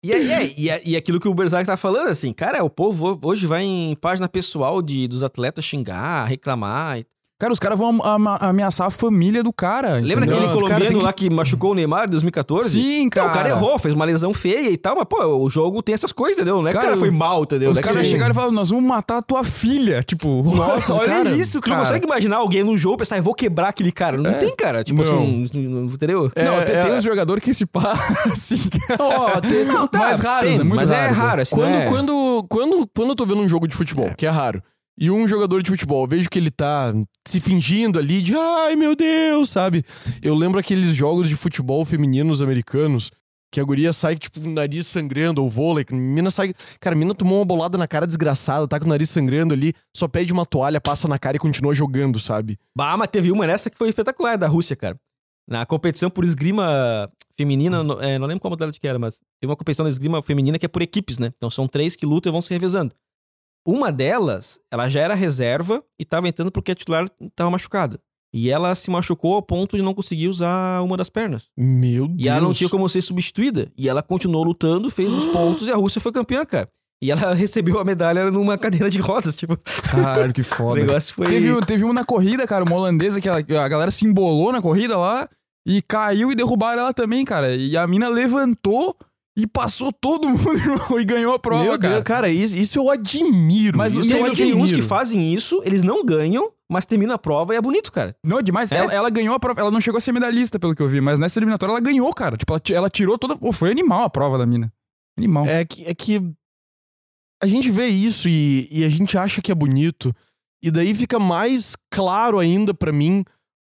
[0.04, 2.70] E, é, é, e, é- e aquilo que o Berzac tá falando, assim, cara, o
[2.70, 6.98] povo hoje vai em página pessoal de, dos atletas xingar, reclamar.
[7.42, 9.94] Cara, os caras vão ama- ameaçar a família do cara.
[9.94, 10.36] Lembra entendeu?
[10.36, 12.70] aquele Não, os cara colombiano tem que- lá que machucou o Neymar em 2014?
[12.70, 13.26] Sim, cara.
[13.28, 16.12] o cara errou, fez uma lesão feia e tal, mas, pô, o jogo tem essas
[16.12, 16.62] coisas, entendeu?
[16.62, 17.72] Não é que o Cara, cara foi mal, entendeu?
[17.72, 20.04] Os Não é que caras chegaram e falaram, nós vamos matar a tua filha.
[20.04, 21.78] Tipo, Nossa, olha cara, isso, Tu cara.
[21.78, 24.16] não consegue imaginar alguém no jogo pensar, eu vou quebrar aquele cara.
[24.16, 24.34] Não É.
[24.34, 24.84] tem, cara.
[24.84, 25.08] Tipo Não.
[25.12, 26.30] assim, não- entendeu?
[26.36, 27.92] Não, É, tem, é- tem uns jogadores que se pá,
[28.30, 28.60] assim,
[29.00, 30.64] Ó, tem- Não, tá, mais raros, tem, né?
[30.64, 31.24] Muito mas é raros, né?
[31.24, 31.86] raro, assim, Quando, não é...
[31.88, 34.62] quando, quando, quando eu tô vendo um jogo de futebol, que é raro,
[34.98, 36.92] e um jogador de futebol, vejo que ele tá
[37.26, 39.84] se fingindo ali de ai meu Deus, sabe?
[40.22, 43.10] Eu lembro aqueles jogos de futebol femininos americanos
[43.54, 46.54] que a guria sai, tipo, com o nariz sangrando, ou vôlei, mina sai.
[46.80, 49.74] Cara, a mina tomou uma bolada na cara desgraçada, tá com o nariz sangrando ali,
[49.94, 52.58] só pede uma toalha, passa na cara e continua jogando, sabe?
[52.74, 54.96] Bah, mas teve uma nessa que foi espetacular, da Rússia, cara.
[55.46, 59.50] Na competição por esgrima feminina, no- é, não lembro qual modalidade que era, mas teve
[59.50, 61.30] uma competição de esgrima feminina que é por equipes, né?
[61.36, 62.94] Então são três que lutam e vão se revezando.
[63.66, 68.00] Uma delas, ela já era reserva e tava entrando porque a titular tava machucada.
[68.34, 71.50] E ela se machucou ao ponto de não conseguir usar uma das pernas.
[71.56, 72.18] Meu Deus.
[72.18, 73.70] E ela não tinha como ser substituída.
[73.76, 76.68] E ela continuou lutando, fez os pontos e a Rússia foi campeã, cara.
[77.02, 79.56] E ela recebeu a medalha numa cadeira de rodas, tipo,
[79.90, 80.80] Caralho, que o foda.
[80.80, 81.26] negócio foi...
[81.26, 84.96] Teve, teve uma na corrida, cara, uma holandesa que a galera se embolou na corrida
[84.96, 85.28] lá
[85.66, 87.54] e caiu e derrubaram ela também, cara.
[87.54, 88.96] E a mina levantou
[89.36, 91.94] e passou todo mundo irmão, e ganhou a prova, Meu cara.
[91.94, 93.78] Deus, cara, isso, isso eu admiro.
[93.78, 97.54] Mas isso eu tem uns que fazem isso, eles não ganham, mas terminam a prova
[97.54, 98.14] e é bonito, cara.
[98.24, 98.70] Não, demais.
[98.72, 98.76] É.
[98.76, 99.60] Ela, ela ganhou a prova.
[99.60, 102.12] Ela não chegou a ser medalhista, pelo que eu vi, mas nessa eliminatória ela ganhou,
[102.12, 102.36] cara.
[102.36, 103.36] Tipo, ela, ela tirou toda.
[103.36, 104.72] Pô, foi animal a prova da mina.
[105.18, 105.46] Animal.
[105.46, 106.20] É que, é que
[107.42, 110.14] a gente vê isso e, e a gente acha que é bonito.
[110.62, 113.24] E daí fica mais claro ainda pra mim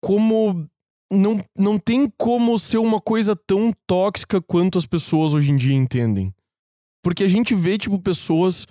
[0.04, 0.68] como
[1.12, 5.76] não, não tem como ser uma coisa tão tóxica quanto as pessoas hoje em dia
[5.76, 6.34] entendem.
[7.04, 8.66] Porque a gente vê, tipo, pessoas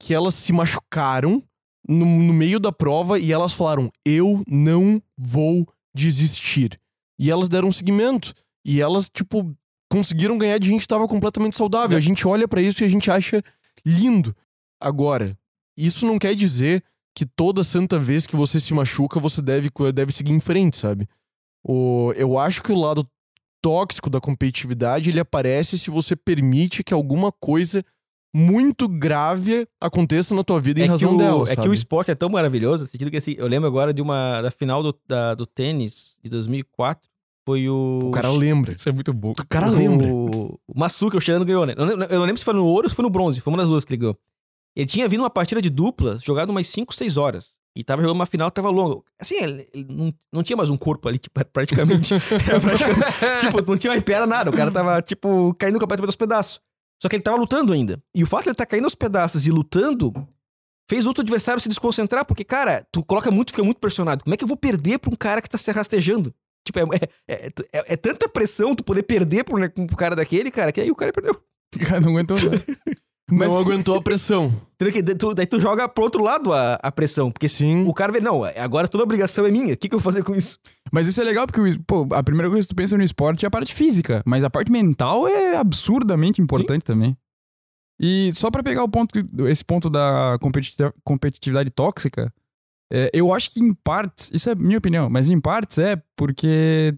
[0.00, 1.42] que elas se machucaram
[1.88, 6.78] no, no meio da prova e elas falaram: Eu não vou desistir.
[7.18, 8.34] E elas deram seguimento.
[8.66, 9.54] E elas, tipo,
[9.90, 11.96] conseguiram ganhar de gente que tava completamente saudável.
[11.96, 13.42] A gente olha pra isso e a gente acha
[13.84, 14.34] lindo.
[14.80, 15.38] Agora,
[15.78, 16.82] isso não quer dizer
[17.14, 21.08] que toda santa vez que você se machuca, você deve, deve seguir em frente, sabe?
[21.66, 23.06] O, eu acho que o lado
[23.62, 27.82] tóxico da competitividade, ele aparece se você permite que alguma coisa
[28.36, 31.62] muito grave aconteça na tua vida em é razão que o, dela, É sabe?
[31.62, 34.42] que o esporte é tão maravilhoso, no sentido que assim, eu lembro agora de uma
[34.42, 37.08] da final do, da- do tênis de 2004,
[37.46, 38.08] foi o...
[38.08, 38.74] O cara lembra.
[38.74, 39.30] Isso é muito bom.
[39.32, 40.06] O cara lembra.
[40.08, 41.74] O, o Masuka, o Shirano ganhou, né?
[41.76, 43.52] Eu não, eu não lembro se foi no ouro ou se foi no bronze, foi
[43.52, 44.18] uma das duas que ele ganhou.
[44.76, 47.54] Ele tinha vindo uma partida de duplas, jogado umas 5, 6 horas.
[47.76, 49.02] E tava jogando uma final, tava longa.
[49.20, 52.14] Assim, ele, ele não, não tinha mais um corpo ali, tipo, praticamente.
[52.60, 54.50] Praticamente- tipo, não tinha mais perna, nada.
[54.50, 56.60] O cara tava, tipo, caindo completamente aos pedaços.
[57.02, 58.00] Só que ele tava lutando ainda.
[58.14, 60.12] E o fato de ele estar caindo aos pedaços e lutando
[60.88, 64.22] fez outro adversário se desconcentrar, porque, cara, tu coloca muito, fica muito pressionado.
[64.22, 66.32] Como é que eu vou perder pra um cara que tá se rastejando?
[66.64, 66.84] Tipo, é,
[67.28, 70.80] é, é- é tanta pressão tu poder perder pro, né, pro cara daquele, cara, que
[70.80, 71.38] aí o cara perdeu.
[71.86, 72.36] Cara, não aguentou
[73.30, 73.46] nada.
[73.46, 74.52] Não aguentou a pressão.
[75.18, 77.30] Tu- Daí tu joga pro outro lado a, a pressão.
[77.30, 77.86] Porque Sim.
[77.86, 79.72] o cara vê, não, agora toda obrigação é minha.
[79.72, 80.58] O que, que eu vou fazer com isso?
[80.92, 83.48] Mas isso é legal porque, pô, a primeira coisa que tu pensa no esporte é
[83.48, 87.16] a parte física, mas a parte mental é absurdamente importante também.
[87.98, 89.14] E só pra pegar o ponto,
[89.48, 92.30] esse ponto da competiti- competitividade tóxica,
[92.92, 96.94] é, eu acho que em partes, isso é minha opinião, mas em partes é porque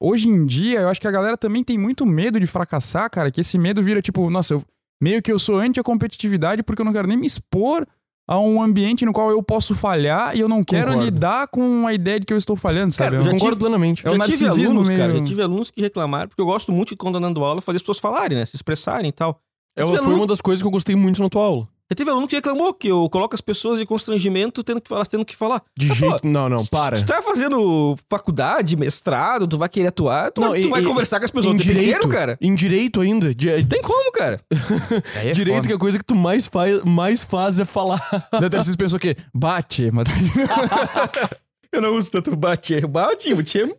[0.00, 3.30] hoje em dia eu acho que a galera também tem muito medo de fracassar, cara,
[3.32, 4.64] que esse medo vira tipo, nossa, eu,
[5.04, 7.86] meio que eu sou anti a competitividade porque eu não quero nem me expor
[8.26, 11.04] a um ambiente no qual eu posso falhar e eu não quero Concordo.
[11.04, 13.10] lidar com a ideia de que eu estou falhando, sabe?
[13.10, 14.06] Cara, É eu já Concordo tive- plenamente.
[14.06, 16.72] É o já tive alunos, meio- cara, já tive alunos que reclamaram, porque eu gosto
[16.72, 18.46] muito de quando eu dando aula fazer as pessoas falarem, né?
[18.46, 19.38] Se expressarem e tal.
[19.76, 21.68] Ela tive foi aluno- uma das coisas que eu gostei muito na tua aula.
[21.94, 25.06] Já teve aluno que reclamou que eu coloco as pessoas em constrangimento tendo que falar,
[25.06, 25.62] tendo que falar.
[25.78, 26.20] De Ah, jeito.
[26.22, 26.96] pô, Não, não, Se para.
[26.96, 30.84] tu tá fazendo faculdade, mestrado, tu vai querer atuar, tu, Não, tu e- vai e-
[30.84, 32.36] conversar com as pessoas em o tempo direito, inteiro, cara.
[32.40, 33.32] Em direito ainda.
[33.32, 34.40] De- Tem como, cara.
[35.24, 35.68] É direito, foda.
[35.68, 38.02] que a coisa que tu mais faz, mais faz é falar.
[38.32, 39.16] Daí o Tarcísio pensou o quê?
[39.32, 40.08] Bate, mas...
[41.72, 43.58] Eu não uso tanto bate, bate, bate.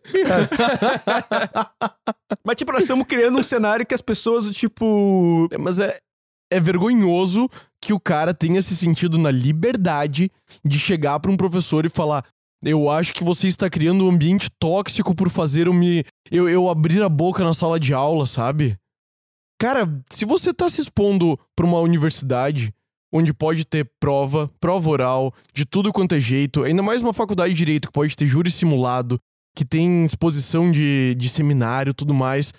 [2.45, 5.47] Mas, tipo, nós estamos criando um cenário que as pessoas, tipo.
[5.57, 5.97] Mas é,
[6.51, 7.49] é vergonhoso
[7.85, 10.31] que o cara tenha se sentido na liberdade
[10.65, 12.25] de chegar pra um professor e falar.
[12.63, 16.03] Eu acho que você está criando um ambiente tóxico por fazer eu me.
[16.31, 18.75] Eu, eu abrir a boca na sala de aula, sabe?
[19.61, 22.73] Cara, se você tá se expondo pra uma universidade
[23.13, 27.53] onde pode ter prova, prova oral, de tudo quanto é jeito, ainda mais uma faculdade
[27.53, 29.19] de direito que pode ter júri simulado,
[29.55, 32.51] que tem exposição de, de seminário tudo mais.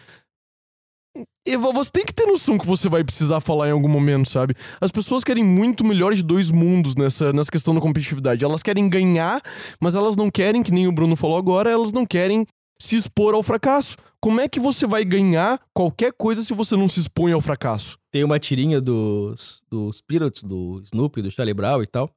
[1.54, 4.54] Vo- você tem que ter noção que você vai precisar falar em algum momento, sabe?
[4.80, 8.44] As pessoas querem muito melhor de dois mundos nessa, nessa questão da competitividade.
[8.44, 9.42] Elas querem ganhar,
[9.80, 12.46] mas elas não querem, que nem o Bruno falou agora, elas não querem
[12.80, 13.96] se expor ao fracasso.
[14.20, 17.96] Como é que você vai ganhar qualquer coisa se você não se expõe ao fracasso?
[18.10, 22.10] Tem uma tirinha dos, dos Pirates, do Snoopy, do Charlie Brown e tal.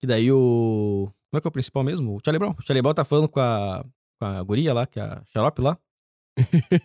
[0.00, 1.08] Que daí o.
[1.30, 2.16] Como é que é o principal mesmo?
[2.16, 2.54] O Charlie Brown.
[2.58, 3.84] O Charlie Brown tá falando com a,
[4.20, 5.76] com a guria lá, que é a Xarope lá.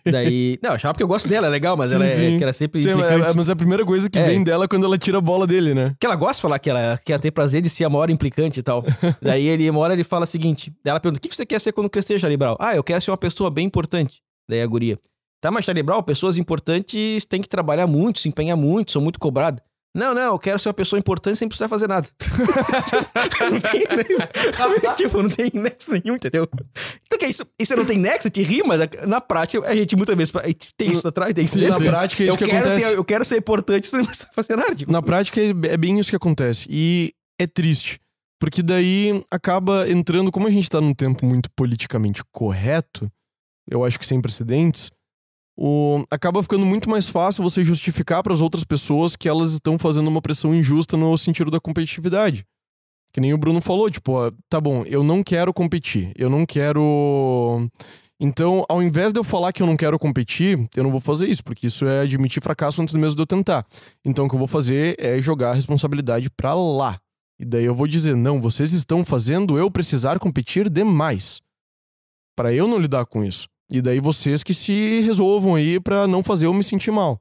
[0.04, 0.58] Daí.
[0.62, 2.82] Não, achava porque eu gosto dela, é legal, mas Sim, ela é, ela é sempre
[2.82, 3.22] Sim, implicante.
[3.26, 4.26] é- é- mas é a primeira coisa que É.
[4.26, 5.94] vem dela quando ela tira a bola dele, né?
[5.98, 8.60] Que ela gosta de falar que ela quer ter prazer de ser a maior implicante
[8.60, 8.84] e tal.
[9.22, 11.72] Daí ele, uma hora ele fala o seguinte: ela pergunta: o que você quer ser
[11.72, 12.56] quando crescer, Charlie Brown?
[12.58, 14.20] Ah, eu quero ser uma pessoa bem importante.
[14.48, 14.98] Daí a guria.
[15.40, 19.20] Tá, mas Charlie Brown, pessoas importantes têm que trabalhar muito, se empenhar muito, são muito
[19.20, 19.60] cobradas.
[19.98, 22.08] Não, não, eu quero ser uma pessoa importante sem precisar fazer nada.
[23.50, 26.48] não tem, tipo, não tem nexo nenhum, entendeu?
[27.06, 27.44] Então, que é isso?
[27.58, 30.32] Isso não tem nexo, te ri, mas na prática, a gente muitas vezes
[30.76, 31.86] tem isso atrás, tem isso Sim, na dentro.
[31.92, 32.86] prática é isso eu que quero acontece.
[32.86, 34.74] ter- eu quero ser importante sem precisar fazer nada.
[34.74, 34.92] Tipo.
[34.92, 36.66] Na prática é é bem isso que acontece.
[36.70, 37.98] E é triste.
[38.40, 43.10] Porque daí acaba entrando, como a gente tá num tempo muito politicamente correto,
[43.68, 44.90] eu acho que sem precedentes,
[45.60, 49.76] o, acaba ficando muito mais fácil você justificar para as outras pessoas que elas estão
[49.76, 52.46] fazendo uma pressão injusta no sentido da competitividade.
[53.12, 54.12] Que nem o Bruno falou, tipo,
[54.48, 57.68] tá bom, eu não quero competir, eu não quero.
[58.20, 61.26] Então, ao invés de eu falar que eu não quero competir, eu não vou fazer
[61.26, 63.66] isso, porque isso é admitir fracasso antes mesmo de eu tentar.
[64.04, 67.00] Então, o que eu vou fazer é jogar a responsabilidade pra lá.
[67.36, 71.40] E daí eu vou dizer: não, vocês estão fazendo eu precisar competir demais.
[72.36, 73.48] Pra eu não lidar com isso.
[73.70, 77.20] E daí vocês que se resolvam aí pra não fazer eu me sentir mal.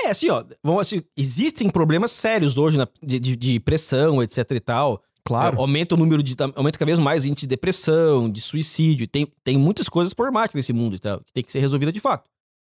[0.00, 4.48] É, assim, ó, vamos assim, existem problemas sérios hoje na- de, de- de pressão, etc
[4.52, 5.02] e tal.
[5.24, 5.56] Claro.
[5.56, 6.34] É, aumenta o número de.
[6.54, 9.06] Aumenta cada vez mais o índice de depressão, de suicídio.
[9.08, 11.98] Tem, tem muitas coisas problemáticas nesse mundo e tal, que tem que ser resolvida de
[12.00, 12.30] fato.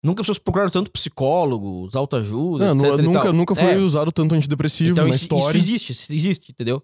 [0.02, 3.04] Nunca as pessoas procuraram tanto psicólogos, autoajuda, Não, etc.
[3.04, 5.58] nu- nunca, nunca foi É, usado tanto antidepressivo então na isso, história.
[5.58, 6.80] isso existe, isso existe, entendeu?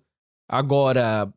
[0.49, 1.33] Agora,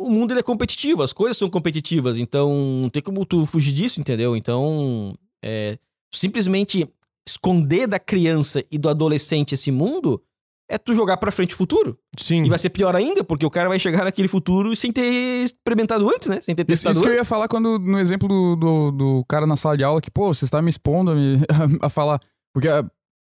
[0.00, 2.50] o mundo é competitivo, as coisas são competitivas, então
[2.82, 4.34] não tem como tu fugir disso, entendeu?
[4.36, 5.14] Então,
[5.44, 5.78] é,
[6.14, 6.88] simplesmente
[7.28, 10.22] esconder da criança e do adolescente esse mundo
[10.70, 11.98] é tu jogar pra frente o futuro.
[12.16, 12.44] Sim.
[12.44, 16.08] E vai ser pior ainda, porque o cara vai chegar naquele futuro sem ter experimentado
[16.08, 16.40] antes, né?
[16.40, 17.24] Sem ter Isso, testado isso que eu antes.
[17.26, 20.32] ia falar quando, no exemplo do, do, do cara na sala de aula, que, pô,
[20.32, 21.40] você está me expondo a, me-
[21.82, 22.20] a falar.
[22.54, 22.68] Porque,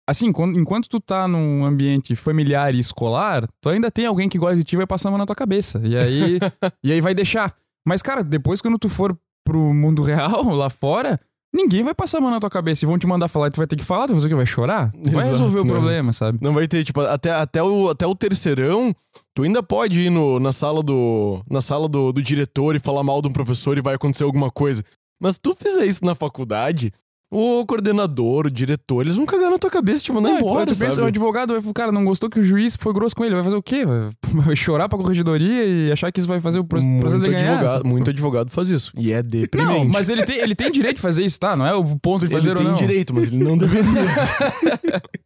[0.09, 4.37] assim, quando- enquanto tu tá num ambiente familiar e escolar, tu ainda tem alguém que
[4.37, 5.81] gosta de ti e vai passar a mão na tua cabeça.
[5.83, 6.39] E aí,
[6.83, 7.53] e aí vai deixar.
[7.87, 11.19] Mas, cara, depois quando tu for pro mundo real, lá fora,
[11.53, 13.57] ninguém vai passar a mão na tua cabeça e vão te mandar falar e tu
[13.57, 14.35] vai ter que falar, tu vai fazer o quê?
[14.35, 14.91] Vai chorar?
[14.91, 15.69] Tu vai Exato, resolver o né?
[15.71, 16.37] problema, sabe?
[16.41, 18.93] Não vai ter, tipo, até, até, o, até o terceirão,
[19.33, 23.03] tu ainda pode ir no, na sala, do, na sala do, do diretor e falar
[23.03, 24.83] mal de um professor e vai acontecer alguma coisa.
[25.19, 26.91] Mas tu fizer isso na faculdade,
[27.33, 30.77] o coordenador, o diretor, eles vão cagar na tua cabeça te mandar Não, embora, tu
[30.77, 33.33] pensa, o advogado vai falar, cara, não gostou que o juiz foi grosso com ele,
[33.35, 33.85] vai fazer o quê?
[33.85, 37.53] Vai, chorar pra corregedoria e achar que isso vai fazer o pro- processo muito, ganhar?
[37.59, 38.91] advogado, muito advogado faz isso.
[38.97, 39.79] E é deprimente.
[39.79, 41.55] Não, mas ele tem, ele tem direito de fazer isso, tá?
[41.55, 42.75] Não é o ponto de fazer ele ou tem não.
[42.75, 43.91] direito, mas ele não deveria.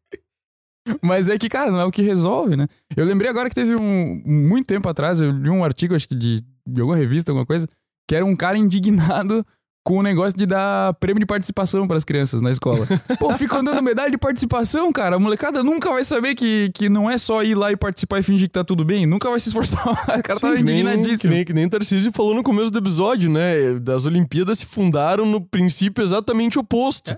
[1.02, 2.68] Mas é que, cara, não é o que resolve, né?
[2.96, 4.22] Eu lembrei agora que teve um.
[4.24, 7.68] Muito tempo atrás, eu li um artigo, acho que de, de alguma revista, alguma coisa,
[8.08, 9.44] que era um cara indignado
[9.86, 12.88] com o negócio de dar prêmio de participação pras crianças na escola.
[13.20, 15.16] Pô, ficam dando medalha de participação, cara.
[15.16, 18.24] A molecada nunca vai saber que, que não é só ir lá e participar e
[18.24, 19.06] fingir que tá tudo bem.
[19.06, 19.86] Nunca vai se esforçar.
[19.86, 21.34] O cara Sim, tava que nem, que indignadíssimo.
[21.34, 23.78] nem, que nem Tarcísio falou no começo do episódio, né?
[23.80, 27.12] Das Olimpíadas se fundaram no princípio exatamente oposto.
[27.12, 27.18] É.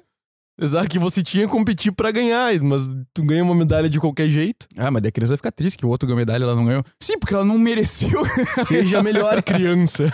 [0.59, 2.81] Exato, que você tinha que competir pra ganhar, mas
[3.13, 4.65] tu ganha uma medalha de qualquer jeito.
[4.75, 6.55] Ah, mas daí a criança vai ficar triste que o outro ganhou medalha e ela
[6.55, 6.83] não ganhou.
[6.99, 8.25] Sim, porque ela não mereceu.
[8.67, 10.11] Seja a melhor criança.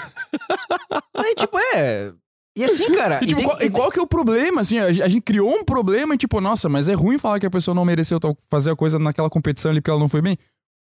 [1.16, 2.12] Aí, tipo, é.
[2.56, 3.20] E assim, cara.
[3.24, 4.62] E, tipo, e qual, e qual que é o problema?
[4.62, 7.40] Assim, a, gente- a gente criou um problema e, tipo, nossa, mas é ruim falar
[7.40, 8.20] que a pessoa não mereceu
[8.50, 10.38] fazer a coisa naquela competição ali porque ela não foi bem.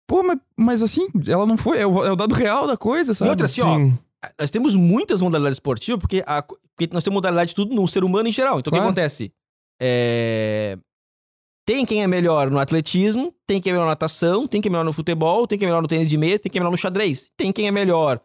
[0.08, 1.78] Pô, mas, mas assim, ela não foi.
[1.80, 3.28] É o, é o dado real da coisa, sabe?
[3.28, 3.98] E outra, assim, ó, Sim.
[4.40, 8.06] nós temos muitas modalidades esportivas, porque, a- porque nós temos modalidade de tudo no ser
[8.06, 8.60] humano em geral.
[8.60, 8.84] Então, o Claro.
[8.86, 9.34] que acontece?
[9.82, 10.78] É,
[11.66, 14.72] Tem quem é melhor no atletismo, tem quem é melhor na natação, tem quem é
[14.72, 16.72] melhor no futebol, tem quem é melhor no tênis de mesa, tem quem é melhor
[16.72, 17.30] no xadrez.
[17.36, 18.22] Tem quem é melhor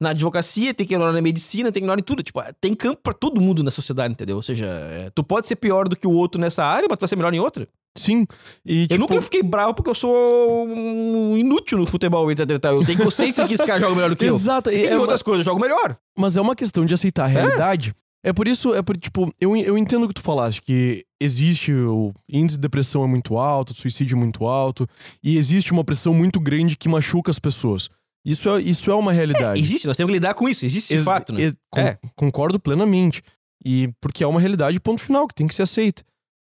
[0.00, 2.22] na advocacia, tem quem é melhor na medicina, tem quem é melhor em tudo.
[2.22, 4.36] Tipo, tem campo pra todo mundo na sociedade, entendeu?
[4.36, 7.02] Ou seja, é, tu pode ser pior do que o outro nessa área, mas tu
[7.02, 7.66] vai ser melhor em outra.
[7.96, 8.26] Sim.
[8.66, 12.48] E, Eu tipo, nunca fiquei bravo porque eu sou um inútil no futebol, etc.
[12.64, 14.34] Eu tenho consciência que esse cara joga melhor do que eu.
[14.34, 14.70] Exato.
[14.70, 15.96] E e em é uma- outras coisas eu jogo melhor.
[16.18, 17.94] Mas é uma questão de aceitar a realidade.
[18.26, 21.72] É, por isso, é por, tipo, eu, eu entendo o que tu falaste, que existe
[21.74, 24.88] o índice de depressão é muito alto, suicídio é muito alto,
[25.22, 27.90] e existe uma pressão muito grande que machuca as pessoas.
[28.24, 29.60] Isso é, isso é uma realidade.
[29.60, 30.64] Existe, nós temos que lidar com isso.
[30.64, 31.42] Existe esse Ex- fato, né?
[31.42, 31.98] ex- con- É.
[32.16, 33.22] Concordo plenamente.
[33.64, 36.02] E porque é uma realidade, ponto final, que tem que ser aceita.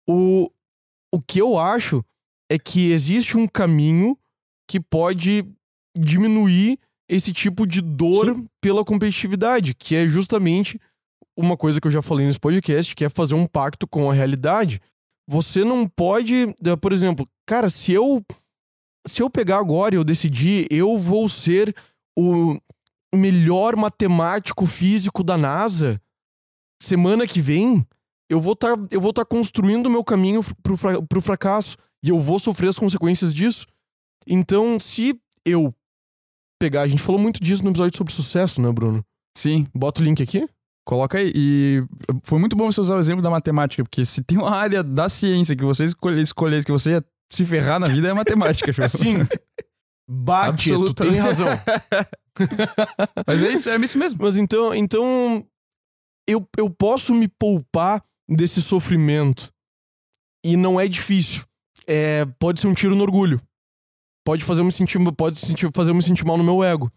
[0.08, 0.50] O,
[1.14, 2.04] o que eu acho
[2.50, 4.16] é que existe um caminho
[4.68, 5.44] que pode
[5.96, 6.78] diminuir
[7.08, 10.80] esse tipo de dor pela competitividade, que é justamente
[11.36, 14.14] uma coisa que eu já falei nesse podcast, que é fazer um pacto com a
[14.14, 14.80] realidade.
[15.28, 18.24] Você não pode, eh, por exemplo, cara, se eu
[19.06, 21.74] se eu pegar agora e eu decidir, eu vou ser
[22.18, 22.58] o
[23.14, 26.00] melhor matemático físico da NASA
[26.80, 27.84] semana que vem,
[28.30, 32.08] eu vou estar eu vou estar construindo o meu caminho pro, fra- pro fracasso e
[32.10, 33.66] eu vou sofrer as consequências disso.
[34.26, 35.74] Então, se eu
[36.60, 39.04] pegar, a gente falou muito disso no episódio sobre sucesso, né, Bruno?
[39.36, 40.46] Sim, Bota o link aqui.
[40.86, 41.32] coloca aí.
[41.34, 41.82] E
[42.22, 45.08] foi muito bom você usar o exemplo da matemática, porque se tem uma área da
[45.08, 48.88] ciência que você escolher, escolher que você ia se ferrar na vida, é matemática, show.
[48.88, 49.26] Sim.
[50.08, 51.14] Bate, tu Absolutamente.
[51.14, 51.46] tem razão.
[53.26, 54.18] Mas é isso, é isso mesmo.
[54.20, 55.46] Mas então, então
[56.28, 59.52] eu, eu posso me poupar desse sofrimento.
[60.44, 61.44] E não é difícil.
[61.86, 63.40] É, pode ser um tiro no orgulho.
[64.24, 66.90] Pode fazer eu me sentir, pode sentir, fazer eu me sentir mal no meu ego.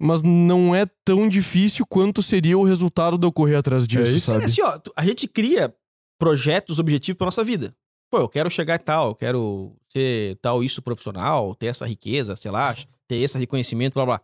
[0.00, 4.30] Mas não é tão difícil quanto seria o resultado de eu correr atrás disso, isso.
[4.30, 4.44] É sabe?
[4.44, 5.74] assim, ó, a gente cria
[6.18, 7.74] projetos, objetivos pra nossa vida.
[8.10, 12.36] Pô, eu quero chegar em tal, eu quero ser tal isso profissional, ter essa riqueza,
[12.36, 12.74] sei lá,
[13.08, 14.20] ter esse reconhecimento, blá blá.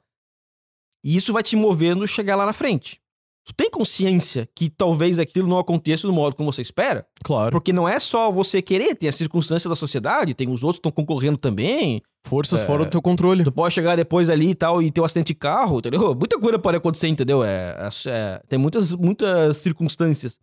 [1.05, 3.01] E isso vai te movendo chegar lá na frente.
[3.45, 7.05] Tu tem consciência que talvez aquilo não aconteça do modo como você espera?
[7.25, 7.51] Claro.
[7.51, 10.89] Porque não é só você querer, tem as circunstâncias da sociedade, tem os outros que
[10.89, 12.01] estão concorrendo também.
[12.25, 12.65] Forças É.
[12.67, 13.43] fora do teu controle.
[13.43, 16.15] Tu pode chegar depois ali e tal e ter um acidente de carro, entendeu?
[16.15, 17.43] Muita coisa pode acontecer, entendeu?
[17.43, 17.77] É,
[18.07, 20.39] é- é- tem muitas, muitas circunstâncias.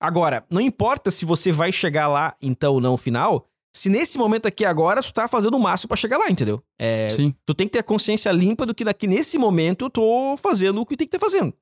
[0.00, 4.46] Agora, não importa se você vai chegar lá, então, ou não, final, se nesse momento
[4.46, 6.62] aqui agora, tu tá fazendo o máximo pra chegar lá, entendeu?
[6.78, 7.34] É, Sim.
[7.44, 10.80] tu tem que ter a consciência limpa do que daqui nesse momento eu tô fazendo
[10.80, 11.52] o que tem que estar fazendo.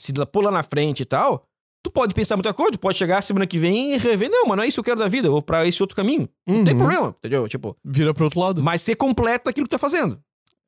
[0.00, 1.44] Se lá- pula na frente e tal,
[1.82, 4.56] tu pode pensar muita coisa, tu pode chegar semana que vem e rever, não, mas
[4.56, 6.28] não é isso que eu quero da vida, eu vou pra esse outro caminho.
[6.46, 6.78] Não tem Uhum.
[6.78, 7.48] problema, entendeu?
[7.48, 8.62] Tipo, Vira pro outro lado.
[8.62, 10.20] mas ser completo aquilo que tá fazendo.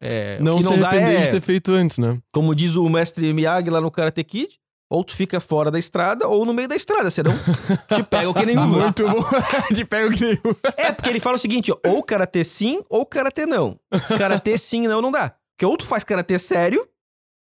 [0.03, 2.19] É, Não se não dá arrepender é, de ter feito antes, né?
[2.33, 4.59] como diz o mestre Miyagi lá no Karate Kid,
[4.91, 7.33] ou tu fica fora da estrada ou no meio da estrada, senão
[7.95, 8.67] te pega que nem uva.
[8.81, 9.25] Muito bom.
[9.73, 13.07] De pego que o- É, porque ele fala o seguinte, ó, ou karatê sim ou
[13.07, 13.79] karatê não.
[14.19, 15.33] Karatê sim não, não dá.
[15.57, 16.85] Porque ou tu faz karatê sério,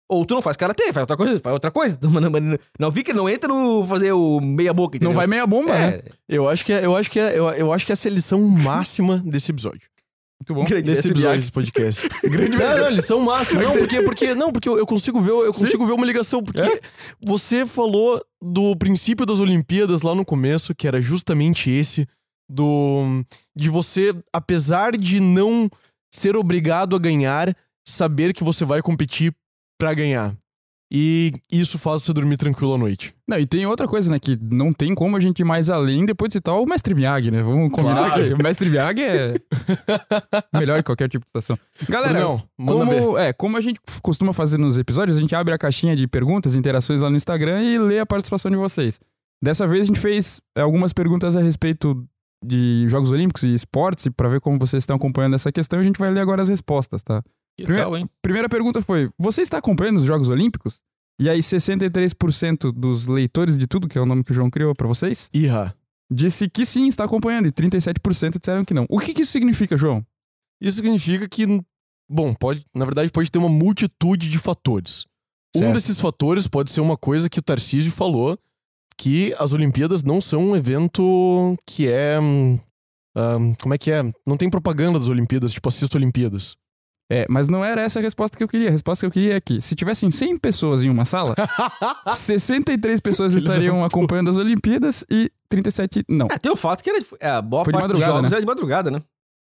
[0.08, 1.98] ou tu não faz karatê, faz outra coisa, faz outra coisa.
[2.02, 5.10] Não, não, não, não fica, não entra no fazer o meia boca, entendeu?
[5.10, 5.96] Não vai meia bomba, né?
[5.96, 8.10] é, Eu acho que é, eu acho que é, eu, eu acho que essa é
[8.10, 9.88] a lição máxima desse episódio.
[10.40, 10.64] Muito bom.
[10.64, 12.08] grande mestre episódio desse podcast.
[12.24, 13.62] Grande não, não, lição máxima.
[13.62, 16.42] Não, porque, porque, não, porque eu, eu consigo ver, eu consigo ver uma ligação.
[16.42, 16.80] Porque É?
[17.22, 22.06] você falou do princípio das Olimpíadas lá no começo, que era justamente esse,
[22.48, 23.22] do
[23.54, 25.68] de você, apesar de não
[26.12, 27.54] ser obrigado a ganhar,
[27.86, 29.34] saber que você vai competir
[29.78, 30.34] pra ganhar.
[30.92, 33.14] E isso faz você dormir tranquilo à noite.
[33.28, 34.18] Não, e tem outra coisa, né?
[34.18, 37.30] Que não tem como a gente ir mais além depois de citar o Mestre Miyagi,
[37.30, 37.42] né?
[37.42, 38.24] Vamos combinar Claro.
[38.24, 39.34] que o Mestre Miyagi é
[40.58, 41.56] melhor que qualquer tipo de situação.
[41.88, 42.42] Galera, ver.
[42.66, 46.08] como, é, como a gente costuma fazer nos episódios, a gente abre a caixinha de
[46.08, 48.98] perguntas, interações lá no Instagram e lê a participação de vocês.
[49.40, 52.04] Dessa vez a gente fez é, algumas perguntas a respeito
[52.44, 55.82] de Jogos Olímpicos e esportes, e pra ver como vocês estão acompanhando essa questão, a
[55.82, 57.22] gente vai ler agora as respostas, tá?
[57.60, 58.08] Que Primeiro- tal, hein?
[58.22, 60.80] Primeira pergunta foi: Você está acompanhando os Jogos Olímpicos?
[61.20, 64.74] E aí, 63% dos leitores de tudo, que é o nome que o João criou
[64.74, 65.74] pra vocês, Irra.
[66.10, 68.86] disse que sim, está acompanhando, e 37% disseram que não.
[68.88, 70.04] O que, que isso significa, João?
[70.60, 71.46] Isso significa que,
[72.08, 75.04] bom, pode, na verdade, pode ter uma multitude de fatores.
[75.54, 75.74] Um Certo.
[75.74, 78.38] desses fatores pode ser uma coisa que o Tarcísio falou,
[78.96, 82.18] que as Olimpíadas não são um evento que é.
[82.20, 82.58] hum,
[83.16, 84.02] hum, como é que é?
[84.26, 86.56] Não tem propaganda das Olimpíadas, tipo, assisto Olimpíadas.
[87.12, 88.68] É, mas não era essa a resposta que eu queria.
[88.68, 91.34] A resposta que eu queria é que, se tivessem 100 pessoas em uma sala,
[92.14, 96.26] 63 pessoas estariam acompanhando as Olimpíadas e 37 não.
[96.30, 98.30] É, tem o fato que era, é, a boa Foi de parte dos madrugada, jogos
[98.30, 98.36] né?
[98.36, 99.02] era de madrugada, né?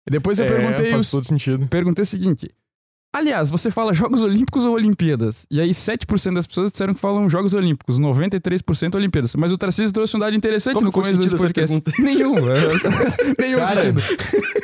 [0.08, 1.66] Depois eu É, perguntei, faz os- todo sentido.
[1.68, 2.48] perguntei o seguinte:
[3.12, 5.44] Aliás, você fala Jogos Olímpicos ou Olimpíadas?
[5.50, 9.34] E aí 7% das pessoas disseram que falam Jogos Olímpicos, 93% Olimpíadas.
[9.34, 11.82] Mas o Tarcísio trouxe um dado interessante Qual no começo desse podcast.
[11.98, 12.36] Nenhum.
[12.38, 12.54] é,
[13.42, 13.82] Nenhum Cara.
[13.82, 14.00] sentido.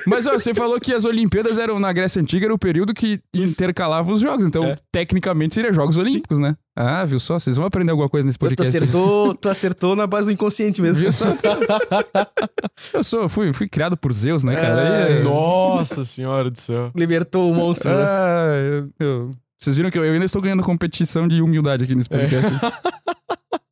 [0.06, 3.20] Mas ó, você falou que as Olimpíadas eram na Grécia Antiga, era o período que
[3.34, 4.46] intercalava os jogos.
[4.46, 4.76] Então, É.
[4.92, 6.54] tecnicamente, seria Jogos Olímpicos, né?
[6.76, 7.38] Ah, viu só?
[7.38, 8.76] Vocês vão aprender alguma coisa nesse Tu podcast.
[8.76, 11.00] acertou, tu acertou na base do inconsciente mesmo.
[11.00, 11.24] Viu só?
[12.92, 14.80] Eu sou, fui, fui criado por Zeus, né, cara?
[14.82, 16.90] É, Nossa senhora do céu.
[16.94, 17.96] Libertou o monstro, né?
[17.98, 18.46] Ah,
[19.00, 22.10] eu- eu- vocês viram que eu, eu ainda estou ganhando competição de humildade aqui nesse
[22.10, 22.50] podcast.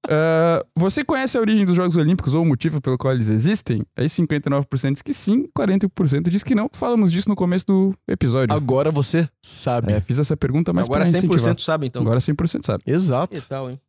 [0.08, 3.82] Ah, você conhece a origem dos Jogos Olímpicos ou o motivo pelo qual eles existem?
[3.96, 6.68] Aí 59% diz que sim, 40% diz que não.
[6.72, 8.54] Falamos disso no começo do episódio.
[8.54, 9.92] Agora você sabe.
[9.92, 11.54] É, fiz essa pergunta, mas Agora pra incentivar.
[11.54, 12.02] 100% sabe, então.
[12.02, 12.84] Agora 100% sabe.
[12.86, 13.40] Exato.
[13.40, 13.80] Que tal, hein?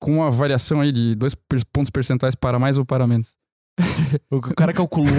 [0.00, 1.34] Com uma variação aí de dois
[1.72, 3.36] pontos percentuais para mais ou para menos.
[4.30, 5.12] O cara calculou.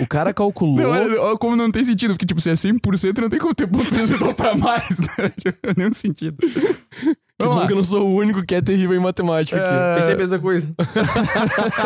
[0.00, 0.76] o cara calculou.
[0.76, 3.54] Não, olha, olha como não tem sentido, porque tipo, se é 100%, não tem como
[3.54, 5.32] ter ponto percentual para mais, né?
[5.76, 6.36] Nenhum sentido.
[7.42, 7.66] Que Vamos bom lá.
[7.66, 9.66] que eu não sou o único que é terrível em matemática aqui.
[9.68, 10.68] Ah, Pensei a mesma coisa.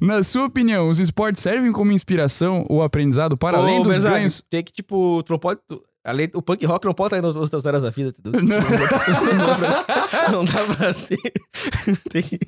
[0.00, 4.42] Na sua opinião, os esportes servem como inspiração ou aprendizado para além dos ganhos?
[4.48, 5.60] Tem que, tipo, tu não pode.
[5.66, 8.12] tu- além- o punk rock não pode estar nas outras áreas da vida.
[8.18, 8.40] entendeu?
[8.42, 8.60] Não.
[8.60, 11.18] Não dá pra, não dá pra ser.
[12.10, 12.38] Tem que-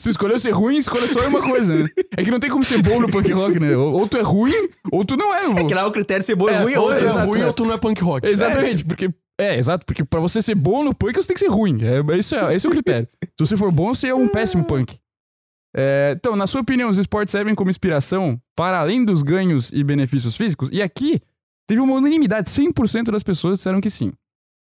[0.00, 1.88] Se escolheu ser ruim, escolha só uma coisa, né?
[2.16, 3.76] É que não tem como ser bom no punk rock, né?
[3.76, 4.52] Ou, ou tu é ruim,
[4.90, 5.44] ou tu não é.
[5.60, 6.98] É que lá o critério de ser bom é, É, ruim é ou outro.
[7.00, 7.46] Tu é Exato, ruim é.
[7.46, 8.26] ou tu não é punk rock.
[8.28, 9.10] Exatamente, porque.
[9.42, 11.80] É, exato, porque pra você ser bom no punk, você tem que ser ruim.
[11.82, 13.08] É, isso é, esse é o critério.
[13.36, 14.96] Se você for bom, você é um péssimo punk.
[15.74, 19.82] É, então, na sua opinião, os esportes servem como inspiração para além dos ganhos e
[19.82, 20.68] benefícios físicos?
[20.70, 21.20] E aqui,
[21.66, 24.12] teve uma unanimidade: 100% das pessoas disseram que sim.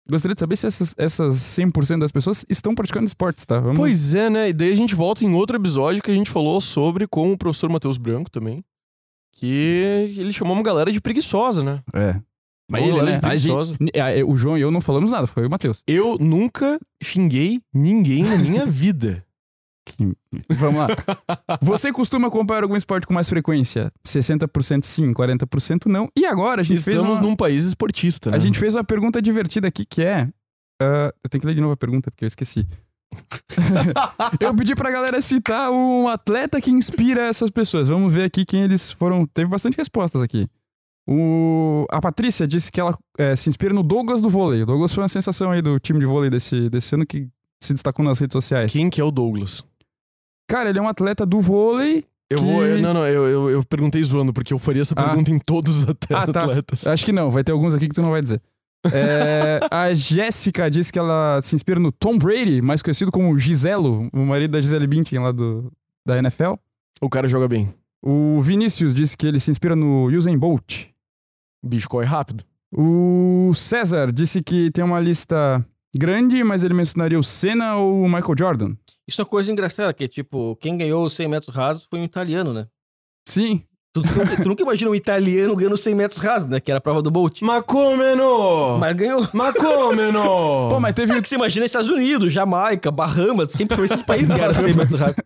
[0.09, 3.59] Gostaria de saber se essas, essas 100% das pessoas estão praticando esportes, tá?
[3.59, 3.77] Vamos...
[3.77, 4.49] Pois é, né?
[4.49, 7.37] E daí a gente volta em outro episódio que a gente falou sobre com o
[7.37, 8.63] professor Matheus Branco também.
[9.33, 11.81] Que ele chamou uma galera de preguiçosa, né?
[11.93, 12.19] É.
[12.71, 13.15] Mas ele, né?
[13.17, 13.75] A preguiçosa.
[13.79, 15.83] gente- a- o João e eu não falamos nada, foi o Matheus.
[15.87, 19.23] Eu nunca xinguei ninguém na minha vida.
[19.85, 20.15] Que-
[20.51, 20.87] Vamos lá.
[21.61, 23.91] Você costuma acompanhar algum esporte com mais frequência?
[24.05, 26.07] 60% sim, 40% não.
[26.17, 28.37] E agora a gente fez Estamos num país esportista, né?
[28.37, 30.29] A gente fez uma pergunta divertida aqui que é.
[30.81, 32.65] ah, eu tenho que ler de novo a pergunta porque eu esqueci.
[34.39, 37.87] eu pedi pra galera citar um atleta que inspira essas pessoas.
[37.87, 39.25] Vamos ver aqui quem eles foram.
[39.25, 40.47] Teve bastante respostas aqui.
[41.07, 41.85] O...
[41.91, 44.63] A Patrícia disse que ela eh, se inspira no Douglas do vôlei.
[44.63, 47.27] O Douglas foi uma sensação aí do time de vôlei desse, desse ano que
[47.61, 48.71] se destacou nas redes sociais.
[48.71, 49.63] Quem que é o Douglas?
[50.47, 52.05] Cara, ele é um atleta do vôlei.
[52.29, 52.63] Eu Que- vou.
[52.65, 55.03] eu- não, não, eu, eu, eu perguntei zoando, porque eu faria essa Ah.
[55.03, 56.41] pergunta em todos os Ah, tá.
[56.43, 56.87] atletas.
[56.87, 58.41] Acho que não, vai ter alguns aqui que tu não vai dizer.
[58.91, 64.09] É, a Jéssica disse que ela se inspira no Tom Brady, mais conhecido como Giselo,
[64.11, 65.71] o marido da Gisele Bündchen lá do,
[66.07, 66.53] da NFL.
[67.01, 67.71] O cara joga bem.
[68.03, 70.87] O Vinícius disse que ele se inspira no Usain Bolt.
[71.63, 72.43] O bicho corre rápido.
[72.73, 75.65] O César disse que tem uma lista
[75.95, 78.75] grande, mas ele mencionaria o Senna ou o Michael Jordan.
[79.07, 82.03] Isso é uma coisa engraçada, que tipo, quem ganhou os 100 metros rasos foi um
[82.05, 82.67] italiano, né?
[83.27, 83.63] Sim,
[83.93, 86.61] Tu, tu nunca, tu nunca imagina um italiano ganhando 100 metros rasos, né?
[86.61, 87.41] Que era a prova do Bolt.
[87.41, 88.77] Ma come no?
[88.77, 89.27] Mas ganhou.
[89.33, 90.69] Ma come no?
[90.71, 94.29] Pô, mas teve É que você imagina Estados Unidos, Jamaica, Bahamas, quem foi esses países
[94.29, 95.17] que ganharam 100 metros rasos?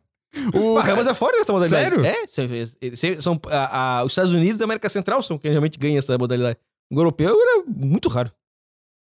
[0.54, 1.84] O Bahamas é fora dessa modalidade.
[1.96, 2.06] Sério?
[2.06, 5.78] É, cê- cê- são, a- a- os Estados Unidos da América Central são quem realmente
[5.80, 6.58] ganha essa modalidade.
[6.92, 8.32] O europeu era muito raro.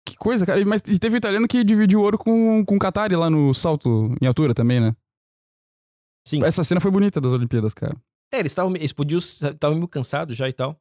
[0.07, 0.63] Que coisa, cara.
[0.65, 4.25] Mas teve um italiano que dividiu ouro com, com o Qatari lá no salto em
[4.27, 4.95] altura também, né?
[6.27, 6.43] Sim.
[6.43, 7.95] Essa cena foi bonita das Olimpíadas, cara.
[8.33, 10.79] É, eles estavam eles podiam estavam meio cansados já e tal.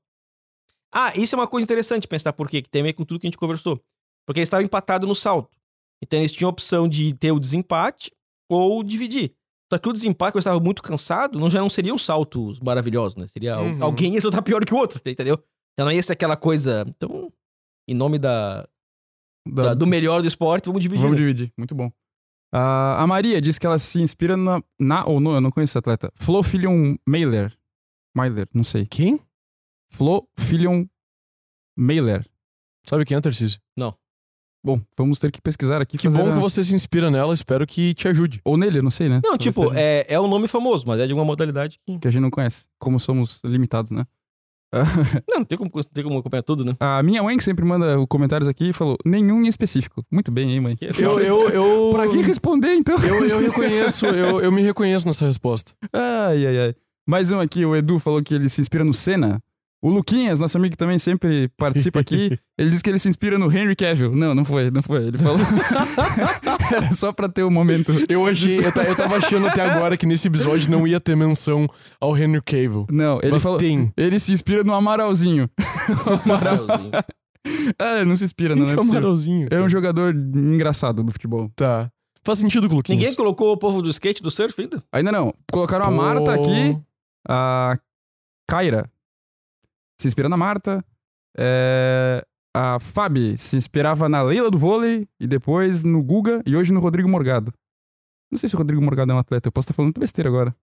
[0.94, 3.20] Ah, isso é uma coisa interessante pensar por quê, que tem a ver com tudo
[3.20, 3.82] que a gente conversou.
[4.26, 5.56] Porque eles estavam empatados no salto.
[6.02, 8.10] Então eles tinham a opção de ter o desempate
[8.48, 9.34] ou dividir.
[9.74, 13.26] Só que o desempate, quando estava muito cansado, não, já não seriam saltos maravilhosos, né?
[13.26, 13.82] Seria Uhum.
[13.82, 15.42] alguém ia soltar pior que o outro, entendeu?
[15.78, 16.84] Já não ia ser aquela coisa.
[16.88, 17.32] Então,
[17.88, 18.66] em nome da,
[19.46, 21.02] Da- da- do melhor do esporte, vamos dividir.
[21.02, 21.26] Vamos né?
[21.26, 21.90] dividir, muito bom.
[22.52, 25.72] Ah, a Maria disse que ela se inspira na, na ou no, eu não conheço
[25.72, 26.12] esse atleta.
[26.14, 27.52] Flo Filion Mailer.
[28.16, 28.86] Mailer, não sei.
[28.86, 29.20] Quem?
[29.90, 30.86] Flo Filion
[31.76, 32.24] Mailer.
[32.86, 33.58] Sabe quem é, Tarcísio?
[34.64, 35.98] Bom, vamos ter que pesquisar aqui.
[35.98, 38.40] Que bom a- que você se inspira nela, espero que te ajude.
[38.44, 39.16] Ou nele, eu não sei, né?
[39.16, 41.98] Não, Talvez tipo, seja é, é um nome famoso, mas é de uma modalidade que.
[41.98, 42.64] Que a gente não conhece.
[42.78, 44.04] Como somos limitados, né?
[45.30, 46.74] Não, não tem como, não tem como acompanhar tudo, né?
[46.80, 50.04] A minha mãe, que sempre manda comentários aqui, falou: nenhum em específico.
[50.10, 50.76] Muito bem, hein, mãe?
[50.98, 52.98] Eu, eu, eu, Pra que responder, então?
[52.98, 55.72] eu, eu reconheço, eu, eu me reconheço nessa resposta.
[55.92, 56.74] Ai, ai, ai.
[57.06, 59.40] Mais um aqui, o Edu falou que ele se inspira no Senna.
[59.84, 63.38] O Luquinhas, nosso amigo que também sempre participa aqui, ele disse que ele se inspira
[63.38, 64.16] no Henry Cavill.
[64.16, 65.08] Não, não foi, não foi.
[65.08, 65.36] Ele falou.
[66.74, 67.92] Era só pra ter o momento.
[68.08, 71.68] Eu achei, eu, eu tava achando até agora que nesse episódio não ia ter menção
[72.00, 72.86] ao Henry Cavill.
[72.90, 73.58] Não, ele Mas falou.
[73.58, 73.92] tem.
[73.94, 75.50] Ele se inspira no Amaralzinho.
[76.06, 76.66] O Amaral.
[77.78, 78.98] Ah, não se inspira, não, não é possível.
[79.00, 79.48] Amaralzinho.
[79.50, 81.50] É um jogador engraçado do futebol.
[81.54, 81.90] Tá.
[82.24, 83.02] Faz sentido com o Luquinhas.
[83.02, 84.82] Ninguém colocou o povo do skate do surf ainda?
[84.90, 85.34] Ainda não.
[85.52, 85.94] Colocaram a Pô.
[85.94, 86.78] Marta aqui,
[87.28, 87.76] a
[88.48, 88.90] Kaira
[90.00, 90.84] se inspira na Marta.
[91.36, 96.72] É, A Fabi se inspirava na Leila do vôlei e depois no Guga e hoje
[96.72, 97.52] no Rodrigo Morgado.
[98.30, 100.28] Não sei se o Rodrigo Morgado é um atleta, eu posso estar falando muita besteira
[100.28, 100.54] agora.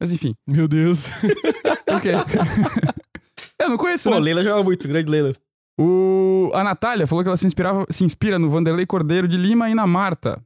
[0.00, 1.06] Mas enfim, Meu Deus.
[1.88, 2.10] o quê?
[3.60, 4.20] eu não conheço, Pô, né?
[4.20, 5.32] Leila joga muito, grande Leila.
[5.78, 6.50] O...
[6.54, 9.74] A Natália falou que ela se, inspirava, se inspira no Vanderlei Cordeiro de Lima e
[9.74, 10.42] na Marta.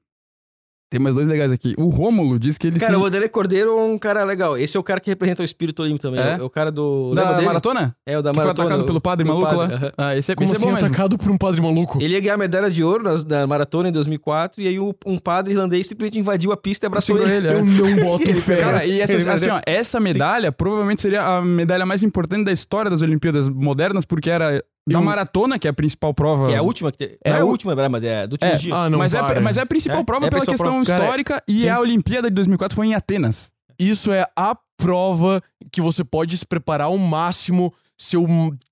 [0.91, 1.73] Tem mais dois legais aqui.
[1.79, 3.03] O Rômulo diz que ele Cara, o se...
[3.05, 4.59] Vanderlei Cordeiro é um cara legal.
[4.59, 6.21] Esse é o cara que representa o espírito olímpico também.
[6.21, 6.33] É?
[6.39, 7.11] É, o cara do.
[7.11, 7.47] lembra Da dele?
[7.47, 7.97] maratona?
[8.05, 8.67] É, o da Que foi maratona.
[8.69, 9.79] atacado o- pelo padre o maluco padre, lá.
[9.81, 9.93] aham.
[9.97, 10.79] Ah, esse é, Como esse é assim mesmo.
[10.85, 11.99] atacado por um padre maluco?
[12.03, 14.93] Ele ia ganhar a medalha de ouro na, na maratona em 2004 e aí o-
[15.07, 17.35] um padre irlandês simplesmente invadiu a pista e abraçou ele.
[17.35, 17.53] ele, é.
[17.55, 18.57] Eu não boto fé.
[18.57, 22.91] Cara, e essa, assim, ó, essa medalha provavelmente seria a medalha mais importante da história
[22.91, 26.49] das Olimpíadas modernas, porque era da Eu- maratona, que é a principal prova.
[26.49, 27.09] Que é a última que tem.
[27.25, 28.57] É é a última, mas é do último É.
[28.57, 28.75] dia.
[28.75, 30.85] Ah, não mas, é, mas é a principal É, prova é a pela questão prova.
[30.85, 31.69] Cara, histórica e sim.
[31.69, 33.53] a Olimpíada de 2004 foi em Atenas.
[33.79, 38.27] Isso é a prova que você pode se preparar ao máximo, ser o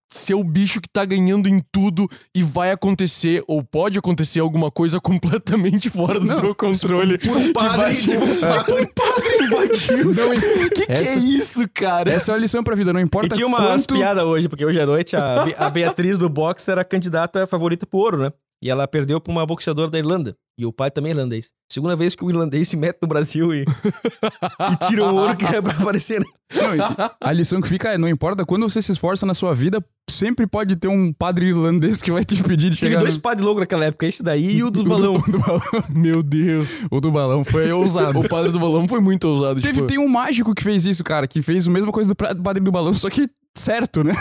[0.08, 4.70] ser o bicho que tá ganhando em tudo e vai acontecer, ou pode acontecer alguma
[4.70, 7.18] coisa completamente fora do Não, teu controle.
[7.18, 10.14] Por um padre, que vai, tipo, tipo, um padre invadiu.
[10.14, 12.10] Não, O que, que é essa- isso, cara?
[12.10, 13.94] Essa é a lição pra vida, não E importa tinha umas quanto...
[13.94, 17.86] piadas hoje, porque hoje à noite a, a Beatriz do boxe era a candidata favorita
[17.86, 18.32] pro ouro, né?
[18.62, 20.34] E ela perdeu pra uma boxeadora da Irlanda.
[20.58, 21.52] E o pai também é irlandês.
[21.70, 25.46] Segunda vez que o irlandês se mete no Brasil e, e tira o ouro que
[25.46, 26.18] é pra aparecer.
[26.18, 26.26] né?
[26.52, 26.78] Não, e
[27.20, 30.44] a lição que fica é, não importa quando você se esforça na sua vida, sempre
[30.48, 33.20] pode ter um padre irlandês que vai te impedir de Teve chegar dois no...
[33.22, 35.14] padres loucos naquela época, esse daí e o do balão.
[35.28, 35.60] O do balão,
[35.90, 36.70] Meu Deus.
[36.90, 38.18] o do balão foi ousado.
[38.18, 39.60] O padre do balão foi muito ousado.
[39.60, 42.34] Teve, tipo, tem um mágico que fez isso, cara, que fez a mesma coisa do
[42.34, 44.12] do padre do balão, só que certo, né?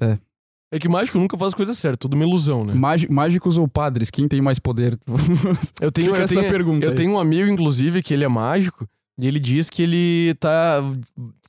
[0.00, 0.18] É
[0.80, 2.74] que mágico nunca faz coisa certa, tudo uma ilusão, né?
[2.74, 4.98] Mági- mágicos ou padres, quem tem mais poder?
[5.80, 6.96] Eu tenho, Fica eu essa tenho, pergunta eu aí.
[6.96, 8.86] tenho um amigo, inclusive, que ele é mágico.
[9.18, 10.82] E ele diz que ele tá.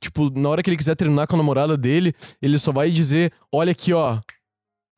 [0.00, 3.30] Tipo, na hora que ele quiser terminar com a namorada dele, ele só vai dizer:
[3.52, 4.18] Olha aqui, ó.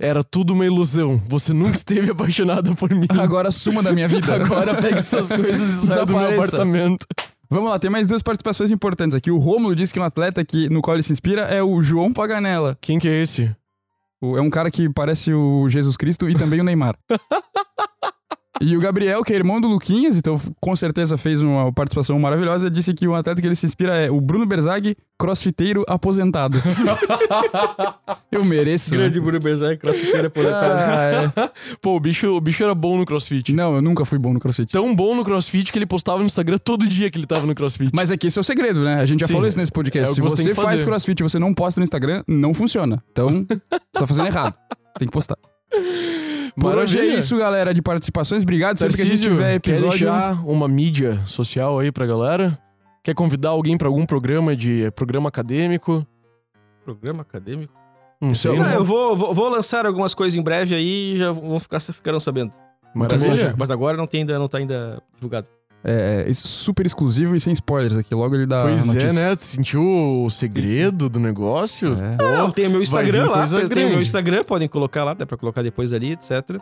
[0.01, 1.21] Era tudo uma ilusão.
[1.29, 3.07] Você nunca esteve apaixonada por mim.
[3.19, 4.33] Agora suma da minha vida.
[4.37, 7.05] Agora pegue suas coisas e saia do meu apartamento.
[7.51, 9.31] Vamos lá, tem mais duas participações importantes aqui.
[9.33, 12.13] O Rômulo disse que um atleta que, no qual ele se inspira é o João
[12.13, 12.79] Paganella.
[12.81, 13.51] Quem que é esse?
[14.23, 16.97] É um cara que parece o Jesus Cristo e também o Neymar.
[18.63, 22.71] E o Gabriel, que é irmão do Luquinhas, então com certeza fez uma participação maravilhosa,
[22.71, 26.61] disse que um atleta que ele se inspira é o Bruno Berzag, crossfiteiro aposentado.
[28.31, 28.91] Eu mereço.
[28.91, 28.99] né?
[28.99, 30.73] Grande Bruno Berzag, crossfiteiro aposentado.
[30.73, 31.51] Ah, é.
[31.81, 33.53] Pô, o bicho, o bicho era bom no crossfit.
[33.53, 34.71] Não, eu nunca fui bom no crossfit.
[34.71, 37.55] Tão bom no crossfit que ele postava no Instagram todo dia que ele tava no
[37.55, 37.91] crossfit.
[37.95, 38.97] Mas aqui esse é o segredo, né?
[39.01, 40.09] A gente já Sim, falou isso nesse podcast.
[40.09, 42.23] é o Se que você você que faz crossfit e você não posta no Instagram,
[42.29, 43.03] não funciona.
[43.11, 44.55] Então, você tá fazendo errado.
[44.99, 45.37] Tem que postar.
[45.71, 47.19] Por hoje é Maravilha.
[47.19, 48.43] isso, galera, de participações.
[48.43, 49.99] Obrigado sempre que a gente Tarcísio, tiver Quer episódio.
[50.09, 52.59] deixar uma mídia social aí pra galera?
[53.03, 56.07] Quer convidar alguém pra algum programa de programa acadêmico?
[56.85, 57.73] Programa acadêmico.
[58.21, 58.53] Não sei.
[58.53, 58.77] Então, Ah, né?
[58.77, 62.21] eu vou, vou, vou lançar algumas coisas em breve aí e já vão ficar, ficarão
[62.21, 62.53] sabendo.
[62.95, 63.55] Maravilha.
[63.57, 65.49] Mas agora não, tem ainda, não tá ainda divulgado.
[65.83, 68.15] É, é, isso super exclusivo e sem spoilers aqui.
[68.15, 69.07] Logo ele dá a Pois notícia.
[69.09, 69.35] é, né?
[69.37, 71.97] Sentiu o segredo do negócio?
[71.99, 72.17] É.
[72.23, 75.37] Não, tem o meu Instagram lá, tem o meu Instagram, podem colocar lá, dá pra
[75.39, 76.61] colocar depois ali, etc.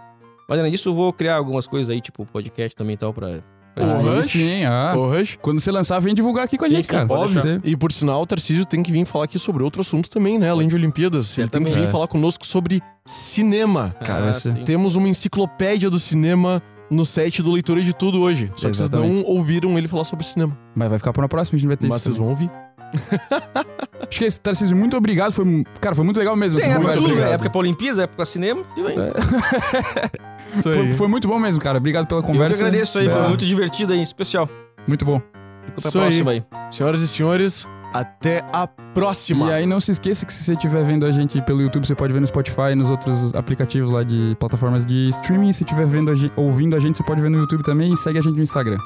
[0.48, 3.40] Mas além disso, eu vou criar algumas coisas aí, tipo podcast também e tal, pra...
[3.74, 4.30] pra Ah, Rush?
[4.30, 4.94] sim, ah.
[4.96, 5.36] Ô, Rush.
[5.42, 7.06] Quando você lançar, vem divulgar aqui com a Sim, gente, sim, cara.
[7.06, 7.42] pode Óbvio.
[7.42, 7.60] ser.
[7.64, 10.48] E por sinal, o Tarcísio tem que vir falar aqui sobre outro assunto também, né?
[10.48, 11.36] Além de Olimpíadas.
[11.36, 11.88] Ele tem que vir É.
[11.88, 13.94] falar conosco sobre cinema.
[14.04, 14.64] Cara, vai ser- Ah, sim.
[14.64, 18.50] Temos uma enciclopédia do cinema no site do Leitura de Tudo hoje.
[18.56, 19.24] Só que vocês não Exatamente.
[19.30, 20.56] ouviram ele falar sobre cinema.
[20.74, 22.04] Mas vai ficar pra uma próxima, a gente vai ter Mas isso.
[22.04, 22.50] vocês vão ouvir.
[24.08, 25.32] Acho que é isso, Tarcísio, muito obrigado.
[25.32, 25.44] Foi,
[25.80, 26.58] cara, foi muito legal mesmo.
[26.58, 27.08] Tem essa época conversa.
[27.14, 27.32] tudo, né?
[27.32, 30.62] época pra Olimpíadas, época pra cinema, aí.
[30.62, 31.78] Foi, foi muito bom mesmo, cara.
[31.78, 32.54] Obrigado pela Eu que conversa.
[32.64, 34.48] agradeço aí, É, foi muito divertido aí, especial.
[34.86, 35.20] Muito bom.
[35.66, 35.92] Fico pra Isso aí.
[35.92, 36.44] próxima aí.
[36.70, 39.48] Senhoras e senhores, até a próxima.
[39.48, 41.94] E aí não se esqueça que se você estiver vendo a gente pelo YouTube, você
[41.94, 45.52] pode ver no Spotify, nos outros aplicativos lá de plataformas de streaming.
[45.52, 47.96] Se estiver vendo a gente, ouvindo a gente, você pode ver no YouTube também e
[47.96, 48.78] segue a gente no Instagram.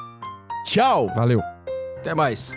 [0.65, 1.07] Tchau!
[1.15, 1.41] Valeu!
[1.97, 2.55] Até mais.